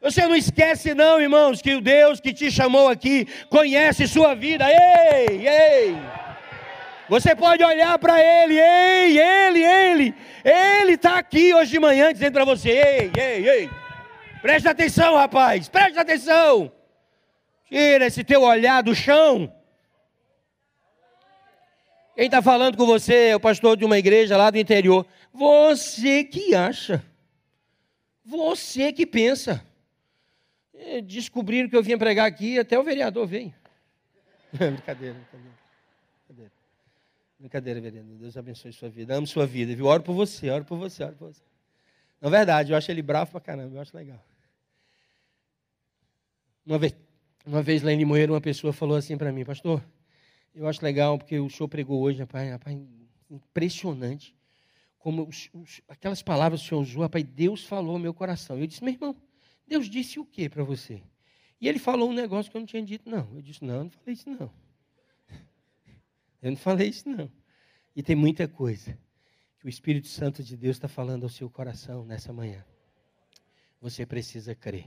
Você 0.00 0.26
não 0.26 0.34
esquece, 0.34 0.94
não, 0.94 1.20
irmãos, 1.20 1.60
que 1.60 1.74
o 1.74 1.82
Deus 1.82 2.18
que 2.18 2.32
te 2.32 2.50
chamou 2.50 2.88
aqui 2.88 3.26
conhece 3.50 4.08
sua 4.08 4.34
vida. 4.34 4.64
Ei, 4.70 5.46
ei. 5.46 6.13
Você 7.08 7.36
pode 7.36 7.62
olhar 7.62 7.98
para 7.98 8.18
ele, 8.18 8.58
ei, 8.58 9.18
ele, 9.18 9.62
ele, 9.62 10.14
ele 10.44 10.92
está 10.92 11.18
aqui 11.18 11.52
hoje 11.52 11.72
de 11.72 11.78
manhã 11.78 12.12
dizendo 12.12 12.32
para 12.32 12.44
você, 12.44 12.70
ei, 12.70 13.12
ei, 13.16 13.48
ei, 13.48 13.70
preste 14.40 14.68
atenção, 14.68 15.14
rapaz, 15.14 15.68
preste 15.68 15.98
atenção, 15.98 16.72
tira 17.66 18.06
esse 18.06 18.24
teu 18.24 18.42
olhar 18.42 18.82
do 18.82 18.94
chão. 18.94 19.52
Quem 22.14 22.26
está 22.26 22.40
falando 22.40 22.76
com 22.76 22.86
você 22.86 23.28
é 23.28 23.36
o 23.36 23.40
pastor 23.40 23.76
de 23.76 23.84
uma 23.84 23.98
igreja 23.98 24.36
lá 24.36 24.48
do 24.48 24.56
interior. 24.56 25.04
Você 25.32 26.22
que 26.22 26.54
acha. 26.54 27.04
Você 28.24 28.92
que 28.92 29.04
pensa. 29.04 29.64
É, 30.72 31.00
descobriram 31.00 31.68
que 31.68 31.76
eu 31.76 31.82
vinha 31.82 31.98
pregar 31.98 32.26
aqui, 32.26 32.58
até 32.58 32.78
o 32.78 32.84
vereador 32.84 33.26
veio. 33.26 33.52
brincadeira. 34.52 35.14
Brincadeira, 35.14 35.53
brincadeira 37.44 37.78
vereador. 37.78 38.16
Deus 38.16 38.36
abençoe 38.38 38.72
sua 38.72 38.88
vida. 38.88 39.14
Amo 39.14 39.26
sua 39.26 39.46
vida, 39.46 39.74
viu? 39.76 39.84
Oro 39.84 40.02
por 40.02 40.14
você, 40.14 40.48
oro 40.48 40.64
por 40.64 40.78
você, 40.78 41.04
oro 41.04 41.14
por 41.14 41.32
você. 41.32 41.42
Na 42.18 42.30
verdade, 42.30 42.72
eu 42.72 42.76
acho 42.76 42.90
ele 42.90 43.02
bravo 43.02 43.32
pra 43.32 43.40
caramba, 43.40 43.76
eu 43.76 43.80
acho 43.82 43.94
legal. 43.94 44.24
Uma 46.64 46.78
vez, 46.78 46.96
uma 47.44 47.62
vez 47.62 47.82
lá 47.82 47.92
em 47.92 47.98
Limoeiro, 47.98 48.32
uma 48.32 48.40
pessoa 48.40 48.72
falou 48.72 48.96
assim 48.96 49.18
para 49.18 49.30
mim, 49.30 49.44
pastor, 49.44 49.84
eu 50.54 50.66
acho 50.66 50.82
legal 50.82 51.18
porque 51.18 51.38
o 51.38 51.50
senhor 51.50 51.68
pregou 51.68 52.00
hoje, 52.00 52.20
rapaz, 52.20 52.50
rapaz 52.50 52.78
impressionante. 53.30 54.34
Como 54.98 55.28
os, 55.28 55.50
os, 55.52 55.82
aquelas 55.86 56.22
palavras 56.22 56.60
que 56.60 56.66
o 56.66 56.68
senhor 56.70 56.80
usou, 56.80 57.02
rapaz, 57.02 57.22
Deus 57.24 57.62
falou 57.62 57.92
ao 57.92 57.98
meu 57.98 58.14
coração. 58.14 58.58
Eu 58.58 58.66
disse, 58.66 58.82
meu 58.82 58.94
irmão, 58.94 59.14
Deus 59.68 59.90
disse 59.90 60.18
o 60.18 60.24
que 60.24 60.48
para 60.48 60.64
você? 60.64 61.02
E 61.60 61.68
ele 61.68 61.78
falou 61.78 62.08
um 62.08 62.14
negócio 62.14 62.50
que 62.50 62.56
eu 62.56 62.60
não 62.60 62.66
tinha 62.66 62.82
dito, 62.82 63.10
não. 63.10 63.28
Eu 63.34 63.42
disse, 63.42 63.62
não, 63.62 63.84
não 63.84 63.90
falei 63.90 64.14
isso, 64.14 64.30
não. 64.30 64.50
Eu 66.44 66.50
não 66.50 66.58
falei 66.58 66.90
isso, 66.90 67.08
não. 67.08 67.32
E 67.96 68.02
tem 68.02 68.14
muita 68.14 68.46
coisa 68.46 68.98
que 69.58 69.64
o 69.64 69.68
Espírito 69.68 70.08
Santo 70.08 70.42
de 70.42 70.58
Deus 70.58 70.76
está 70.76 70.86
falando 70.86 71.22
ao 71.22 71.30
seu 71.30 71.48
coração 71.48 72.04
nessa 72.04 72.34
manhã. 72.34 72.62
Você 73.80 74.04
precisa 74.04 74.54
crer. 74.54 74.84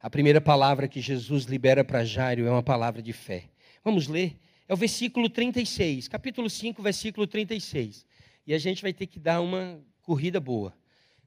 A 0.00 0.10
primeira 0.10 0.40
palavra 0.40 0.88
que 0.88 1.00
Jesus 1.00 1.44
libera 1.44 1.84
para 1.84 2.04
Jairo 2.04 2.44
é 2.46 2.50
uma 2.50 2.64
palavra 2.64 3.00
de 3.00 3.12
fé. 3.12 3.48
Vamos 3.84 4.08
ler? 4.08 4.40
É 4.66 4.74
o 4.74 4.76
versículo 4.76 5.30
36, 5.30 6.08
capítulo 6.08 6.50
5, 6.50 6.82
versículo 6.82 7.28
36. 7.28 8.04
E 8.44 8.52
a 8.52 8.58
gente 8.58 8.82
vai 8.82 8.92
ter 8.92 9.06
que 9.06 9.20
dar 9.20 9.40
uma 9.40 9.80
corrida 10.02 10.40
boa. 10.40 10.76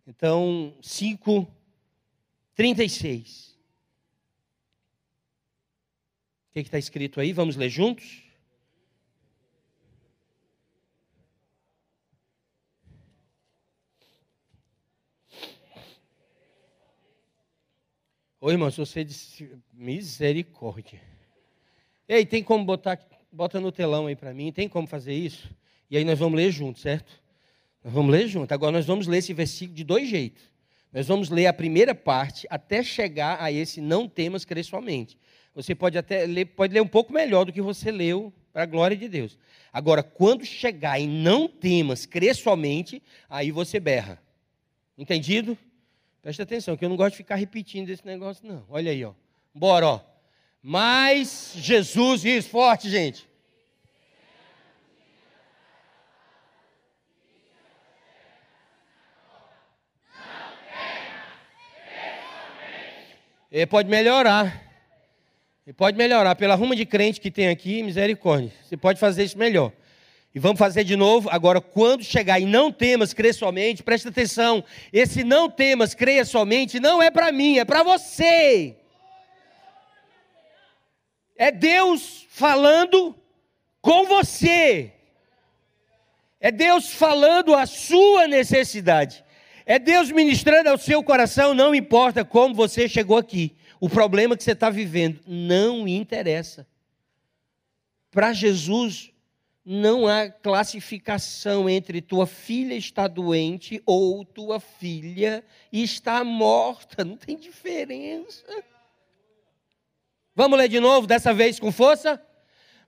Então, 0.06 0.76
5, 0.82 1.48
36. 2.56 3.58
O 6.50 6.54
que 6.56 6.60
está 6.60 6.78
escrito 6.78 7.22
aí? 7.22 7.32
Vamos 7.32 7.56
ler 7.56 7.70
juntos? 7.70 8.31
Ô 18.44 18.50
irmão, 18.50 18.72
se 18.72 18.80
você 18.80 19.04
disse 19.04 19.52
misericórdia. 19.72 21.00
Ei, 22.10 22.26
tem 22.26 22.44
como 22.44 22.66
botar, 22.66 23.00
bota 23.32 23.60
no 23.60 23.72
telão 23.72 24.08
aí 24.08 24.16
para 24.16 24.34
mim, 24.34 24.52
tem 24.52 24.68
como 24.68 24.88
fazer 24.88 25.14
isso? 25.14 25.48
E 25.92 25.96
aí 25.96 26.04
nós 26.04 26.18
vamos 26.18 26.36
ler 26.36 26.52
junto, 26.52 26.80
certo? 26.80 27.22
Nós 27.84 27.94
vamos 27.94 28.12
ler 28.12 28.28
junto. 28.28 28.52
Agora 28.52 28.72
nós 28.72 28.88
vamos 28.88 29.06
ler 29.06 29.20
esse 29.20 29.32
versículo 29.32 29.76
de 29.76 29.84
dois 29.84 30.10
jeitos. 30.10 30.42
Nós 30.92 31.08
vamos 31.08 31.30
ler 31.30 31.46
a 31.46 31.54
primeira 31.54 31.94
parte 31.94 32.48
até 32.50 32.82
chegar 32.82 33.40
a 33.40 33.52
esse 33.52 33.80
não 33.80 34.10
temas 34.10 34.44
crer 34.44 34.66
somente. 34.66 35.20
Você 35.54 35.76
pode 35.76 35.96
até 35.96 36.26
ler, 36.26 36.46
pode 36.46 36.74
ler 36.74 36.82
um 36.82 36.88
pouco 36.88 37.14
melhor 37.14 37.46
do 37.46 37.54
que 37.54 37.62
você 37.62 37.92
leu, 37.92 38.34
para 38.52 38.64
a 38.64 38.66
glória 38.66 38.98
de 38.98 39.08
Deus. 39.08 39.38
Agora, 39.72 40.02
quando 40.02 40.44
chegar 40.46 41.00
em 41.00 41.08
não 41.08 41.48
temas 41.48 42.08
crer 42.08 42.36
somente, 42.36 43.04
aí 43.30 43.52
você 43.52 43.80
berra. 43.80 44.20
Entendido? 44.98 45.56
Presta 46.22 46.44
atenção, 46.44 46.78
que 46.78 46.86
eu 46.86 46.90
não 46.90 46.96
gosto 46.96 47.12
de 47.12 47.18
ficar 47.18 47.36
repetindo 47.36 47.90
esse 47.90 48.06
negócio, 48.06 48.48
não. 48.48 48.64
Olha 48.70 48.92
aí, 48.92 49.04
ó. 49.04 49.14
Bora, 49.54 49.88
ó. 49.88 50.02
Mas 50.62 51.54
Jesus, 51.56 52.24
isso, 52.24 52.50
forte, 52.50 52.90
gente. 52.90 53.28
Ele 63.52 63.66
pode 63.66 63.90
melhorar. 63.90 64.64
Ele 65.66 65.74
pode 65.74 65.98
melhorar. 65.98 66.36
Pela 66.36 66.56
ruma 66.56 66.76
de 66.76 66.86
crente 66.86 67.20
que 67.20 67.30
tem 67.30 67.50
aqui, 67.50 67.82
misericórdia. 67.84 68.52
Você 68.64 68.78
pode 68.78 69.00
fazer 69.00 69.24
isso 69.24 69.38
melhor. 69.38 69.74
E 70.34 70.40
vamos 70.40 70.60
fazer 70.60 70.84
de 70.84 70.96
novo. 70.96 71.30
Agora, 71.30 71.60
quando 71.60 72.04
chegar 72.04 72.40
e 72.40 72.46
não 72.46 72.72
temas, 72.72 73.14
crê 73.14 73.34
somente, 73.34 73.84
presta 73.84 74.10
atenção. 74.10 74.64
Esse 74.92 75.24
não 75.24 75.50
temas, 75.50 75.94
creia 75.94 76.24
somente, 76.24 76.80
não 76.80 77.02
é 77.02 77.12
para 77.12 77.32
mim, 77.32 77.58
é 77.58 77.66
para 77.66 77.84
você. 77.84 78.78
É 81.36 81.52
Deus 81.52 82.26
falando 82.30 83.16
com 83.82 84.06
você. 84.06 84.94
É 86.40 86.50
Deus 86.50 86.92
falando 86.92 87.54
a 87.54 87.66
sua 87.66 88.28
necessidade. 88.28 89.24
É 89.66 89.78
Deus 89.78 90.12
ministrando 90.12 90.70
ao 90.70 90.78
seu 90.78 91.04
coração, 91.04 91.54
não 91.54 91.76
importa 91.76 92.24
como 92.24 92.56
você 92.56 92.88
chegou 92.88 93.18
aqui. 93.18 93.56
O 93.80 93.90
problema 93.90 94.38
que 94.38 94.44
você 94.44 94.54
está 94.54 94.70
vivendo 94.70 95.20
não 95.28 95.88
interessa. 95.88 96.68
Para 98.10 98.34
Jesus, 98.34 99.11
não 99.64 100.08
há 100.08 100.30
classificação 100.30 101.70
entre 101.70 102.02
tua 102.02 102.26
filha 102.26 102.74
está 102.74 103.08
doente 103.08 103.82
ou 103.86 104.26
tua 104.26 104.60
filha 104.60 105.44
está 105.72 106.24
morta. 106.24 107.06
Não 107.06 107.16
tem 107.16 107.38
diferença. 107.38 108.44
Vamos 110.36 110.58
ler 110.58 110.68
de 110.68 110.80
novo, 110.80 111.06
dessa 111.06 111.34
vez 111.34 111.60
com 111.60 111.72
força? 111.72 112.22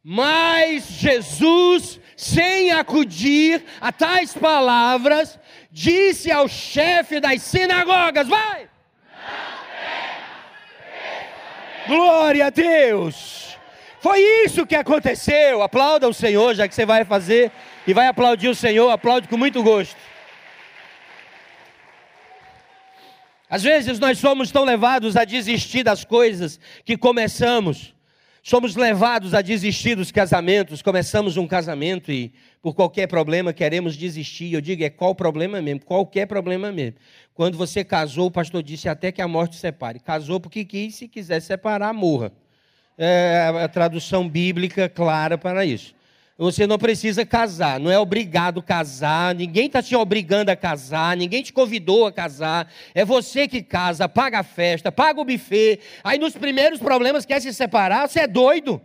Mas 0.03 0.85
Jesus, 0.85 1.99
sem 2.17 2.71
acudir 2.71 3.63
a 3.79 3.91
tais 3.91 4.33
palavras, 4.33 5.39
disse 5.71 6.31
ao 6.31 6.47
chefe 6.47 7.19
das 7.19 7.41
sinagogas: 7.43 8.27
Vai! 8.27 8.69
Glória 11.87 12.47
a 12.47 12.49
Deus! 12.49 13.42
Foi 14.03 14.19
isso 14.45 14.67
que 14.67 14.75
aconteceu. 14.75 15.61
Aplauda 15.61 16.09
o 16.09 16.13
Senhor, 16.13 16.53
já 16.53 16.67
que 16.67 16.75
você 16.75 16.85
vai 16.85 17.05
fazer 17.05 17.49
e 17.87 17.93
vai 17.93 18.07
aplaudir 18.07 18.49
o 18.49 18.55
Senhor, 18.55 18.89
aplaude 18.89 19.29
com 19.29 19.37
muito 19.37 19.63
gosto. 19.63 19.95
Às 23.49 23.63
vezes 23.63 23.99
nós 23.99 24.17
somos 24.17 24.51
tão 24.51 24.65
levados 24.65 25.15
a 25.15 25.23
desistir 25.23 25.83
das 25.83 26.03
coisas 26.03 26.59
que 26.83 26.97
começamos. 26.97 27.95
Somos 28.43 28.75
levados 28.75 29.33
a 29.33 29.41
desistir 29.41 29.95
dos 29.95 30.11
casamentos. 30.11 30.81
Começamos 30.81 31.37
um 31.37 31.47
casamento 31.47 32.11
e, 32.11 32.33
por 32.61 32.75
qualquer 32.75 33.07
problema, 33.07 33.53
queremos 33.53 33.95
desistir. 33.95 34.51
Eu 34.51 34.59
digo, 34.59 34.83
é 34.83 34.89
qual 34.89 35.15
problema 35.15 35.61
mesmo? 35.61 35.85
Qualquer 35.85 36.25
problema 36.25 36.73
mesmo. 36.73 36.97
Quando 37.33 37.57
você 37.57 37.85
casou, 37.85 38.25
o 38.25 38.31
pastor 38.31 38.61
disse 38.63 38.89
até 38.89 39.13
que 39.13 39.21
a 39.21 39.29
morte 39.29 39.55
separe. 39.55 40.01
Casou 40.01 40.41
porque 40.41 40.65
quis, 40.65 40.93
se 40.93 41.07
quiser 41.07 41.39
separar, 41.39 41.93
morra 41.93 42.33
é 42.97 43.51
a 43.63 43.67
tradução 43.67 44.27
bíblica 44.27 44.87
clara 44.87 45.37
para 45.37 45.65
isso. 45.65 45.93
Você 46.35 46.65
não 46.65 46.79
precisa 46.79 47.25
casar, 47.25 47.79
não 47.79 47.91
é 47.91 47.99
obrigado 47.99 48.59
a 48.59 48.63
casar, 48.63 49.35
ninguém 49.35 49.67
está 49.67 49.83
te 49.83 49.95
obrigando 49.95 50.49
a 50.49 50.55
casar, 50.55 51.15
ninguém 51.15 51.43
te 51.43 51.53
convidou 51.53 52.07
a 52.07 52.11
casar, 52.11 52.71
é 52.95 53.05
você 53.05 53.47
que 53.47 53.61
casa, 53.61 54.09
paga 54.09 54.39
a 54.39 54.43
festa, 54.43 54.91
paga 54.91 55.21
o 55.21 55.25
buffet. 55.25 55.79
Aí 56.03 56.17
nos 56.17 56.33
primeiros 56.33 56.79
problemas 56.79 57.25
quer 57.25 57.39
se 57.39 57.53
separar, 57.53 58.09
você 58.09 58.21
é 58.21 58.27
doido. 58.27 58.81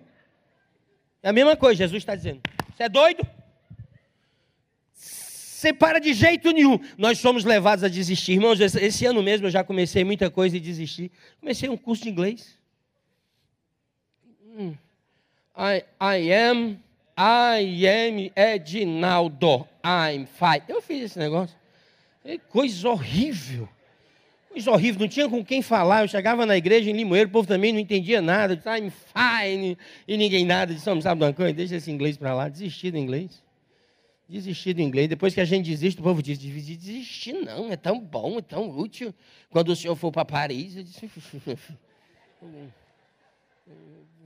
É 1.22 1.30
a 1.30 1.32
mesma 1.32 1.56
coisa, 1.56 1.78
Jesus 1.78 2.02
está 2.02 2.14
dizendo: 2.14 2.40
você 2.76 2.82
é 2.82 2.88
doido? 2.88 3.26
Separa 4.92 5.98
de 5.98 6.12
jeito 6.12 6.52
nenhum. 6.52 6.78
Nós 6.96 7.18
somos 7.18 7.44
levados 7.44 7.82
a 7.82 7.88
desistir. 7.88 8.34
Irmãos, 8.34 8.60
esse 8.60 9.06
ano 9.06 9.22
mesmo 9.22 9.46
eu 9.46 9.50
já 9.50 9.64
comecei 9.64 10.04
muita 10.04 10.30
coisa 10.30 10.56
e 10.56 10.60
desisti. 10.60 11.10
Comecei 11.40 11.68
um 11.68 11.76
curso 11.76 12.04
de 12.04 12.10
inglês. 12.10 12.57
I, 15.56 15.84
I 16.00 16.32
am, 16.32 16.78
I 17.16 17.86
am 17.86 18.30
Edinaldo, 18.36 19.66
I'm 19.84 20.26
fine. 20.26 20.62
Eu 20.68 20.82
fiz 20.82 21.02
esse 21.02 21.18
negócio. 21.18 21.56
É 22.24 22.38
coisa 22.38 22.88
horrível. 22.88 23.68
Coisa 24.50 24.70
horrível, 24.70 25.00
não 25.00 25.08
tinha 25.08 25.28
com 25.28 25.44
quem 25.44 25.62
falar. 25.62 26.02
Eu 26.02 26.08
chegava 26.08 26.44
na 26.44 26.56
igreja 26.56 26.90
em 26.90 26.92
Limoeiro, 26.92 27.28
o 27.28 27.32
povo 27.32 27.46
também 27.46 27.72
não 27.72 27.78
entendia 27.78 28.20
nada. 28.20 28.56
disse, 28.56 28.68
I'm 28.68 28.90
fine. 28.90 29.78
E 30.06 30.16
ninguém 30.16 30.44
nada. 30.44 30.74
Disse, 30.74 30.86
não 30.86 31.00
sabe 31.00 31.24
uma 31.24 31.32
coisa? 31.32 31.52
Deixa 31.52 31.76
esse 31.76 31.90
inglês 31.90 32.16
para 32.16 32.34
lá. 32.34 32.48
Desisti 32.48 32.90
do 32.90 32.98
inglês. 32.98 33.42
Desisti 34.28 34.74
do 34.74 34.82
inglês. 34.82 35.08
Depois 35.08 35.32
que 35.32 35.40
a 35.40 35.44
gente 35.44 35.70
desiste, 35.70 36.00
o 36.00 36.04
povo 36.04 36.22
diz: 36.22 36.38
desistir 36.38 37.32
não, 37.32 37.72
é 37.72 37.76
tão 37.76 37.98
bom, 37.98 38.38
é 38.38 38.42
tão 38.42 38.68
útil. 38.68 39.14
Quando 39.48 39.70
o 39.70 39.76
senhor 39.76 39.96
for 39.96 40.12
para 40.12 40.24
Paris, 40.24 40.76
eu 40.76 40.82
disse. 40.82 41.10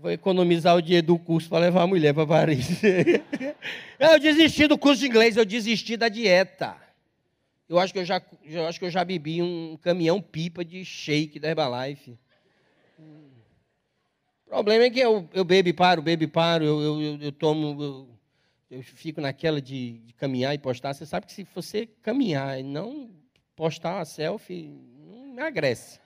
Vou 0.02 0.10
economizar 0.10 0.74
o 0.74 0.82
dinheiro 0.82 1.06
do 1.06 1.16
curso 1.16 1.48
para 1.48 1.60
levar 1.60 1.82
a 1.82 1.86
mulher 1.86 2.12
para 2.12 2.26
Paris. 2.26 2.66
eu 4.00 4.18
desisti 4.18 4.66
do 4.66 4.76
curso 4.76 5.00
de 5.00 5.06
inglês, 5.06 5.36
eu 5.36 5.44
desisti 5.44 5.96
da 5.96 6.08
dieta. 6.08 6.76
Eu 7.68 7.78
acho 7.78 7.92
que 7.92 8.00
eu 8.00 8.04
já, 8.04 8.20
eu 8.44 8.66
acho 8.66 8.80
que 8.80 8.84
eu 8.84 8.90
já 8.90 9.04
bebi 9.04 9.40
um 9.40 9.78
caminhão 9.80 10.20
pipa 10.20 10.64
de 10.64 10.84
shake 10.84 11.38
da 11.38 11.50
Herbalife. 11.50 12.18
O 12.98 14.48
problema 14.48 14.86
é 14.86 14.90
que 14.90 14.98
eu, 14.98 15.28
eu 15.32 15.44
bebo 15.44 15.68
e 15.68 15.72
paro, 15.72 16.02
bebo 16.02 16.24
e 16.24 16.26
paro, 16.26 16.64
eu, 16.64 17.00
eu, 17.00 17.22
eu, 17.22 17.30
tomo, 17.30 18.08
eu, 18.68 18.82
fico 18.82 19.20
naquela 19.20 19.62
de, 19.62 20.00
de, 20.00 20.12
caminhar 20.14 20.52
e 20.52 20.58
postar. 20.58 20.94
Você 20.94 21.06
sabe 21.06 21.26
que 21.26 21.32
se 21.32 21.46
você 21.54 21.86
caminhar 21.86 22.58
e 22.58 22.64
não 22.64 23.08
postar 23.54 23.94
uma 23.94 24.04
selfie, 24.04 24.76
não 24.98 25.28
emagrece. 25.28 26.00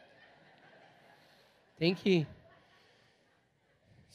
Tem 1.78 1.94
que. 1.94 2.26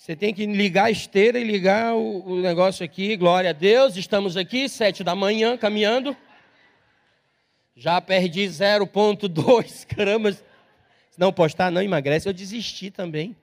Você 0.01 0.15
tem 0.15 0.33
que 0.33 0.47
ligar 0.47 0.85
a 0.85 0.91
esteira 0.91 1.39
e 1.39 1.43
ligar 1.43 1.93
o, 1.93 2.25
o 2.25 2.41
negócio 2.41 2.83
aqui. 2.83 3.15
Glória 3.15 3.51
a 3.51 3.53
Deus, 3.53 3.95
estamos 3.95 4.35
aqui, 4.35 4.67
sete 4.67 5.03
da 5.03 5.13
manhã, 5.13 5.55
caminhando. 5.55 6.17
Já 7.75 8.01
perdi 8.01 8.47
0,2 8.47 9.85
caramba. 9.95 10.33
Se 10.33 10.41
não 11.19 11.31
postar, 11.31 11.71
não 11.71 11.83
emagrece. 11.83 12.27
Eu 12.27 12.33
desisti 12.33 12.89
também. 12.89 13.37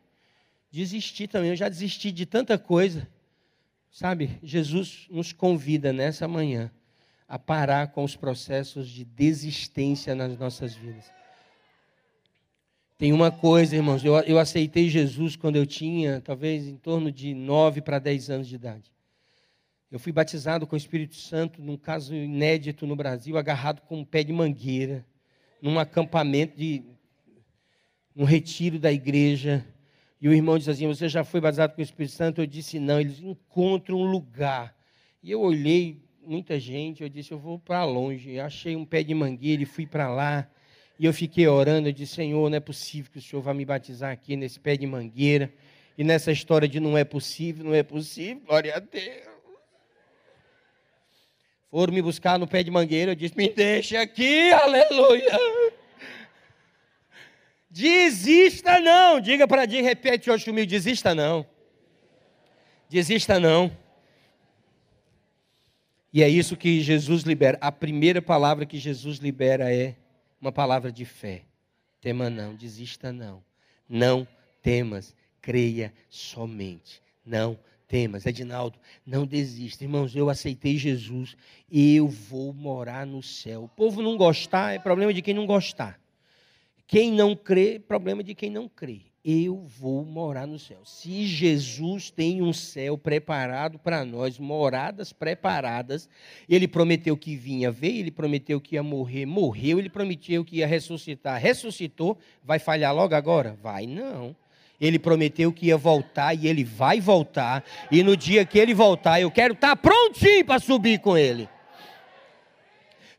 Desisti 0.69 1.29
também. 1.29 1.51
Eu 1.51 1.57
já 1.57 1.69
desisti 1.69 2.11
de 2.11 2.27
tanta 2.27 2.59
coisa. 2.59 3.09
Sabe, 3.89 4.37
Jesus 4.43 5.07
nos 5.09 5.33
convida 5.33 5.93
nessa 5.93 6.27
manhã 6.27 6.73
a 7.29 7.39
parar 7.39 7.93
com 7.93 8.03
os 8.03 8.17
processos 8.17 8.89
de 8.89 9.05
desistência 9.05 10.13
nas 10.13 10.37
nossas 10.37 10.75
vidas. 10.75 11.18
Tem 12.99 13.13
uma 13.13 13.31
coisa, 13.31 13.77
irmãos, 13.77 14.05
eu, 14.05 14.19
eu 14.23 14.41
aceitei 14.41 14.89
Jesus 14.89 15.37
quando 15.37 15.55
eu 15.55 15.65
tinha, 15.65 16.21
talvez, 16.21 16.67
em 16.67 16.77
torno 16.77 17.13
de 17.13 17.33
9 17.33 17.81
para 17.81 18.01
10 18.01 18.29
anos 18.29 18.49
de 18.49 18.57
idade. 18.57 18.93
Eu 19.89 20.01
fui 20.01 20.11
batizado 20.11 20.67
com 20.67 20.75
o 20.75 20.77
Espírito 20.77 21.15
Santo, 21.15 21.63
num 21.63 21.77
caso 21.77 22.13
inédito 22.13 22.89
no 22.89 22.97
Brasil, 22.97 23.39
agarrado 23.39 23.83
com 23.83 24.01
um 24.01 24.05
pé 24.05 24.25
de 24.25 24.33
mangueira, 24.33 25.07
num 25.63 25.79
acampamento 25.79 26.59
de. 26.59 26.83
um 28.17 28.25
retiro 28.25 28.81
da 28.81 28.93
igreja. 28.93 29.65
E 30.21 30.29
o 30.29 30.35
irmão 30.35 30.59
disse 30.59 30.73
assim: 30.73 30.89
Você 30.89 31.09
já 31.09 31.23
foi 31.23 31.41
batizado 31.41 31.75
com 31.75 31.81
o 31.81 31.85
Espírito 31.85 32.17
Santo? 32.17 32.41
Eu 32.41 32.49
disse: 32.49 32.81
Não. 32.81 33.01
Eles 33.01 33.21
encontram 33.21 33.99
um 33.99 34.11
lugar. 34.11 34.77
E 35.23 35.31
eu 35.31 35.41
olhei 35.41 36.03
muita 36.21 36.59
gente, 36.59 37.05
eu 37.05 37.09
disse: 37.09 37.31
Eu 37.31 37.39
vou 37.39 37.61
para 37.61 37.85
longe. 37.85 38.41
Achei 38.41 38.75
um 38.75 38.85
pé 38.85 39.05
de 39.05 39.15
mangueira 39.15 39.63
e 39.63 39.67
fui 39.67 39.87
para 39.87 40.09
lá. 40.09 40.51
E 40.99 41.07
eu 41.07 41.13
fiquei 41.13 41.47
orando, 41.47 41.89
eu 41.89 41.93
disse, 41.93 42.17
Senhor, 42.17 42.51
não 42.51 42.57
é 42.57 42.61
possível 42.61 43.11
que 43.13 43.19
o 43.19 43.23
Senhor 43.23 43.41
vá 43.41 43.55
me 43.55 43.65
batizar 43.65 44.11
aqui 44.11 44.35
nesse 44.37 44.59
pé 44.59 44.77
de 44.77 44.87
mangueira. 44.87 45.53
E 45.97 46.03
nessa 46.03 46.33
história 46.33 46.67
de 46.69 46.81
não 46.81 46.99
é 46.99 47.05
possível, 47.05 47.65
não 47.65 47.75
é 47.75 47.83
possível, 47.83 48.43
glória 48.47 48.75
a 48.75 48.79
Deus. 48.81 49.29
Foram 51.71 51.93
me 51.93 52.01
buscar 52.01 52.39
no 52.39 52.49
pé 52.49 52.63
de 52.63 52.71
mangueira, 52.71 53.13
eu 53.13 53.15
disse, 53.15 53.37
me 53.37 53.49
deixa 53.49 54.01
aqui, 54.01 54.51
aleluia. 54.53 55.39
Desista 57.71 58.81
não, 58.81 59.21
diga 59.21 59.47
para 59.47 59.67
Dir, 59.67 59.83
repete 59.83 60.31
hoje 60.31 60.45
comigo, 60.45 60.67
desista 60.67 61.15
não. 61.15 61.47
Desista 62.89 63.39
não. 63.39 63.71
E 66.13 66.23
é 66.23 66.29
isso 66.29 66.57
que 66.57 66.81
Jesus 66.81 67.23
libera. 67.23 67.59
A 67.61 67.71
primeira 67.71 68.23
palavra 68.23 68.65
que 68.65 68.79
Jesus 68.79 69.19
libera 69.19 69.73
é 69.73 69.95
uma 70.41 70.53
palavra 70.53 70.93
de 70.93 71.05
fé. 71.05 71.43
Tema 72.01 72.31
não, 72.31 72.55
desista 72.55 73.13
não. 73.13 73.43
Não 73.89 74.27
temas, 74.63 75.15
creia 75.41 75.93
somente. 76.09 77.03
Não 77.25 77.59
temas. 77.87 78.27
Edinaldo, 78.27 78.79
não 79.05 79.27
desista. 79.27 79.85
Irmãos, 79.85 80.15
eu 80.15 80.31
aceitei 80.31 80.77
Jesus, 80.77 81.37
eu 81.71 82.07
vou 82.07 82.53
morar 82.53 83.07
no 83.07 83.23
céu. 83.23 83.65
O 83.65 83.69
povo 83.69 84.03
não 84.03 84.17
gostar 84.17 84.75
é 84.75 84.79
problema 84.79 85.13
de 85.13 85.23
quem 85.23 85.35
não 85.35 85.47
gostar. 85.47 85.99
Quem 86.87 87.13
não 87.13 87.35
crê, 87.37 87.79
problema 87.79 88.23
de 88.23 88.35
quem 88.35 88.51
não 88.51 88.69
crê 88.69 89.08
eu 89.31 89.63
vou 89.79 90.07
morar 90.07 90.47
no 90.47 90.59
céu. 90.59 90.79
Se 90.85 91.27
Jesus 91.27 92.09
tem 92.09 92.41
um 92.41 92.51
céu 92.51 92.97
preparado 92.97 93.79
para 93.79 94.03
nós, 94.03 94.39
moradas 94.39 95.13
preparadas, 95.13 96.09
ele 96.49 96.67
prometeu 96.67 97.15
que 97.15 97.37
vinha, 97.37 97.71
veio, 97.71 97.99
ele 97.99 98.11
prometeu 98.11 98.59
que 98.59 98.77
ia 98.77 98.83
morrer, 98.83 99.27
morreu, 99.27 99.79
ele 99.79 99.91
prometeu 99.91 100.43
que 100.43 100.57
ia 100.57 100.67
ressuscitar, 100.67 101.39
ressuscitou, 101.39 102.17
vai 102.43 102.59
falhar 102.59 102.95
logo 102.95 103.15
agora? 103.15 103.55
Vai 103.63 103.87
não. 103.87 104.35
Ele 104.81 104.99
prometeu 104.99 105.53
que 105.53 105.67
ia 105.67 105.77
voltar 105.77 106.33
e 106.33 106.47
ele 106.47 106.65
vai 106.65 106.99
voltar, 106.99 107.63
e 107.93 108.03
no 108.03 108.17
dia 108.17 108.47
que 108.47 108.59
ele 108.59 108.73
voltar, 108.73 109.21
eu 109.21 109.31
quero 109.31 109.53
estar 109.53 109.77
prontinho 109.77 110.47
para 110.47 110.59
subir 110.59 111.01
com 111.01 111.19
ele. 111.19 111.47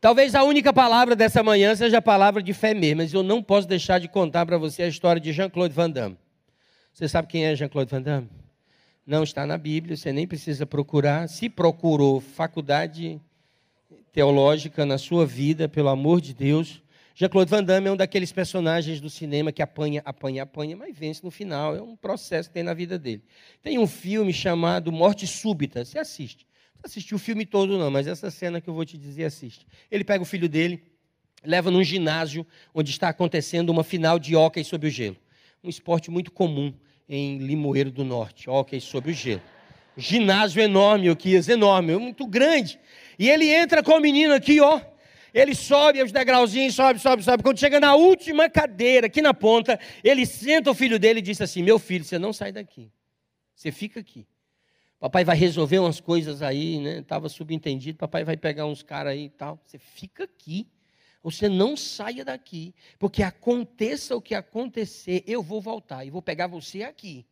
Talvez 0.01 0.33
a 0.33 0.43
única 0.43 0.71
palavra 0.71 1.13
dessa 1.13 1.43
manhã 1.43 1.75
seja 1.75 1.97
a 1.97 2.01
palavra 2.01 2.41
de 2.41 2.53
fé 2.53 2.73
mesmo, 2.73 3.01
mas 3.01 3.13
eu 3.13 3.21
não 3.21 3.43
posso 3.43 3.67
deixar 3.67 3.99
de 3.99 4.07
contar 4.07 4.45
para 4.45 4.57
você 4.57 4.83
a 4.83 4.87
história 4.87 5.19
de 5.19 5.33
Jean-Claude 5.33 5.73
Van 5.73 5.89
Damme. 5.89 6.17
Você 6.93 7.05
sabe 7.09 7.27
quem 7.27 7.45
é 7.45 7.53
Jean-Claude 7.53 7.91
Van 7.91 8.01
Damme? 8.01 8.29
Não 9.05 9.23
está 9.23 9.45
na 9.45 9.57
Bíblia, 9.57 9.97
você 9.97 10.13
nem 10.13 10.25
precisa 10.25 10.65
procurar. 10.65 11.27
Se 11.27 11.49
procurou 11.49 12.21
faculdade 12.21 13.19
teológica 14.13 14.85
na 14.85 14.97
sua 14.97 15.25
vida, 15.25 15.67
pelo 15.67 15.89
amor 15.89 16.21
de 16.21 16.33
Deus. 16.33 16.81
Jean-Claude 17.13 17.51
Van 17.51 17.63
Damme 17.63 17.89
é 17.89 17.91
um 17.91 17.97
daqueles 17.97 18.31
personagens 18.31 19.01
do 19.01 19.09
cinema 19.09 19.51
que 19.51 19.61
apanha, 19.61 20.01
apanha, 20.05 20.43
apanha, 20.43 20.77
mas 20.77 20.97
vence 20.97 21.21
no 21.25 21.29
final. 21.29 21.75
É 21.75 21.81
um 21.81 21.97
processo 21.97 22.47
que 22.47 22.53
tem 22.53 22.63
na 22.63 22.73
vida 22.73 22.97
dele. 22.97 23.21
Tem 23.61 23.77
um 23.77 23.87
filme 23.87 24.31
chamado 24.31 24.93
Morte 24.93 25.27
Súbita. 25.27 25.83
Você 25.83 25.99
assiste 25.99 26.47
assistiu 26.83 27.17
o 27.17 27.19
filme 27.19 27.45
todo, 27.45 27.77
não, 27.77 27.91
mas 27.91 28.07
essa 28.07 28.31
cena 28.31 28.61
que 28.61 28.69
eu 28.69 28.73
vou 28.73 28.85
te 28.85 28.97
dizer, 28.97 29.25
assiste. 29.25 29.65
Ele 29.91 30.03
pega 30.03 30.21
o 30.21 30.25
filho 30.25 30.47
dele, 30.47 30.81
leva 31.43 31.69
num 31.71 31.83
ginásio 31.83 32.45
onde 32.73 32.91
está 32.91 33.09
acontecendo 33.09 33.69
uma 33.69 33.83
final 33.83 34.19
de 34.19 34.35
hóquei 34.35 34.63
sobre 34.63 34.87
o 34.87 34.91
gelo. 34.91 35.17
Um 35.63 35.69
esporte 35.69 36.09
muito 36.09 36.31
comum 36.31 36.73
em 37.07 37.37
Limoeiro 37.37 37.91
do 37.91 38.03
Norte, 38.03 38.49
hóquei 38.49 38.79
sobre 38.79 39.11
o 39.11 39.13
gelo. 39.13 39.41
Ginásio 39.97 40.61
enorme, 40.61 41.09
o 41.09 41.15
Kias, 41.15 41.49
enorme, 41.49 41.95
muito 41.97 42.25
grande. 42.25 42.79
E 43.17 43.29
ele 43.29 43.49
entra 43.49 43.83
com 43.83 43.93
o 43.93 43.99
menino 43.99 44.33
aqui, 44.33 44.61
ó. 44.61 44.79
Ele 45.33 45.53
sobe 45.53 46.01
os 46.01 46.11
degrauzinhos, 46.11 46.73
sobe, 46.73 46.99
sobe, 46.99 47.23
sobe. 47.23 47.43
Quando 47.43 47.59
chega 47.59 47.79
na 47.79 47.95
última 47.95 48.49
cadeira, 48.49 49.07
aqui 49.07 49.21
na 49.21 49.33
ponta, 49.33 49.79
ele 50.03 50.25
senta 50.25 50.71
o 50.71 50.73
filho 50.73 50.97
dele 50.97 51.19
e 51.19 51.21
diz 51.21 51.39
assim: 51.41 51.61
Meu 51.61 51.77
filho, 51.77 52.03
você 52.03 52.17
não 52.17 52.33
sai 52.33 52.51
daqui. 52.51 52.91
Você 53.53 53.71
fica 53.71 53.99
aqui. 53.99 54.25
Papai 54.99 55.23
vai 55.23 55.37
resolver 55.37 55.79
umas 55.79 56.01
coisas 56.01 56.41
aí, 56.41 56.79
né? 56.79 56.99
Estava 56.99 57.29
subentendido, 57.29 57.97
papai 57.97 58.25
vai 58.25 58.35
pegar 58.35 58.65
uns 58.65 58.83
caras 58.83 59.13
aí 59.13 59.25
e 59.25 59.29
tal. 59.29 59.59
Você 59.65 59.77
fica 59.77 60.25
aqui. 60.25 60.67
Você 61.21 61.49
não 61.49 61.75
saia 61.75 62.23
daqui, 62.23 62.73
porque 62.97 63.21
aconteça 63.21 64.15
o 64.15 64.21
que 64.21 64.33
acontecer, 64.33 65.21
eu 65.27 65.43
vou 65.43 65.59
voltar 65.59 66.05
e 66.05 66.09
vou 66.09 66.21
pegar 66.21 66.47
você 66.47 66.83
aqui. 66.83 67.25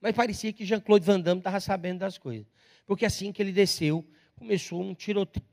Mas 0.00 0.14
parecia 0.14 0.50
que 0.52 0.64
Jean-Claude 0.64 1.04
Van 1.04 1.20
Damme 1.20 1.40
estava 1.40 1.60
sabendo 1.60 1.98
das 1.98 2.16
coisas. 2.16 2.46
Porque 2.86 3.04
assim 3.04 3.30
que 3.30 3.42
ele 3.42 3.52
desceu, 3.52 4.02
começou 4.34 4.82
um 4.82 4.94
tiroteio, 4.94 5.44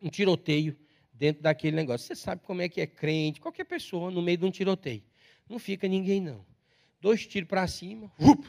um 0.00 0.08
tiroteio 0.08 0.76
dentro 1.12 1.42
daquele 1.42 1.74
negócio. 1.74 2.06
Você 2.06 2.14
sabe 2.14 2.42
como 2.44 2.62
é 2.62 2.68
que 2.68 2.80
é 2.80 2.86
crente, 2.86 3.40
qualquer 3.40 3.64
pessoa 3.64 4.10
no 4.10 4.22
meio 4.22 4.38
de 4.38 4.44
um 4.44 4.50
tiroteio. 4.50 5.02
Não 5.48 5.58
fica 5.58 5.88
ninguém, 5.88 6.20
não. 6.20 6.44
Dois 7.00 7.26
tiros 7.26 7.48
para 7.48 7.66
cima, 7.66 8.12
up, 8.20 8.46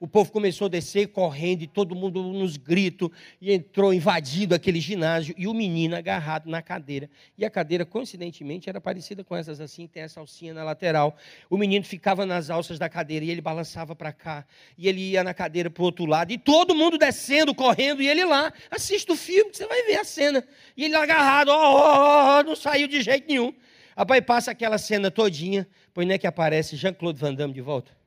o 0.00 0.06
povo 0.06 0.30
começou 0.30 0.66
a 0.66 0.68
descer 0.68 1.08
correndo 1.08 1.62
e 1.62 1.66
todo 1.66 1.94
mundo 1.94 2.22
nos 2.22 2.56
gritos 2.56 3.10
e 3.40 3.52
entrou 3.52 3.92
invadindo 3.92 4.54
aquele 4.54 4.80
ginásio 4.80 5.34
e 5.36 5.48
o 5.48 5.54
menino 5.54 5.96
agarrado 5.96 6.48
na 6.48 6.62
cadeira. 6.62 7.10
E 7.36 7.44
a 7.44 7.50
cadeira, 7.50 7.84
coincidentemente, 7.84 8.68
era 8.68 8.80
parecida 8.80 9.24
com 9.24 9.34
essas 9.34 9.60
assim, 9.60 9.88
tem 9.88 10.04
essa 10.04 10.20
alcinha 10.20 10.54
na 10.54 10.62
lateral. 10.62 11.16
O 11.50 11.56
menino 11.56 11.84
ficava 11.84 12.24
nas 12.24 12.48
alças 12.48 12.78
da 12.78 12.88
cadeira 12.88 13.24
e 13.24 13.30
ele 13.30 13.40
balançava 13.40 13.96
para 13.96 14.12
cá 14.12 14.46
e 14.76 14.88
ele 14.88 15.00
ia 15.00 15.24
na 15.24 15.34
cadeira 15.34 15.68
para 15.68 15.82
o 15.82 15.86
outro 15.86 16.06
lado 16.06 16.30
e 16.30 16.38
todo 16.38 16.76
mundo 16.76 16.96
descendo, 16.96 17.52
correndo 17.52 18.00
e 18.00 18.08
ele 18.08 18.24
lá. 18.24 18.52
Assista 18.70 19.12
o 19.12 19.16
filme, 19.16 19.50
você 19.52 19.66
vai 19.66 19.82
ver 19.82 19.96
a 19.96 20.04
cena. 20.04 20.46
E 20.76 20.84
ele 20.84 20.94
agarrado, 20.94 21.48
ó, 21.48 21.54
ó, 21.56 22.38
ó, 22.38 22.42
não 22.44 22.54
saiu 22.54 22.86
de 22.86 23.02
jeito 23.02 23.26
nenhum. 23.26 23.52
Rapaz, 23.96 24.24
passa 24.24 24.52
aquela 24.52 24.78
cena 24.78 25.10
todinha, 25.10 25.66
pois 25.92 26.06
não 26.06 26.14
é 26.14 26.18
que 26.18 26.26
aparece 26.26 26.76
Jean-Claude 26.76 27.18
Van 27.18 27.34
Damme 27.34 27.52
de 27.52 27.60
volta? 27.60 27.97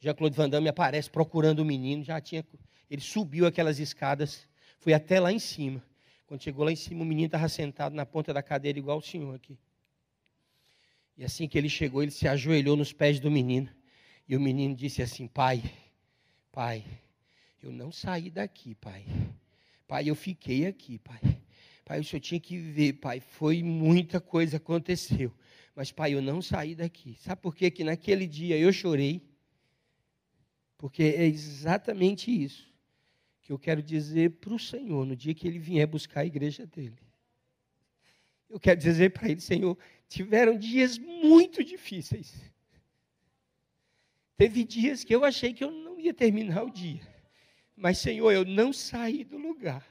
Jean-Claude 0.00 0.36
Van 0.36 0.48
Damme 0.48 0.68
aparece 0.68 1.10
procurando 1.10 1.60
o 1.60 1.64
menino, 1.64 2.02
já 2.02 2.20
tinha, 2.20 2.44
ele 2.90 3.00
subiu 3.00 3.46
aquelas 3.46 3.78
escadas, 3.78 4.46
foi 4.78 4.92
até 4.92 5.18
lá 5.18 5.32
em 5.32 5.38
cima. 5.38 5.82
Quando 6.26 6.42
chegou 6.42 6.64
lá 6.64 6.72
em 6.72 6.76
cima, 6.76 7.02
o 7.02 7.06
menino 7.06 7.26
estava 7.26 7.48
sentado 7.48 7.94
na 7.94 8.04
ponta 8.04 8.32
da 8.32 8.42
cadeira, 8.42 8.78
igual 8.78 8.98
o 8.98 9.02
senhor 9.02 9.34
aqui. 9.34 9.58
E 11.16 11.24
assim 11.24 11.46
que 11.46 11.56
ele 11.56 11.68
chegou, 11.68 12.02
ele 12.02 12.10
se 12.10 12.26
ajoelhou 12.26 12.76
nos 12.76 12.92
pés 12.92 13.20
do 13.20 13.30
menino. 13.30 13.68
E 14.28 14.36
o 14.36 14.40
menino 14.40 14.74
disse 14.74 15.02
assim: 15.02 15.28
Pai, 15.28 15.62
pai, 16.50 16.84
eu 17.62 17.70
não 17.70 17.92
saí 17.92 18.30
daqui, 18.30 18.74
pai. 18.74 19.04
Pai, 19.86 20.08
eu 20.08 20.14
fiquei 20.14 20.66
aqui, 20.66 20.98
pai. 20.98 21.20
Pai, 21.84 22.00
o 22.00 22.04
senhor 22.04 22.20
tinha 22.20 22.40
que 22.40 22.58
ver, 22.58 22.94
pai. 22.94 23.20
Foi 23.20 23.62
muita 23.62 24.20
coisa 24.20 24.56
aconteceu. 24.56 25.32
Mas, 25.74 25.92
pai, 25.92 26.14
eu 26.14 26.22
não 26.22 26.40
saí 26.40 26.74
daqui. 26.74 27.16
Sabe 27.20 27.40
por 27.42 27.54
quê? 27.54 27.70
Que 27.70 27.84
naquele 27.84 28.26
dia 28.26 28.56
eu 28.56 28.72
chorei 28.72 29.22
porque 30.84 31.02
é 31.02 31.24
exatamente 31.24 32.30
isso 32.30 32.70
que 33.40 33.50
eu 33.50 33.58
quero 33.58 33.82
dizer 33.82 34.32
para 34.32 34.52
o 34.52 34.58
Senhor 34.58 35.06
no 35.06 35.16
dia 35.16 35.34
que 35.34 35.48
ele 35.48 35.58
vier 35.58 35.86
buscar 35.86 36.20
a 36.20 36.26
igreja 36.26 36.66
dele. 36.66 36.98
Eu 38.50 38.60
quero 38.60 38.78
dizer 38.78 39.08
para 39.08 39.30
ele, 39.30 39.40
Senhor, 39.40 39.78
tiveram 40.10 40.58
dias 40.58 40.98
muito 40.98 41.64
difíceis. 41.64 42.34
Teve 44.36 44.62
dias 44.62 45.02
que 45.02 45.14
eu 45.14 45.24
achei 45.24 45.54
que 45.54 45.64
eu 45.64 45.70
não 45.70 45.98
ia 45.98 46.12
terminar 46.12 46.64
o 46.64 46.70
dia. 46.70 47.00
Mas, 47.74 47.96
Senhor, 47.96 48.30
eu 48.30 48.44
não 48.44 48.70
saí 48.70 49.24
do 49.24 49.38
lugar. 49.38 49.82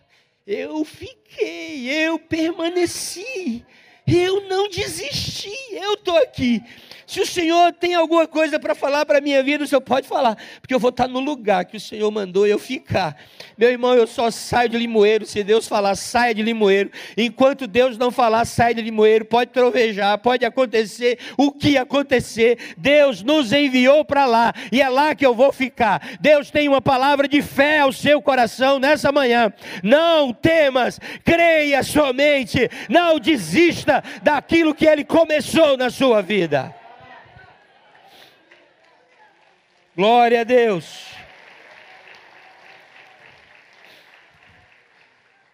Eu 0.45 0.85
fiquei, 0.85 1.89
eu 1.89 2.19
permaneci. 2.19 3.65
Eu 4.05 4.47
não 4.47 4.69
desisti, 4.69 5.57
eu 5.71 5.93
estou 5.95 6.17
aqui. 6.17 6.61
Se 7.05 7.19
o 7.19 7.25
Senhor 7.25 7.73
tem 7.73 7.95
alguma 7.95 8.27
coisa 8.27 8.59
para 8.59 8.73
falar 8.73 9.05
para 9.05 9.17
a 9.17 9.21
minha 9.21 9.43
vida, 9.43 9.63
o 9.63 9.67
Senhor 9.67 9.81
pode 9.81 10.07
falar, 10.07 10.37
porque 10.61 10.73
eu 10.73 10.79
vou 10.79 10.89
estar 10.89 11.07
no 11.07 11.19
lugar 11.19 11.65
que 11.65 11.77
o 11.77 11.79
Senhor 11.79 12.09
mandou 12.11 12.47
eu 12.47 12.57
ficar. 12.57 13.17
Meu 13.57 13.69
irmão, 13.69 13.93
eu 13.93 14.07
só 14.07 14.31
saio 14.31 14.69
de 14.69 14.77
limoeiro 14.77 15.25
se 15.25 15.43
Deus 15.43 15.67
falar, 15.67 15.95
saia 15.95 16.33
de 16.33 16.41
limoeiro. 16.41 16.91
Enquanto 17.17 17.67
Deus 17.67 17.97
não 17.97 18.11
falar, 18.11 18.45
saia 18.45 18.75
de 18.75 18.81
limoeiro, 18.81 19.25
pode 19.25 19.51
trovejar, 19.51 20.17
pode 20.19 20.45
acontecer 20.45 21.19
o 21.37 21.51
que 21.51 21.77
acontecer. 21.77 22.57
Deus 22.77 23.21
nos 23.21 23.51
enviou 23.51 24.05
para 24.05 24.25
lá 24.25 24.53
e 24.71 24.81
é 24.81 24.89
lá 24.89 25.13
que 25.13 25.25
eu 25.25 25.35
vou 25.35 25.51
ficar. 25.51 26.17
Deus 26.19 26.49
tem 26.49 26.67
uma 26.67 26.81
palavra 26.81 27.27
de 27.27 27.41
fé 27.41 27.79
ao 27.79 27.91
seu 27.91 28.21
coração 28.21 28.79
nessa 28.79 29.11
manhã. 29.11 29.51
Não 29.83 30.33
temas, 30.33 30.99
creia 31.23 31.83
somente, 31.83 32.69
não 32.89 33.19
desista 33.19 34.03
daquilo 34.21 34.73
que 34.73 34.85
Ele 34.85 35.03
começou 35.03 35.77
na 35.77 35.89
sua 35.89 36.21
vida. 36.21 36.82
Glória 39.95 40.41
a 40.41 40.43
Deus. 40.43 41.11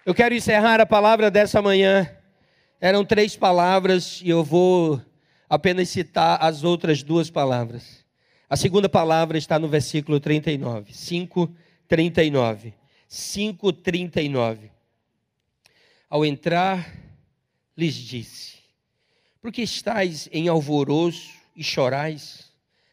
Eu 0.05 0.15
quero 0.15 0.33
encerrar 0.33 0.79
a 0.79 0.85
palavra 0.85 1.29
dessa 1.29 1.61
manhã. 1.61 2.09
Eram 2.79 3.03
três 3.03 3.35
palavras 3.35 4.21
e 4.23 4.29
eu 4.29 4.41
vou 4.41 5.01
apenas 5.49 5.89
citar 5.89 6.41
as 6.41 6.63
outras 6.63 7.03
duas 7.03 7.29
palavras. 7.29 8.05
A 8.49 8.55
segunda 8.55 8.87
palavra 8.87 9.37
está 9.37 9.59
no 9.59 9.67
versículo 9.67 10.21
39, 10.21 10.93
5, 10.93 11.53
39. 11.85 12.73
5, 13.09 13.73
39. 13.73 14.71
Ao 16.09 16.25
entrar, 16.25 16.89
lhes 17.75 17.93
disse: 17.93 18.59
Por 19.41 19.51
que 19.51 19.61
estáis 19.61 20.29
em 20.31 20.47
alvoroço 20.47 21.29
e 21.53 21.61
chorais? 21.61 22.48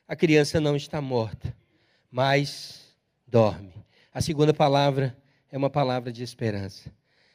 A 0.06 0.14
criança 0.14 0.60
não 0.60 0.76
está 0.76 1.00
morta, 1.00 1.54
mas 2.10 2.94
dorme. 3.26 3.72
A 4.12 4.20
segunda 4.20 4.54
palavra 4.54 5.16
é 5.50 5.56
uma 5.56 5.70
palavra 5.70 6.12
de 6.12 6.22
esperança. 6.22 6.92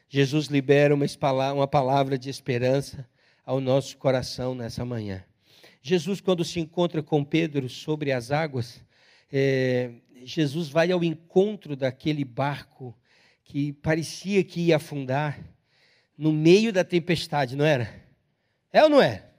Jesus 0.08 0.48
libera 0.48 0.96
uma 0.96 1.68
palavra 1.68 2.18
de 2.18 2.30
esperança 2.30 3.08
ao 3.46 3.60
nosso 3.60 3.98
coração 3.98 4.56
nessa 4.56 4.86
manhã. 4.86 5.24
Jesus, 5.82 6.22
quando 6.22 6.46
se 6.46 6.60
encontra 6.60 7.02
com 7.02 7.24
Pedro 7.24 7.68
sobre 7.68 8.12
as 8.12 8.32
águas, 8.32 8.84
é, 9.32 9.92
Jesus 10.24 10.70
vai 10.70 10.92
ao 10.92 11.04
encontro 11.04 11.76
daquele 11.76 12.24
barco 12.24 12.96
que 13.44 13.74
parecia 13.74 14.44
que 14.44 14.62
ia 14.68 14.76
afundar 14.78 15.40
no 16.18 16.32
meio 16.32 16.72
da 16.72 16.84
tempestade, 16.84 17.56
não 17.56 17.66
era? 17.66 17.92
É 18.72 18.84
ou 18.84 18.90
não 18.90 19.02
é? 19.02 19.31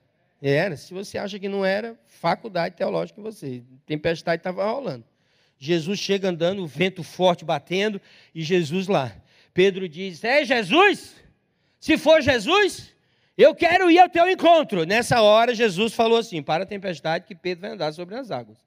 Era. 0.43 0.77
Se 0.77 0.93
você 0.93 1.17
acha 1.17 1.39
que 1.39 1.49
não 1.49 1.65
era, 1.65 1.97
faculdade 2.05 2.75
teológica 2.75 3.21
em 3.21 3.23
você. 3.23 3.63
Tempestade 3.87 4.41
estava 4.41 4.69
rolando. 4.69 5.05
Jesus 5.57 6.01
chega 6.01 6.29
andando, 6.29 6.65
o 6.65 6.67
vento 6.67 7.05
forte 7.05 7.45
batendo, 7.45 8.01
e 8.35 8.43
Jesus 8.43 8.89
lá. 8.89 9.15
Pedro 9.55 9.89
diz: 9.89 10.25
É 10.25 10.45
Jesus? 10.45 11.15
Se 11.79 11.97
for 11.97 12.21
Jesus, 12.21 12.93
eu 13.39 13.55
quero 13.55 13.89
ir 13.89 14.01
ao 14.01 14.09
teu 14.09 14.29
encontro. 14.29 14.85
Nessa 14.85 15.23
hora, 15.23 15.55
Jesus 15.55 15.95
falou 15.95 16.19
assim: 16.19 16.43
Para 16.43 16.65
a 16.65 16.67
tempestade, 16.67 17.27
que 17.27 17.37
Pedro 17.37 17.63
vai 17.63 17.71
andar 17.71 17.93
sobre 17.93 18.17
as 18.17 18.33
águas. 18.33 18.59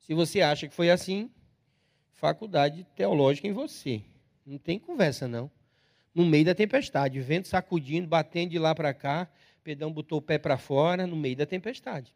Se 0.00 0.12
você 0.12 0.40
acha 0.40 0.66
que 0.66 0.74
foi 0.74 0.90
assim, 0.90 1.30
faculdade 2.14 2.84
teológica 2.96 3.46
em 3.46 3.52
você. 3.52 4.02
Não 4.44 4.58
tem 4.58 4.76
conversa, 4.76 5.28
não. 5.28 5.48
No 6.12 6.26
meio 6.26 6.44
da 6.44 6.54
tempestade, 6.56 7.20
vento 7.20 7.46
sacudindo, 7.46 8.08
batendo 8.08 8.50
de 8.50 8.58
lá 8.58 8.74
para 8.74 8.92
cá, 8.92 9.28
Pedrão 9.70 9.92
botou 9.92 10.18
o 10.18 10.22
pé 10.22 10.36
para 10.36 10.58
fora 10.58 11.06
no 11.06 11.14
meio 11.14 11.36
da 11.36 11.46
tempestade. 11.46 12.12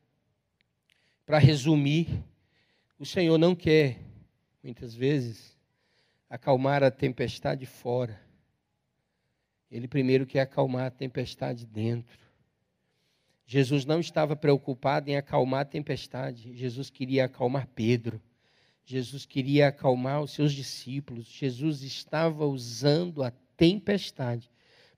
Para 1.24 1.38
resumir, 1.38 2.08
o 2.98 3.06
Senhor 3.06 3.38
não 3.38 3.54
quer, 3.54 4.00
muitas 4.60 4.92
vezes, 4.92 5.56
acalmar 6.28 6.82
a 6.82 6.90
tempestade 6.90 7.64
fora. 7.64 8.20
Ele 9.70 9.86
primeiro 9.86 10.26
quer 10.26 10.40
acalmar 10.40 10.86
a 10.86 10.90
tempestade 10.90 11.64
dentro. 11.64 12.18
Jesus 13.46 13.84
não 13.84 14.00
estava 14.00 14.34
preocupado 14.34 15.08
em 15.08 15.16
acalmar 15.16 15.60
a 15.60 15.64
tempestade, 15.64 16.56
Jesus 16.56 16.90
queria 16.90 17.26
acalmar 17.26 17.68
Pedro. 17.68 18.20
Jesus 18.84 19.24
queria 19.24 19.68
acalmar 19.68 20.20
os 20.22 20.32
seus 20.32 20.52
discípulos. 20.52 21.26
Jesus 21.26 21.82
estava 21.82 22.44
usando 22.46 23.22
a 23.22 23.30
tempestade 23.56 24.50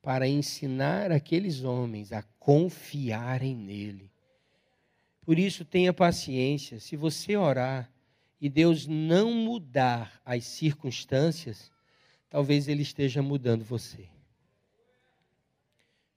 para 0.06 0.28
ensinar 0.28 1.10
aqueles 1.10 1.64
homens 1.64 2.12
a 2.12 2.22
confiarem 2.38 3.56
nele. 3.56 4.08
Por 5.20 5.36
isso, 5.36 5.64
tenha 5.64 5.92
paciência. 5.92 6.78
Se 6.78 6.94
você 6.94 7.36
orar 7.36 7.90
e 8.40 8.48
Deus 8.48 8.86
não 8.86 9.32
mudar 9.32 10.22
as 10.24 10.44
circunstâncias, 10.44 11.72
talvez 12.30 12.68
Ele 12.68 12.82
esteja 12.82 13.20
mudando 13.20 13.64
você. 13.64 14.08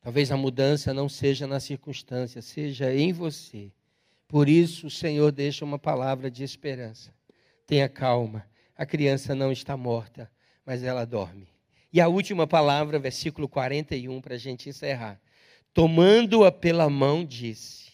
Talvez 0.01 0.31
a 0.31 0.37
mudança 0.37 0.93
não 0.93 1.09
seja 1.09 1.47
na 1.47 1.59
circunstância, 1.59 2.43
seja 2.43 2.93
em 2.93 3.11
você. 3.11 3.71
Por 4.27 4.47
isso, 4.47 4.85
o 4.85 4.91
Senhor 4.91 5.31
deixa 5.31 5.65
uma 5.65 5.79
palavra 5.79 6.29
de 6.29 6.43
esperança. 6.43 7.11
Tenha 7.65 7.89
calma, 7.89 8.45
a 8.77 8.85
criança 8.85 9.33
não 9.33 9.51
está 9.51 9.75
morta, 9.75 10.31
mas 10.63 10.83
ela 10.83 11.05
dorme. 11.05 11.47
E 11.91 11.99
a 11.99 12.07
última 12.07 12.45
palavra, 12.45 12.99
versículo 12.99 13.47
41, 13.47 14.21
para 14.21 14.35
a 14.35 14.37
gente 14.37 14.69
encerrar. 14.69 15.19
Tomando-a 15.73 16.51
pela 16.51 16.89
mão, 16.89 17.25
disse: 17.25 17.91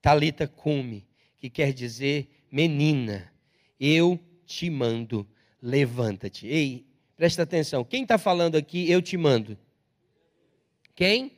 Talita 0.00 0.46
cume, 0.46 1.06
que 1.36 1.50
quer 1.50 1.72
dizer 1.72 2.28
menina, 2.50 3.32
eu 3.80 4.18
te 4.46 4.70
mando, 4.70 5.26
levanta-te. 5.60 6.46
Ei, 6.46 6.86
presta 7.16 7.42
atenção, 7.42 7.84
quem 7.84 8.02
está 8.02 8.16
falando 8.16 8.56
aqui, 8.56 8.88
eu 8.90 9.02
te 9.02 9.16
mando? 9.16 9.58
Quem? 10.94 11.32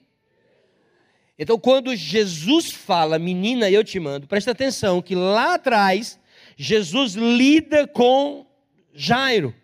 Então, 1.39 1.59
quando 1.59 1.95
Jesus 1.97 2.71
fala, 2.71 3.19
menina, 3.19 3.71
eu 3.71 3.83
te 3.83 3.99
mando, 3.99 4.27
presta 4.27 4.51
atenção 4.51 5.03
que 5.03 5.15
lá 5.15 5.55
atrás, 5.55 6.19
Jesus 6.57 7.15
lida 7.15 7.87
com 7.87 8.47
Jairo. 8.93 9.55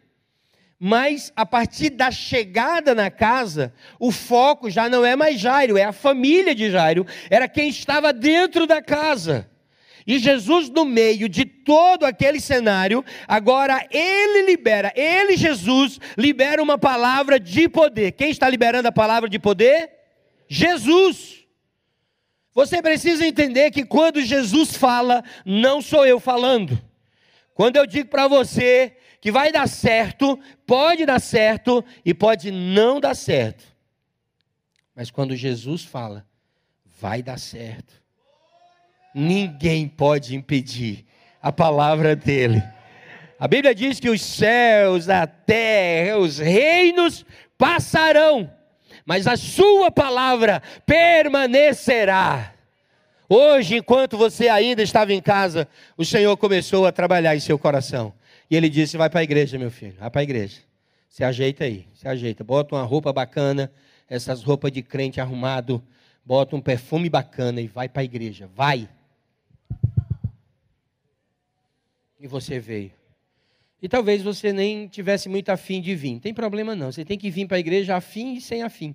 Mas 0.84 1.32
a 1.36 1.46
partir 1.46 1.90
da 1.90 2.10
chegada 2.10 2.92
na 2.92 3.08
casa, 3.08 3.72
o 4.00 4.10
foco 4.10 4.68
já 4.68 4.88
não 4.88 5.04
é 5.04 5.14
mais 5.14 5.38
Jairo, 5.38 5.78
é 5.78 5.84
a 5.84 5.92
família 5.92 6.56
de 6.56 6.72
Jairo, 6.72 7.06
era 7.30 7.46
quem 7.46 7.68
estava 7.68 8.12
dentro 8.12 8.66
da 8.66 8.82
casa. 8.82 9.48
E 10.04 10.18
Jesus, 10.18 10.68
no 10.68 10.84
meio 10.84 11.28
de 11.28 11.44
todo 11.44 12.02
aquele 12.02 12.40
cenário, 12.40 13.04
agora 13.28 13.86
ele 13.92 14.44
libera, 14.44 14.92
ele, 14.96 15.36
Jesus, 15.36 16.00
libera 16.18 16.60
uma 16.60 16.76
palavra 16.76 17.38
de 17.38 17.68
poder. 17.68 18.10
Quem 18.10 18.32
está 18.32 18.50
liberando 18.50 18.88
a 18.88 18.92
palavra 18.92 19.28
de 19.28 19.38
poder? 19.38 19.88
Jesus. 20.48 21.44
Você 22.52 22.82
precisa 22.82 23.24
entender 23.24 23.70
que 23.70 23.84
quando 23.84 24.20
Jesus 24.20 24.76
fala, 24.76 25.22
não 25.46 25.80
sou 25.80 26.04
eu 26.04 26.18
falando. 26.18 26.76
Quando 27.54 27.76
eu 27.76 27.86
digo 27.86 28.08
para 28.08 28.26
você 28.26 28.96
que 29.22 29.30
vai 29.30 29.52
dar 29.52 29.68
certo, 29.68 30.36
pode 30.66 31.06
dar 31.06 31.20
certo 31.20 31.82
e 32.04 32.12
pode 32.12 32.50
não 32.50 32.98
dar 32.98 33.14
certo. 33.14 33.64
Mas 34.96 35.12
quando 35.12 35.36
Jesus 35.36 35.84
fala, 35.84 36.26
vai 37.00 37.22
dar 37.22 37.38
certo. 37.38 37.94
Ninguém 39.14 39.86
pode 39.86 40.34
impedir 40.34 41.06
a 41.40 41.52
palavra 41.52 42.16
dele. 42.16 42.60
A 43.38 43.46
Bíblia 43.46 43.72
diz 43.72 44.00
que 44.00 44.10
os 44.10 44.20
céus, 44.20 45.08
a 45.08 45.24
terra, 45.24 46.18
os 46.18 46.38
reinos 46.38 47.24
passarão, 47.56 48.52
mas 49.06 49.28
a 49.28 49.36
sua 49.36 49.88
palavra 49.88 50.60
permanecerá. 50.84 52.54
Hoje, 53.28 53.76
enquanto 53.76 54.18
você 54.18 54.48
ainda 54.48 54.82
estava 54.82 55.12
em 55.12 55.22
casa, 55.22 55.68
o 55.96 56.04
Senhor 56.04 56.36
começou 56.36 56.86
a 56.86 56.92
trabalhar 56.92 57.36
em 57.36 57.40
seu 57.40 57.56
coração. 57.56 58.12
E 58.52 58.54
ele 58.54 58.68
disse: 58.68 58.98
Vai 58.98 59.08
para 59.08 59.20
a 59.20 59.22
igreja, 59.22 59.58
meu 59.58 59.70
filho, 59.70 59.94
vai 59.98 60.10
para 60.10 60.20
a 60.20 60.24
igreja. 60.24 60.60
Se 61.08 61.24
ajeita 61.24 61.64
aí, 61.64 61.88
se 61.94 62.06
ajeita. 62.06 62.44
Bota 62.44 62.74
uma 62.74 62.82
roupa 62.82 63.10
bacana, 63.10 63.72
essas 64.06 64.42
roupas 64.42 64.70
de 64.70 64.82
crente 64.82 65.22
arrumado. 65.22 65.82
Bota 66.22 66.54
um 66.54 66.60
perfume 66.60 67.08
bacana 67.08 67.62
e 67.62 67.66
vai 67.66 67.88
para 67.88 68.02
a 68.02 68.04
igreja. 68.04 68.50
Vai. 68.54 68.90
E 72.20 72.26
você 72.26 72.60
veio. 72.60 72.92
E 73.80 73.88
talvez 73.88 74.20
você 74.20 74.52
nem 74.52 74.86
tivesse 74.86 75.30
muito 75.30 75.48
afim 75.48 75.80
de 75.80 75.94
vir. 75.94 76.12
Não 76.12 76.20
tem 76.20 76.34
problema 76.34 76.76
não. 76.76 76.92
Você 76.92 77.06
tem 77.06 77.16
que 77.16 77.30
vir 77.30 77.46
para 77.46 77.56
a 77.56 77.60
igreja 77.60 77.96
afim 77.96 78.34
e 78.34 78.40
sem 78.42 78.62
afim. 78.62 78.94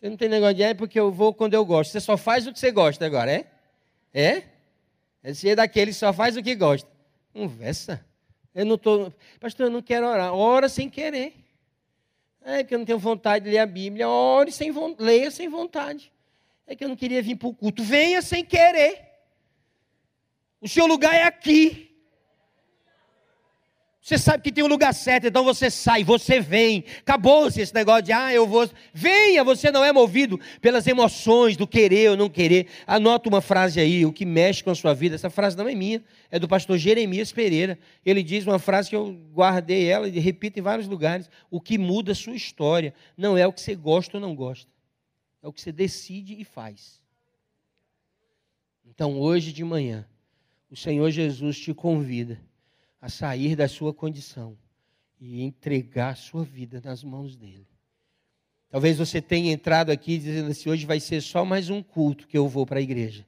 Você 0.00 0.08
não 0.08 0.16
tem 0.16 0.30
negócio 0.30 0.54
de 0.54 0.62
é 0.62 0.72
porque 0.72 0.98
eu 0.98 1.12
vou 1.12 1.34
quando 1.34 1.52
eu 1.52 1.64
gosto. 1.66 1.90
Você 1.90 2.00
só 2.00 2.16
faz 2.16 2.46
o 2.46 2.54
que 2.54 2.58
você 2.58 2.72
gosta 2.72 3.04
agora, 3.04 3.30
é? 3.30 3.46
É? 4.14 4.44
Você 5.22 5.50
é 5.50 5.54
daquele 5.54 5.90
que 5.90 5.98
só 5.98 6.10
faz 6.10 6.38
o 6.38 6.42
que 6.42 6.54
gosta. 6.54 6.88
Conversa. 7.30 8.02
Eu 8.54 8.64
não 8.64 8.76
estou. 8.76 9.12
Pastor, 9.40 9.66
eu 9.66 9.70
não 9.70 9.82
quero 9.82 10.06
orar. 10.06 10.32
Ora 10.32 10.68
sem 10.68 10.88
querer. 10.88 11.34
É 12.44 12.62
porque 12.62 12.74
eu 12.74 12.78
não 12.78 12.84
tenho 12.84 12.98
vontade 12.98 13.46
de 13.46 13.50
ler 13.50 13.58
a 13.58 13.66
Bíblia. 13.66 14.08
Ore 14.08 14.52
sem 14.52 14.72
leia 14.98 15.30
sem 15.30 15.48
vontade. 15.48 16.12
É 16.66 16.76
que 16.76 16.84
eu 16.84 16.88
não 16.88 16.96
queria 16.96 17.22
vir 17.22 17.36
para 17.36 17.48
o 17.48 17.54
culto. 17.54 17.82
Venha 17.82 18.20
sem 18.20 18.44
querer. 18.44 19.00
O 20.60 20.68
seu 20.68 20.86
lugar 20.86 21.14
é 21.14 21.22
aqui. 21.22 21.93
Você 24.04 24.18
sabe 24.18 24.42
que 24.42 24.52
tem 24.52 24.62
um 24.62 24.66
lugar 24.66 24.92
certo, 24.92 25.28
então 25.28 25.42
você 25.42 25.70
sai, 25.70 26.04
você 26.04 26.38
vem. 26.38 26.84
Acabou-se 26.98 27.58
esse 27.58 27.74
negócio 27.74 28.02
de, 28.02 28.12
ah, 28.12 28.30
eu 28.34 28.46
vou. 28.46 28.68
Venha, 28.92 29.42
você 29.42 29.70
não 29.70 29.82
é 29.82 29.94
movido 29.94 30.38
pelas 30.60 30.86
emoções 30.86 31.56
do 31.56 31.66
querer 31.66 32.10
ou 32.10 32.16
não 32.16 32.28
querer. 32.28 32.68
Anota 32.86 33.30
uma 33.30 33.40
frase 33.40 33.80
aí, 33.80 34.04
o 34.04 34.12
que 34.12 34.26
mexe 34.26 34.62
com 34.62 34.68
a 34.68 34.74
sua 34.74 34.92
vida. 34.92 35.14
Essa 35.14 35.30
frase 35.30 35.56
não 35.56 35.66
é 35.66 35.74
minha, 35.74 36.04
é 36.30 36.38
do 36.38 36.46
pastor 36.46 36.76
Jeremias 36.76 37.32
Pereira. 37.32 37.78
Ele 38.04 38.22
diz 38.22 38.46
uma 38.46 38.58
frase 38.58 38.90
que 38.90 38.96
eu 38.96 39.18
guardei 39.32 39.86
ela 39.86 40.06
e 40.06 40.18
repito 40.20 40.58
em 40.58 40.62
vários 40.62 40.86
lugares: 40.86 41.30
o 41.50 41.58
que 41.58 41.78
muda 41.78 42.12
a 42.12 42.14
sua 42.14 42.34
história 42.34 42.92
não 43.16 43.38
é 43.38 43.46
o 43.46 43.52
que 43.54 43.62
você 43.62 43.74
gosta 43.74 44.18
ou 44.18 44.20
não 44.20 44.34
gosta, 44.34 44.70
é 45.42 45.48
o 45.48 45.52
que 45.52 45.62
você 45.62 45.72
decide 45.72 46.38
e 46.38 46.44
faz. 46.44 47.00
Então, 48.84 49.18
hoje 49.18 49.50
de 49.50 49.64
manhã, 49.64 50.06
o 50.70 50.76
Senhor 50.76 51.10
Jesus 51.10 51.58
te 51.58 51.72
convida 51.72 52.38
a 53.04 53.10
sair 53.10 53.54
da 53.54 53.68
sua 53.68 53.92
condição 53.92 54.56
e 55.20 55.42
entregar 55.42 56.14
a 56.14 56.14
sua 56.14 56.42
vida 56.42 56.80
nas 56.82 57.04
mãos 57.04 57.36
dele. 57.36 57.68
Talvez 58.70 58.96
você 58.96 59.20
tenha 59.20 59.52
entrado 59.52 59.90
aqui 59.90 60.16
dizendo 60.16 60.50
assim: 60.50 60.70
hoje 60.70 60.86
vai 60.86 60.98
ser 60.98 61.20
só 61.20 61.44
mais 61.44 61.68
um 61.68 61.82
culto 61.82 62.26
que 62.26 62.38
eu 62.38 62.48
vou 62.48 62.64
para 62.64 62.78
a 62.78 62.82
igreja. 62.82 63.26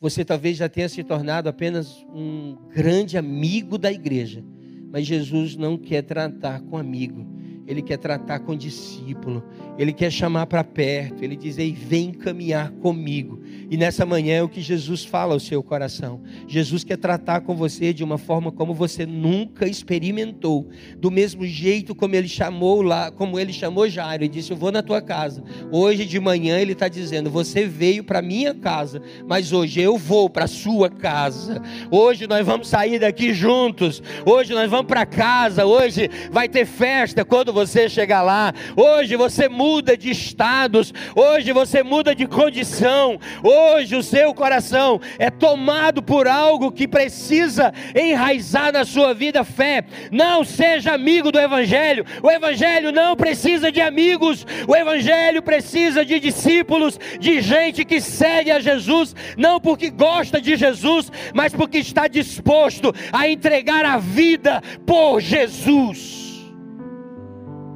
Você 0.00 0.24
talvez 0.24 0.58
já 0.58 0.68
tenha 0.68 0.88
se 0.88 1.02
tornado 1.02 1.48
apenas 1.48 2.06
um 2.14 2.56
grande 2.72 3.18
amigo 3.18 3.76
da 3.76 3.90
igreja, 3.90 4.44
mas 4.92 5.08
Jesus 5.08 5.56
não 5.56 5.76
quer 5.76 6.02
tratar 6.02 6.60
com 6.60 6.78
amigo, 6.78 7.26
ele 7.66 7.82
quer 7.82 7.98
tratar 7.98 8.38
com 8.38 8.54
discípulo, 8.54 9.42
ele 9.78 9.92
quer 9.92 10.10
chamar 10.10 10.46
para 10.46 10.64
perto, 10.64 11.22
ele 11.22 11.36
diz: 11.36 11.58
Ei, 11.58 11.72
vem 11.72 12.12
caminhar 12.12 12.70
comigo. 12.70 13.40
E 13.70 13.76
nessa 13.76 14.06
manhã 14.06 14.36
é 14.36 14.42
o 14.42 14.48
que 14.48 14.60
Jesus 14.60 15.04
fala 15.04 15.34
ao 15.34 15.40
seu 15.40 15.62
coração. 15.62 16.22
Jesus 16.46 16.84
quer 16.84 16.96
tratar 16.96 17.40
com 17.40 17.54
você 17.54 17.92
de 17.92 18.02
uma 18.02 18.16
forma 18.16 18.50
como 18.50 18.72
você 18.72 19.04
nunca 19.04 19.68
experimentou, 19.68 20.68
do 20.96 21.10
mesmo 21.10 21.44
jeito 21.44 21.94
como 21.94 22.14
ele 22.14 22.28
chamou 22.28 22.80
lá, 22.80 23.10
como 23.10 23.38
ele 23.38 23.52
chamou 23.52 23.88
Jairo 23.88 24.24
e 24.24 24.28
disse: 24.28 24.50
Eu 24.50 24.56
vou 24.56 24.72
na 24.72 24.82
tua 24.82 25.02
casa. 25.02 25.42
Hoje 25.70 26.06
de 26.06 26.18
manhã 26.18 26.58
ele 26.58 26.72
está 26.72 26.88
dizendo: 26.88 27.30
Você 27.30 27.66
veio 27.66 28.02
para 28.02 28.22
minha 28.22 28.54
casa, 28.54 29.02
mas 29.26 29.52
hoje 29.52 29.80
eu 29.80 29.98
vou 29.98 30.30
para 30.30 30.46
sua 30.46 30.88
casa. 30.88 31.60
Hoje 31.90 32.26
nós 32.26 32.46
vamos 32.46 32.68
sair 32.68 32.98
daqui 32.98 33.34
juntos. 33.34 34.02
Hoje 34.24 34.54
nós 34.54 34.70
vamos 34.70 34.86
para 34.86 35.04
casa. 35.04 35.66
Hoje 35.66 36.08
vai 36.30 36.48
ter 36.48 36.64
festa 36.64 37.26
quando 37.26 37.52
você 37.52 37.90
chegar 37.90 38.22
lá. 38.22 38.54
Hoje 38.74 39.16
você 39.16 39.48
muda 39.50 39.65
de 39.96 40.10
estados. 40.10 40.94
Hoje 41.14 41.52
você 41.52 41.82
muda 41.82 42.14
de 42.14 42.26
condição. 42.26 43.18
Hoje 43.42 43.96
o 43.96 44.02
seu 44.02 44.32
coração 44.32 45.00
é 45.18 45.28
tomado 45.28 46.02
por 46.02 46.28
algo 46.28 46.70
que 46.70 46.86
precisa 46.86 47.72
enraizar 47.94 48.72
na 48.72 48.84
sua 48.84 49.12
vida 49.12 49.42
fé. 49.42 49.84
Não 50.12 50.44
seja 50.44 50.94
amigo 50.94 51.32
do 51.32 51.40
Evangelho. 51.40 52.04
O 52.22 52.30
Evangelho 52.30 52.92
não 52.92 53.16
precisa 53.16 53.72
de 53.72 53.80
amigos. 53.80 54.46
O 54.68 54.76
Evangelho 54.76 55.42
precisa 55.42 56.04
de 56.04 56.20
discípulos, 56.20 56.98
de 57.18 57.40
gente 57.40 57.84
que 57.84 58.00
segue 58.00 58.50
a 58.50 58.60
Jesus, 58.60 59.14
não 59.36 59.60
porque 59.60 59.90
gosta 59.90 60.40
de 60.40 60.56
Jesus, 60.56 61.10
mas 61.34 61.52
porque 61.52 61.78
está 61.78 62.06
disposto 62.06 62.94
a 63.12 63.28
entregar 63.28 63.84
a 63.84 63.98
vida 63.98 64.62
por 64.86 65.20
Jesus. 65.20 66.25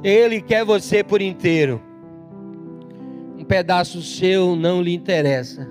Ele 0.03 0.41
quer 0.41 0.65
você 0.65 1.03
por 1.03 1.21
inteiro. 1.21 1.79
Um 3.37 3.43
pedaço 3.43 4.01
seu 4.01 4.55
não 4.55 4.81
lhe 4.81 4.93
interessa. 4.93 5.67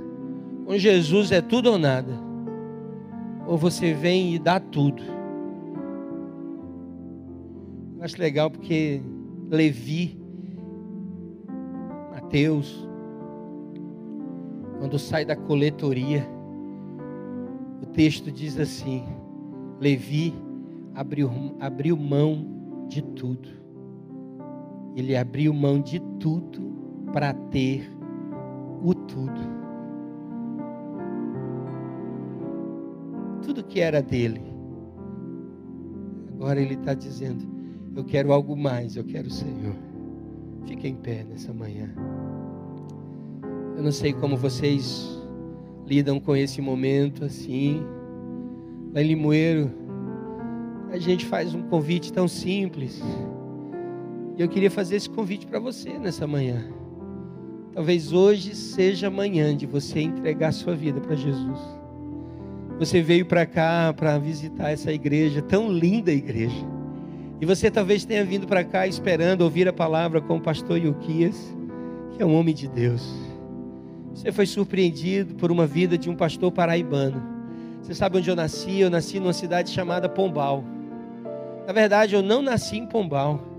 Com 0.64 0.78
Jesus 0.78 1.33
é 1.33 1.41
tudo 1.41 1.72
ou 1.72 1.78
nada. 1.78 2.12
Ou 3.47 3.57
você 3.57 3.93
vem 3.93 4.35
e 4.35 4.39
dá 4.39 4.61
tudo. 4.61 5.03
Eu 7.97 8.05
acho 8.05 8.20
legal 8.20 8.51
porque 8.51 9.03
Levi, 9.51 10.16
Mateus, 12.12 12.89
quando 14.78 14.99
sai 14.99 15.24
da 15.24 15.35
coletoria, 15.35 16.24
o 17.83 17.87
texto 17.87 18.31
diz 18.31 18.59
assim: 18.59 19.05
Levi 19.81 20.33
abriu, 20.95 21.31
abriu 21.59 21.97
mão 21.97 22.87
de 22.89 23.03
tudo. 23.03 23.60
Ele 25.01 25.17
abriu 25.17 25.55
mão 25.55 25.81
de 25.81 25.99
tudo 26.21 26.61
para 27.11 27.33
ter 27.33 27.91
o 28.85 28.93
tudo. 28.93 29.41
Tudo 33.43 33.65
que 33.65 33.81
era 33.81 34.03
dele. 34.03 34.43
Agora 36.35 36.61
ele 36.61 36.75
está 36.75 36.93
dizendo: 36.93 37.49
Eu 37.97 38.05
quero 38.05 38.31
algo 38.31 38.55
mais, 38.55 38.95
eu 38.95 39.03
quero 39.03 39.29
o 39.29 39.33
Senhor. 39.33 39.75
Fique 40.67 40.87
em 40.87 40.95
pé 40.95 41.25
nessa 41.25 41.51
manhã. 41.51 41.89
Eu 43.79 43.83
não 43.83 43.93
sei 43.93 44.13
como 44.13 44.37
vocês 44.37 45.19
lidam 45.87 46.21
com 46.21 46.37
esse 46.37 46.61
momento 46.61 47.25
assim. 47.25 47.83
Lá 48.93 49.01
em 49.01 49.07
Limoeiro, 49.07 49.71
a 50.91 50.99
gente 50.99 51.25
faz 51.25 51.55
um 51.55 51.63
convite 51.63 52.13
tão 52.13 52.29
simples. 52.29 53.03
E 54.41 54.43
eu 54.43 54.49
queria 54.49 54.70
fazer 54.70 54.97
esse 54.97 55.11
convite 55.11 55.47
para 55.47 55.59
você 55.59 55.99
nessa 55.99 56.26
manhã. 56.26 56.64
Talvez 57.74 58.11
hoje 58.11 58.55
seja 58.55 59.09
a 59.09 59.11
manhã 59.11 59.55
de 59.55 59.66
você 59.66 60.01
entregar 60.01 60.51
sua 60.53 60.74
vida 60.74 60.99
para 60.99 61.14
Jesus. 61.14 61.59
Você 62.78 63.03
veio 63.03 63.26
para 63.26 63.45
cá 63.45 63.93
para 63.95 64.16
visitar 64.16 64.70
essa 64.70 64.91
igreja, 64.91 65.43
tão 65.43 65.70
linda 65.70 66.11
igreja. 66.11 66.57
E 67.38 67.45
você 67.45 67.70
talvez 67.70 68.07
tenha 68.07 68.24
vindo 68.24 68.47
para 68.47 68.64
cá 68.64 68.86
esperando 68.86 69.43
ouvir 69.43 69.68
a 69.68 69.74
palavra 69.74 70.22
com 70.22 70.38
o 70.38 70.41
pastor 70.41 70.78
Yuquias, 70.78 71.55
que 72.16 72.22
é 72.22 72.24
um 72.24 72.34
homem 72.34 72.55
de 72.55 72.66
Deus. 72.66 73.14
Você 74.14 74.32
foi 74.32 74.47
surpreendido 74.47 75.34
por 75.34 75.53
uma 75.53 75.66
vida 75.66 75.99
de 75.99 76.09
um 76.09 76.16
pastor 76.16 76.51
paraibano. 76.51 77.22
Você 77.82 77.95
sabe 77.95 78.16
onde 78.16 78.30
eu 78.30 78.36
nasci? 78.36 78.80
Eu 78.80 78.88
nasci 78.88 79.20
numa 79.20 79.34
cidade 79.34 79.68
chamada 79.68 80.09
Pombal. 80.09 80.64
Na 81.66 81.74
verdade, 81.74 82.14
eu 82.14 82.22
não 82.22 82.41
nasci 82.41 82.78
em 82.78 82.86
Pombal. 82.86 83.50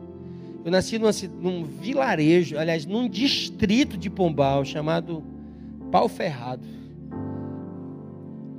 Eu 0.63 0.71
nasci 0.71 0.99
numa, 0.99 1.11
num 1.41 1.63
vilarejo, 1.63 2.57
aliás, 2.57 2.85
num 2.85 3.09
distrito 3.09 3.97
de 3.97 4.09
Pombal 4.09 4.63
chamado 4.63 5.23
Pau 5.91 6.07
Ferrado. 6.07 6.67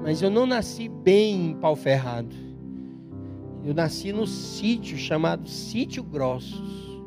Mas 0.03 0.20
eu 0.20 0.28
não 0.28 0.44
nasci 0.44 0.88
bem 0.88 1.50
em 1.50 1.55
Pau 1.55 1.76
Ferrado. 1.76 2.34
Eu 3.64 3.72
nasci 3.72 4.12
no 4.12 4.26
sítio 4.26 4.98
chamado 4.98 5.48
Sítio 5.48 6.03
Grossos. 6.03 7.00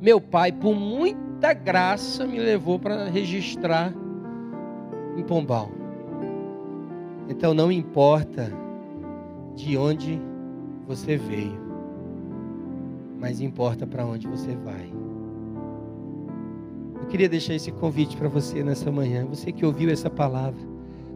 Meu 0.00 0.18
pai, 0.18 0.50
por 0.50 0.74
muita 0.74 1.52
graça, 1.52 2.26
me 2.26 2.38
levou 2.38 2.78
para 2.78 3.04
registrar 3.10 3.92
em 5.16 5.22
Pombal. 5.22 5.70
Então 7.28 7.52
não 7.52 7.70
importa 7.70 8.50
de 9.54 9.76
onde 9.76 10.20
você 10.86 11.16
veio 11.18 11.63
mas 13.24 13.40
importa 13.40 13.86
para 13.86 14.04
onde 14.04 14.28
você 14.28 14.54
vai. 14.54 14.92
Eu 17.00 17.06
queria 17.06 17.26
deixar 17.26 17.54
esse 17.54 17.72
convite 17.72 18.18
para 18.18 18.28
você 18.28 18.62
nessa 18.62 18.92
manhã. 18.92 19.24
Você 19.24 19.50
que 19.50 19.64
ouviu 19.64 19.88
essa 19.88 20.10
palavra, 20.10 20.60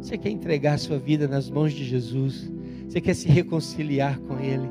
você 0.01 0.17
quer 0.17 0.31
entregar 0.31 0.79
sua 0.79 0.99
vida 0.99 1.29
nas 1.29 1.51
mãos 1.51 1.75
de 1.75 1.85
Jesus, 1.85 2.51
você 2.89 2.99
quer 2.99 3.13
se 3.13 3.29
reconciliar 3.29 4.19
com 4.21 4.41
Ele, 4.41 4.71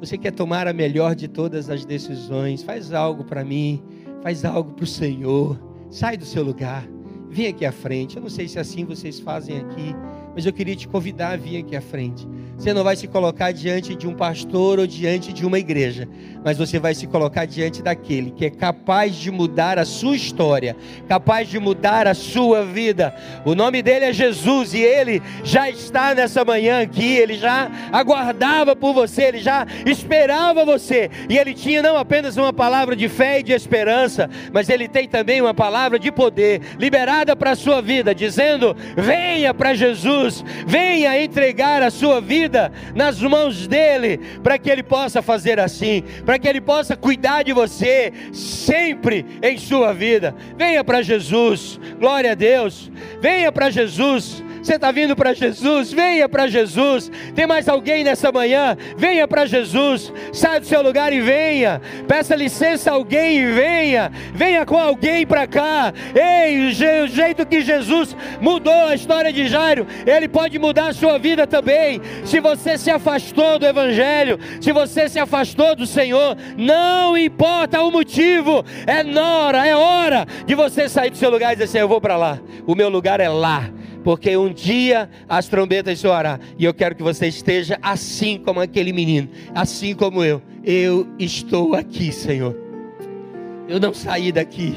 você 0.00 0.16
quer 0.16 0.30
tomar 0.30 0.66
a 0.66 0.72
melhor 0.72 1.14
de 1.14 1.28
todas 1.28 1.68
as 1.68 1.84
decisões. 1.84 2.62
Faz 2.62 2.90
algo 2.90 3.22
para 3.22 3.44
mim, 3.44 3.82
faz 4.22 4.42
algo 4.42 4.72
para 4.72 4.84
o 4.84 4.86
Senhor. 4.86 5.60
Sai 5.90 6.16
do 6.16 6.24
seu 6.24 6.42
lugar, 6.42 6.88
vem 7.28 7.48
aqui 7.48 7.66
à 7.66 7.72
frente. 7.72 8.16
Eu 8.16 8.22
não 8.22 8.30
sei 8.30 8.48
se 8.48 8.58
assim 8.58 8.86
vocês 8.86 9.20
fazem 9.20 9.58
aqui, 9.58 9.94
mas 10.38 10.46
eu 10.46 10.52
queria 10.52 10.76
te 10.76 10.86
convidar 10.86 11.32
a 11.32 11.36
vir 11.36 11.56
aqui 11.56 11.74
à 11.74 11.80
frente. 11.80 12.24
Você 12.56 12.72
não 12.72 12.84
vai 12.84 12.94
se 12.94 13.08
colocar 13.08 13.50
diante 13.50 13.96
de 13.96 14.06
um 14.06 14.14
pastor 14.14 14.78
ou 14.78 14.86
diante 14.86 15.32
de 15.32 15.44
uma 15.44 15.58
igreja, 15.58 16.08
mas 16.44 16.56
você 16.56 16.78
vai 16.78 16.94
se 16.94 17.08
colocar 17.08 17.44
diante 17.44 17.82
daquele 17.82 18.30
que 18.30 18.46
é 18.46 18.50
capaz 18.50 19.16
de 19.16 19.32
mudar 19.32 19.80
a 19.80 19.84
sua 19.84 20.14
história, 20.14 20.76
capaz 21.08 21.48
de 21.48 21.58
mudar 21.58 22.06
a 22.06 22.14
sua 22.14 22.64
vida. 22.64 23.12
O 23.44 23.52
nome 23.52 23.82
dele 23.82 24.04
é 24.04 24.12
Jesus 24.12 24.74
e 24.74 24.80
ele 24.80 25.20
já 25.42 25.68
está 25.68 26.14
nessa 26.14 26.44
manhã 26.44 26.82
aqui, 26.82 27.16
ele 27.16 27.34
já 27.34 27.68
aguardava 27.92 28.76
por 28.76 28.92
você, 28.92 29.24
ele 29.24 29.38
já 29.38 29.66
esperava 29.84 30.64
você, 30.64 31.10
e 31.28 31.36
ele 31.36 31.52
tinha 31.52 31.82
não 31.82 31.96
apenas 31.96 32.36
uma 32.36 32.52
palavra 32.52 32.94
de 32.94 33.08
fé 33.08 33.40
e 33.40 33.42
de 33.42 33.52
esperança, 33.52 34.30
mas 34.52 34.68
ele 34.68 34.86
tem 34.86 35.08
também 35.08 35.40
uma 35.40 35.54
palavra 35.54 35.98
de 35.98 36.12
poder 36.12 36.60
liberada 36.78 37.34
para 37.34 37.52
a 37.52 37.56
sua 37.56 37.80
vida, 37.82 38.14
dizendo: 38.14 38.76
venha 38.96 39.52
para 39.52 39.74
Jesus 39.74 40.27
Jesus. 40.28 40.44
Venha 40.66 41.22
entregar 41.22 41.82
a 41.82 41.90
sua 41.90 42.20
vida 42.20 42.70
nas 42.94 43.20
mãos 43.20 43.66
dele, 43.66 44.18
para 44.42 44.58
que 44.58 44.70
ele 44.70 44.82
possa 44.82 45.22
fazer 45.22 45.58
assim, 45.58 46.02
para 46.24 46.38
que 46.38 46.48
ele 46.48 46.60
possa 46.60 46.96
cuidar 46.96 47.42
de 47.42 47.52
você 47.52 48.12
sempre 48.32 49.24
em 49.42 49.58
sua 49.58 49.92
vida. 49.92 50.34
Venha 50.56 50.84
para 50.84 51.02
Jesus, 51.02 51.80
glória 51.98 52.32
a 52.32 52.34
Deus. 52.34 52.90
Venha 53.20 53.50
para 53.50 53.70
Jesus 53.70 54.42
você 54.62 54.74
está 54.74 54.90
vindo 54.90 55.16
para 55.16 55.32
Jesus? 55.32 55.92
Venha 55.92 56.28
para 56.28 56.46
Jesus. 56.46 57.10
Tem 57.34 57.46
mais 57.46 57.68
alguém 57.68 58.04
nessa 58.04 58.30
manhã? 58.30 58.76
Venha 58.96 59.26
para 59.26 59.46
Jesus. 59.46 60.12
Sai 60.32 60.60
do 60.60 60.66
seu 60.66 60.82
lugar 60.82 61.12
e 61.12 61.20
venha. 61.20 61.80
Peça 62.06 62.34
licença 62.34 62.90
a 62.90 62.94
alguém 62.94 63.38
e 63.38 63.52
venha. 63.52 64.10
Venha 64.34 64.66
com 64.66 64.76
alguém 64.76 65.26
para 65.26 65.46
cá. 65.46 65.92
Ei, 66.14 66.68
o 66.68 67.06
jeito 67.08 67.46
que 67.46 67.60
Jesus 67.60 68.16
mudou 68.40 68.86
a 68.86 68.94
história 68.94 69.32
de 69.32 69.46
Jairo, 69.48 69.86
ele 70.06 70.28
pode 70.28 70.58
mudar 70.58 70.88
a 70.88 70.94
sua 70.94 71.18
vida 71.18 71.46
também. 71.46 72.00
Se 72.24 72.40
você 72.40 72.76
se 72.76 72.90
afastou 72.90 73.58
do 73.58 73.66
Evangelho, 73.66 74.38
se 74.60 74.72
você 74.72 75.08
se 75.08 75.18
afastou 75.18 75.74
do 75.74 75.86
Senhor, 75.86 76.36
não 76.56 77.16
importa 77.16 77.80
o 77.82 77.90
motivo, 77.90 78.64
é 78.86 79.18
hora, 79.18 79.66
é 79.66 79.74
hora 79.74 80.26
de 80.46 80.54
você 80.54 80.88
sair 80.88 81.10
do 81.10 81.16
seu 81.16 81.30
lugar 81.30 81.52
e 81.52 81.56
dizer 81.56 81.64
assim: 81.64 81.78
Eu 81.78 81.88
vou 81.88 82.00
para 82.00 82.16
lá, 82.16 82.38
o 82.66 82.74
meu 82.74 82.88
lugar 82.88 83.20
é 83.20 83.28
lá 83.28 83.70
porque 84.04 84.36
um 84.36 84.52
dia 84.52 85.08
as 85.28 85.46
trombetas 85.48 85.98
soarão, 85.98 86.38
e 86.58 86.64
eu 86.64 86.74
quero 86.74 86.94
que 86.94 87.02
você 87.02 87.26
esteja 87.26 87.78
assim 87.82 88.38
como 88.38 88.60
aquele 88.60 88.92
menino, 88.92 89.28
assim 89.54 89.94
como 89.94 90.24
eu. 90.24 90.42
Eu 90.64 91.06
estou 91.18 91.74
aqui, 91.74 92.12
Senhor. 92.12 92.56
Eu 93.68 93.78
não 93.78 93.92
saí 93.92 94.32
daqui 94.32 94.74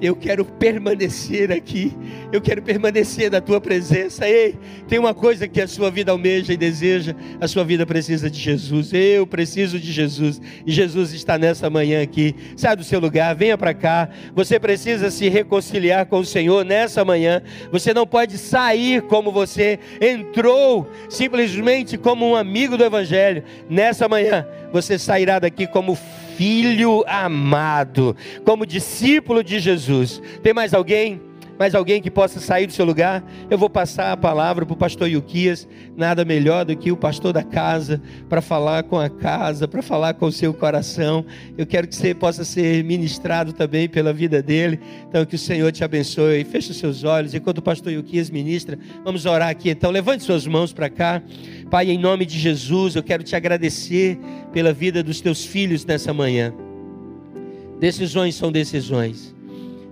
eu 0.00 0.16
quero 0.16 0.44
permanecer 0.44 1.52
aqui, 1.52 1.92
eu 2.32 2.40
quero 2.40 2.62
permanecer 2.62 3.30
na 3.30 3.40
tua 3.40 3.60
presença. 3.60 4.28
Ei, 4.28 4.56
tem 4.88 4.98
uma 4.98 5.12
coisa 5.12 5.46
que 5.46 5.60
a 5.60 5.68
sua 5.68 5.90
vida 5.90 6.10
almeja 6.10 6.52
e 6.52 6.56
deseja, 6.56 7.14
a 7.40 7.46
sua 7.46 7.64
vida 7.64 7.84
precisa 7.84 8.30
de 8.30 8.38
Jesus. 8.38 8.92
Eu 8.92 9.26
preciso 9.26 9.78
de 9.78 9.92
Jesus, 9.92 10.40
e 10.64 10.72
Jesus 10.72 11.12
está 11.12 11.36
nessa 11.36 11.68
manhã 11.68 12.02
aqui. 12.02 12.34
Sai 12.56 12.74
do 12.76 12.84
seu 12.84 13.00
lugar, 13.00 13.34
venha 13.34 13.58
para 13.58 13.74
cá. 13.74 14.08
Você 14.34 14.58
precisa 14.58 15.10
se 15.10 15.28
reconciliar 15.28 16.06
com 16.06 16.20
o 16.20 16.24
Senhor 16.24 16.64
nessa 16.64 17.04
manhã. 17.04 17.42
Você 17.70 17.92
não 17.92 18.06
pode 18.06 18.38
sair 18.38 19.02
como 19.02 19.30
você 19.30 19.78
entrou, 20.00 20.90
simplesmente 21.08 21.98
como 21.98 22.26
um 22.26 22.36
amigo 22.36 22.76
do 22.76 22.84
Evangelho. 22.84 23.42
Nessa 23.68 24.08
manhã, 24.08 24.46
você 24.72 24.98
sairá 24.98 25.38
daqui 25.38 25.66
como 25.66 25.96
filho 26.40 27.04
amado, 27.06 28.16
como 28.46 28.64
discípulo 28.64 29.44
de 29.44 29.60
Jesus. 29.60 30.22
Tem 30.42 30.54
mais 30.54 30.72
alguém? 30.72 31.20
Mais 31.60 31.74
alguém 31.74 32.00
que 32.00 32.10
possa 32.10 32.40
sair 32.40 32.66
do 32.66 32.72
seu 32.72 32.86
lugar? 32.86 33.22
Eu 33.50 33.58
vou 33.58 33.68
passar 33.68 34.12
a 34.12 34.16
palavra 34.16 34.64
para 34.64 34.72
o 34.72 34.76
pastor 34.76 35.10
Yuquias. 35.10 35.68
Nada 35.94 36.24
melhor 36.24 36.64
do 36.64 36.74
que 36.74 36.90
o 36.90 36.96
pastor 36.96 37.34
da 37.34 37.42
casa 37.42 38.00
para 38.30 38.40
falar 38.40 38.84
com 38.84 38.98
a 38.98 39.10
casa, 39.10 39.68
para 39.68 39.82
falar 39.82 40.14
com 40.14 40.24
o 40.24 40.32
seu 40.32 40.54
coração. 40.54 41.22
Eu 41.58 41.66
quero 41.66 41.86
que 41.86 41.94
você 41.94 42.14
possa 42.14 42.46
ser 42.46 42.82
ministrado 42.82 43.52
também 43.52 43.90
pela 43.90 44.10
vida 44.10 44.42
dele. 44.42 44.80
Então, 45.06 45.26
que 45.26 45.34
o 45.34 45.38
Senhor 45.38 45.70
te 45.70 45.84
abençoe. 45.84 46.44
Feche 46.44 46.70
os 46.70 46.78
seus 46.78 47.04
olhos. 47.04 47.34
Enquanto 47.34 47.58
o 47.58 47.62
pastor 47.62 47.92
Yuquias 47.92 48.30
ministra, 48.30 48.78
vamos 49.04 49.26
orar 49.26 49.50
aqui. 49.50 49.68
Então, 49.68 49.90
levante 49.90 50.24
suas 50.24 50.46
mãos 50.46 50.72
para 50.72 50.88
cá. 50.88 51.22
Pai, 51.70 51.90
em 51.90 51.98
nome 51.98 52.24
de 52.24 52.38
Jesus, 52.38 52.96
eu 52.96 53.02
quero 53.02 53.22
te 53.22 53.36
agradecer 53.36 54.18
pela 54.50 54.72
vida 54.72 55.02
dos 55.02 55.20
teus 55.20 55.44
filhos 55.44 55.84
nessa 55.84 56.14
manhã. 56.14 56.54
Decisões 57.78 58.34
são 58.34 58.50
decisões. 58.50 59.38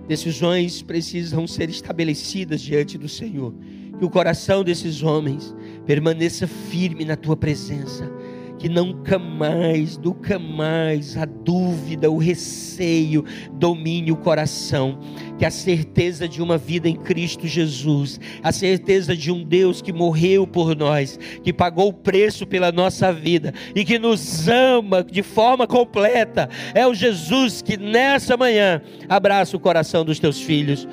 Decisões 0.09 0.81
precisam 0.81 1.45
ser 1.45 1.69
estabelecidas 1.69 2.61
diante 2.61 2.97
do 2.97 3.07
Senhor. 3.07 3.53
Que 3.99 4.03
o 4.03 4.09
coração 4.09 4.63
desses 4.63 5.03
homens 5.03 5.55
permaneça 5.85 6.47
firme 6.47 7.05
na 7.05 7.15
tua 7.15 7.37
presença 7.37 8.11
que 8.59 8.67
nunca 8.67 9.17
mais, 9.17 9.97
nunca 9.97 10.37
mais 10.37 11.17
a 11.17 11.23
dúvida, 11.23 12.11
o 12.11 12.17
receio 12.17 13.23
domine 13.53 14.11
o 14.11 14.17
coração, 14.17 14.99
que 15.37 15.45
a 15.45 15.49
certeza 15.49 16.27
de 16.27 16.41
uma 16.41 16.57
vida 16.57 16.89
em 16.89 16.95
Cristo 16.95 17.47
Jesus, 17.47 18.19
a 18.43 18.51
certeza 18.51 19.15
de 19.15 19.31
um 19.31 19.45
Deus 19.45 19.81
que 19.81 19.93
morreu 19.93 20.45
por 20.45 20.75
nós, 20.75 21.17
que 21.41 21.53
pagou 21.53 21.87
o 21.87 21.93
preço 21.93 22.45
pela 22.45 22.69
nossa 22.69 23.13
vida 23.13 23.53
e 23.73 23.85
que 23.85 23.97
nos 23.97 24.49
ama 24.49 25.05
de 25.05 25.23
forma 25.23 25.65
completa, 25.65 26.49
é 26.75 26.85
o 26.85 26.93
Jesus 26.93 27.61
que 27.61 27.77
nessa 27.77 28.35
manhã 28.35 28.81
abraça 29.07 29.55
o 29.55 29.59
coração 29.59 30.03
dos 30.03 30.19
teus 30.19 30.41
filhos. 30.41 30.85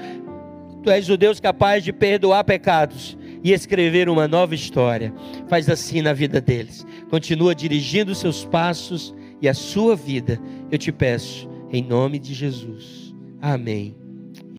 Tu 0.85 0.91
és 0.91 1.11
o 1.11 1.17
Deus 1.17 1.41
capaz 1.41 1.83
de 1.83 1.93
perdoar 1.93 2.45
pecados 2.45 3.19
e 3.43 3.53
escrever 3.53 4.09
uma 4.09 4.27
nova 4.27 4.55
história. 4.55 5.13
Faz 5.49 5.69
assim 5.69 6.03
na 6.03 6.13
vida 6.13 6.41
deles. 6.41 6.87
Continua 7.11 7.55
dirigindo 7.55 8.15
seus 8.15 8.45
passos 8.45 9.15
e 9.41 9.49
a 9.49 9.55
sua 9.55 9.95
vida. 9.97 10.41
Eu 10.71 10.79
te 10.79 10.91
peço, 10.93 11.49
em 11.71 11.83
nome 11.83 12.19
de 12.19 12.35
Jesus. 12.35 13.15
Amém. 13.41 14.06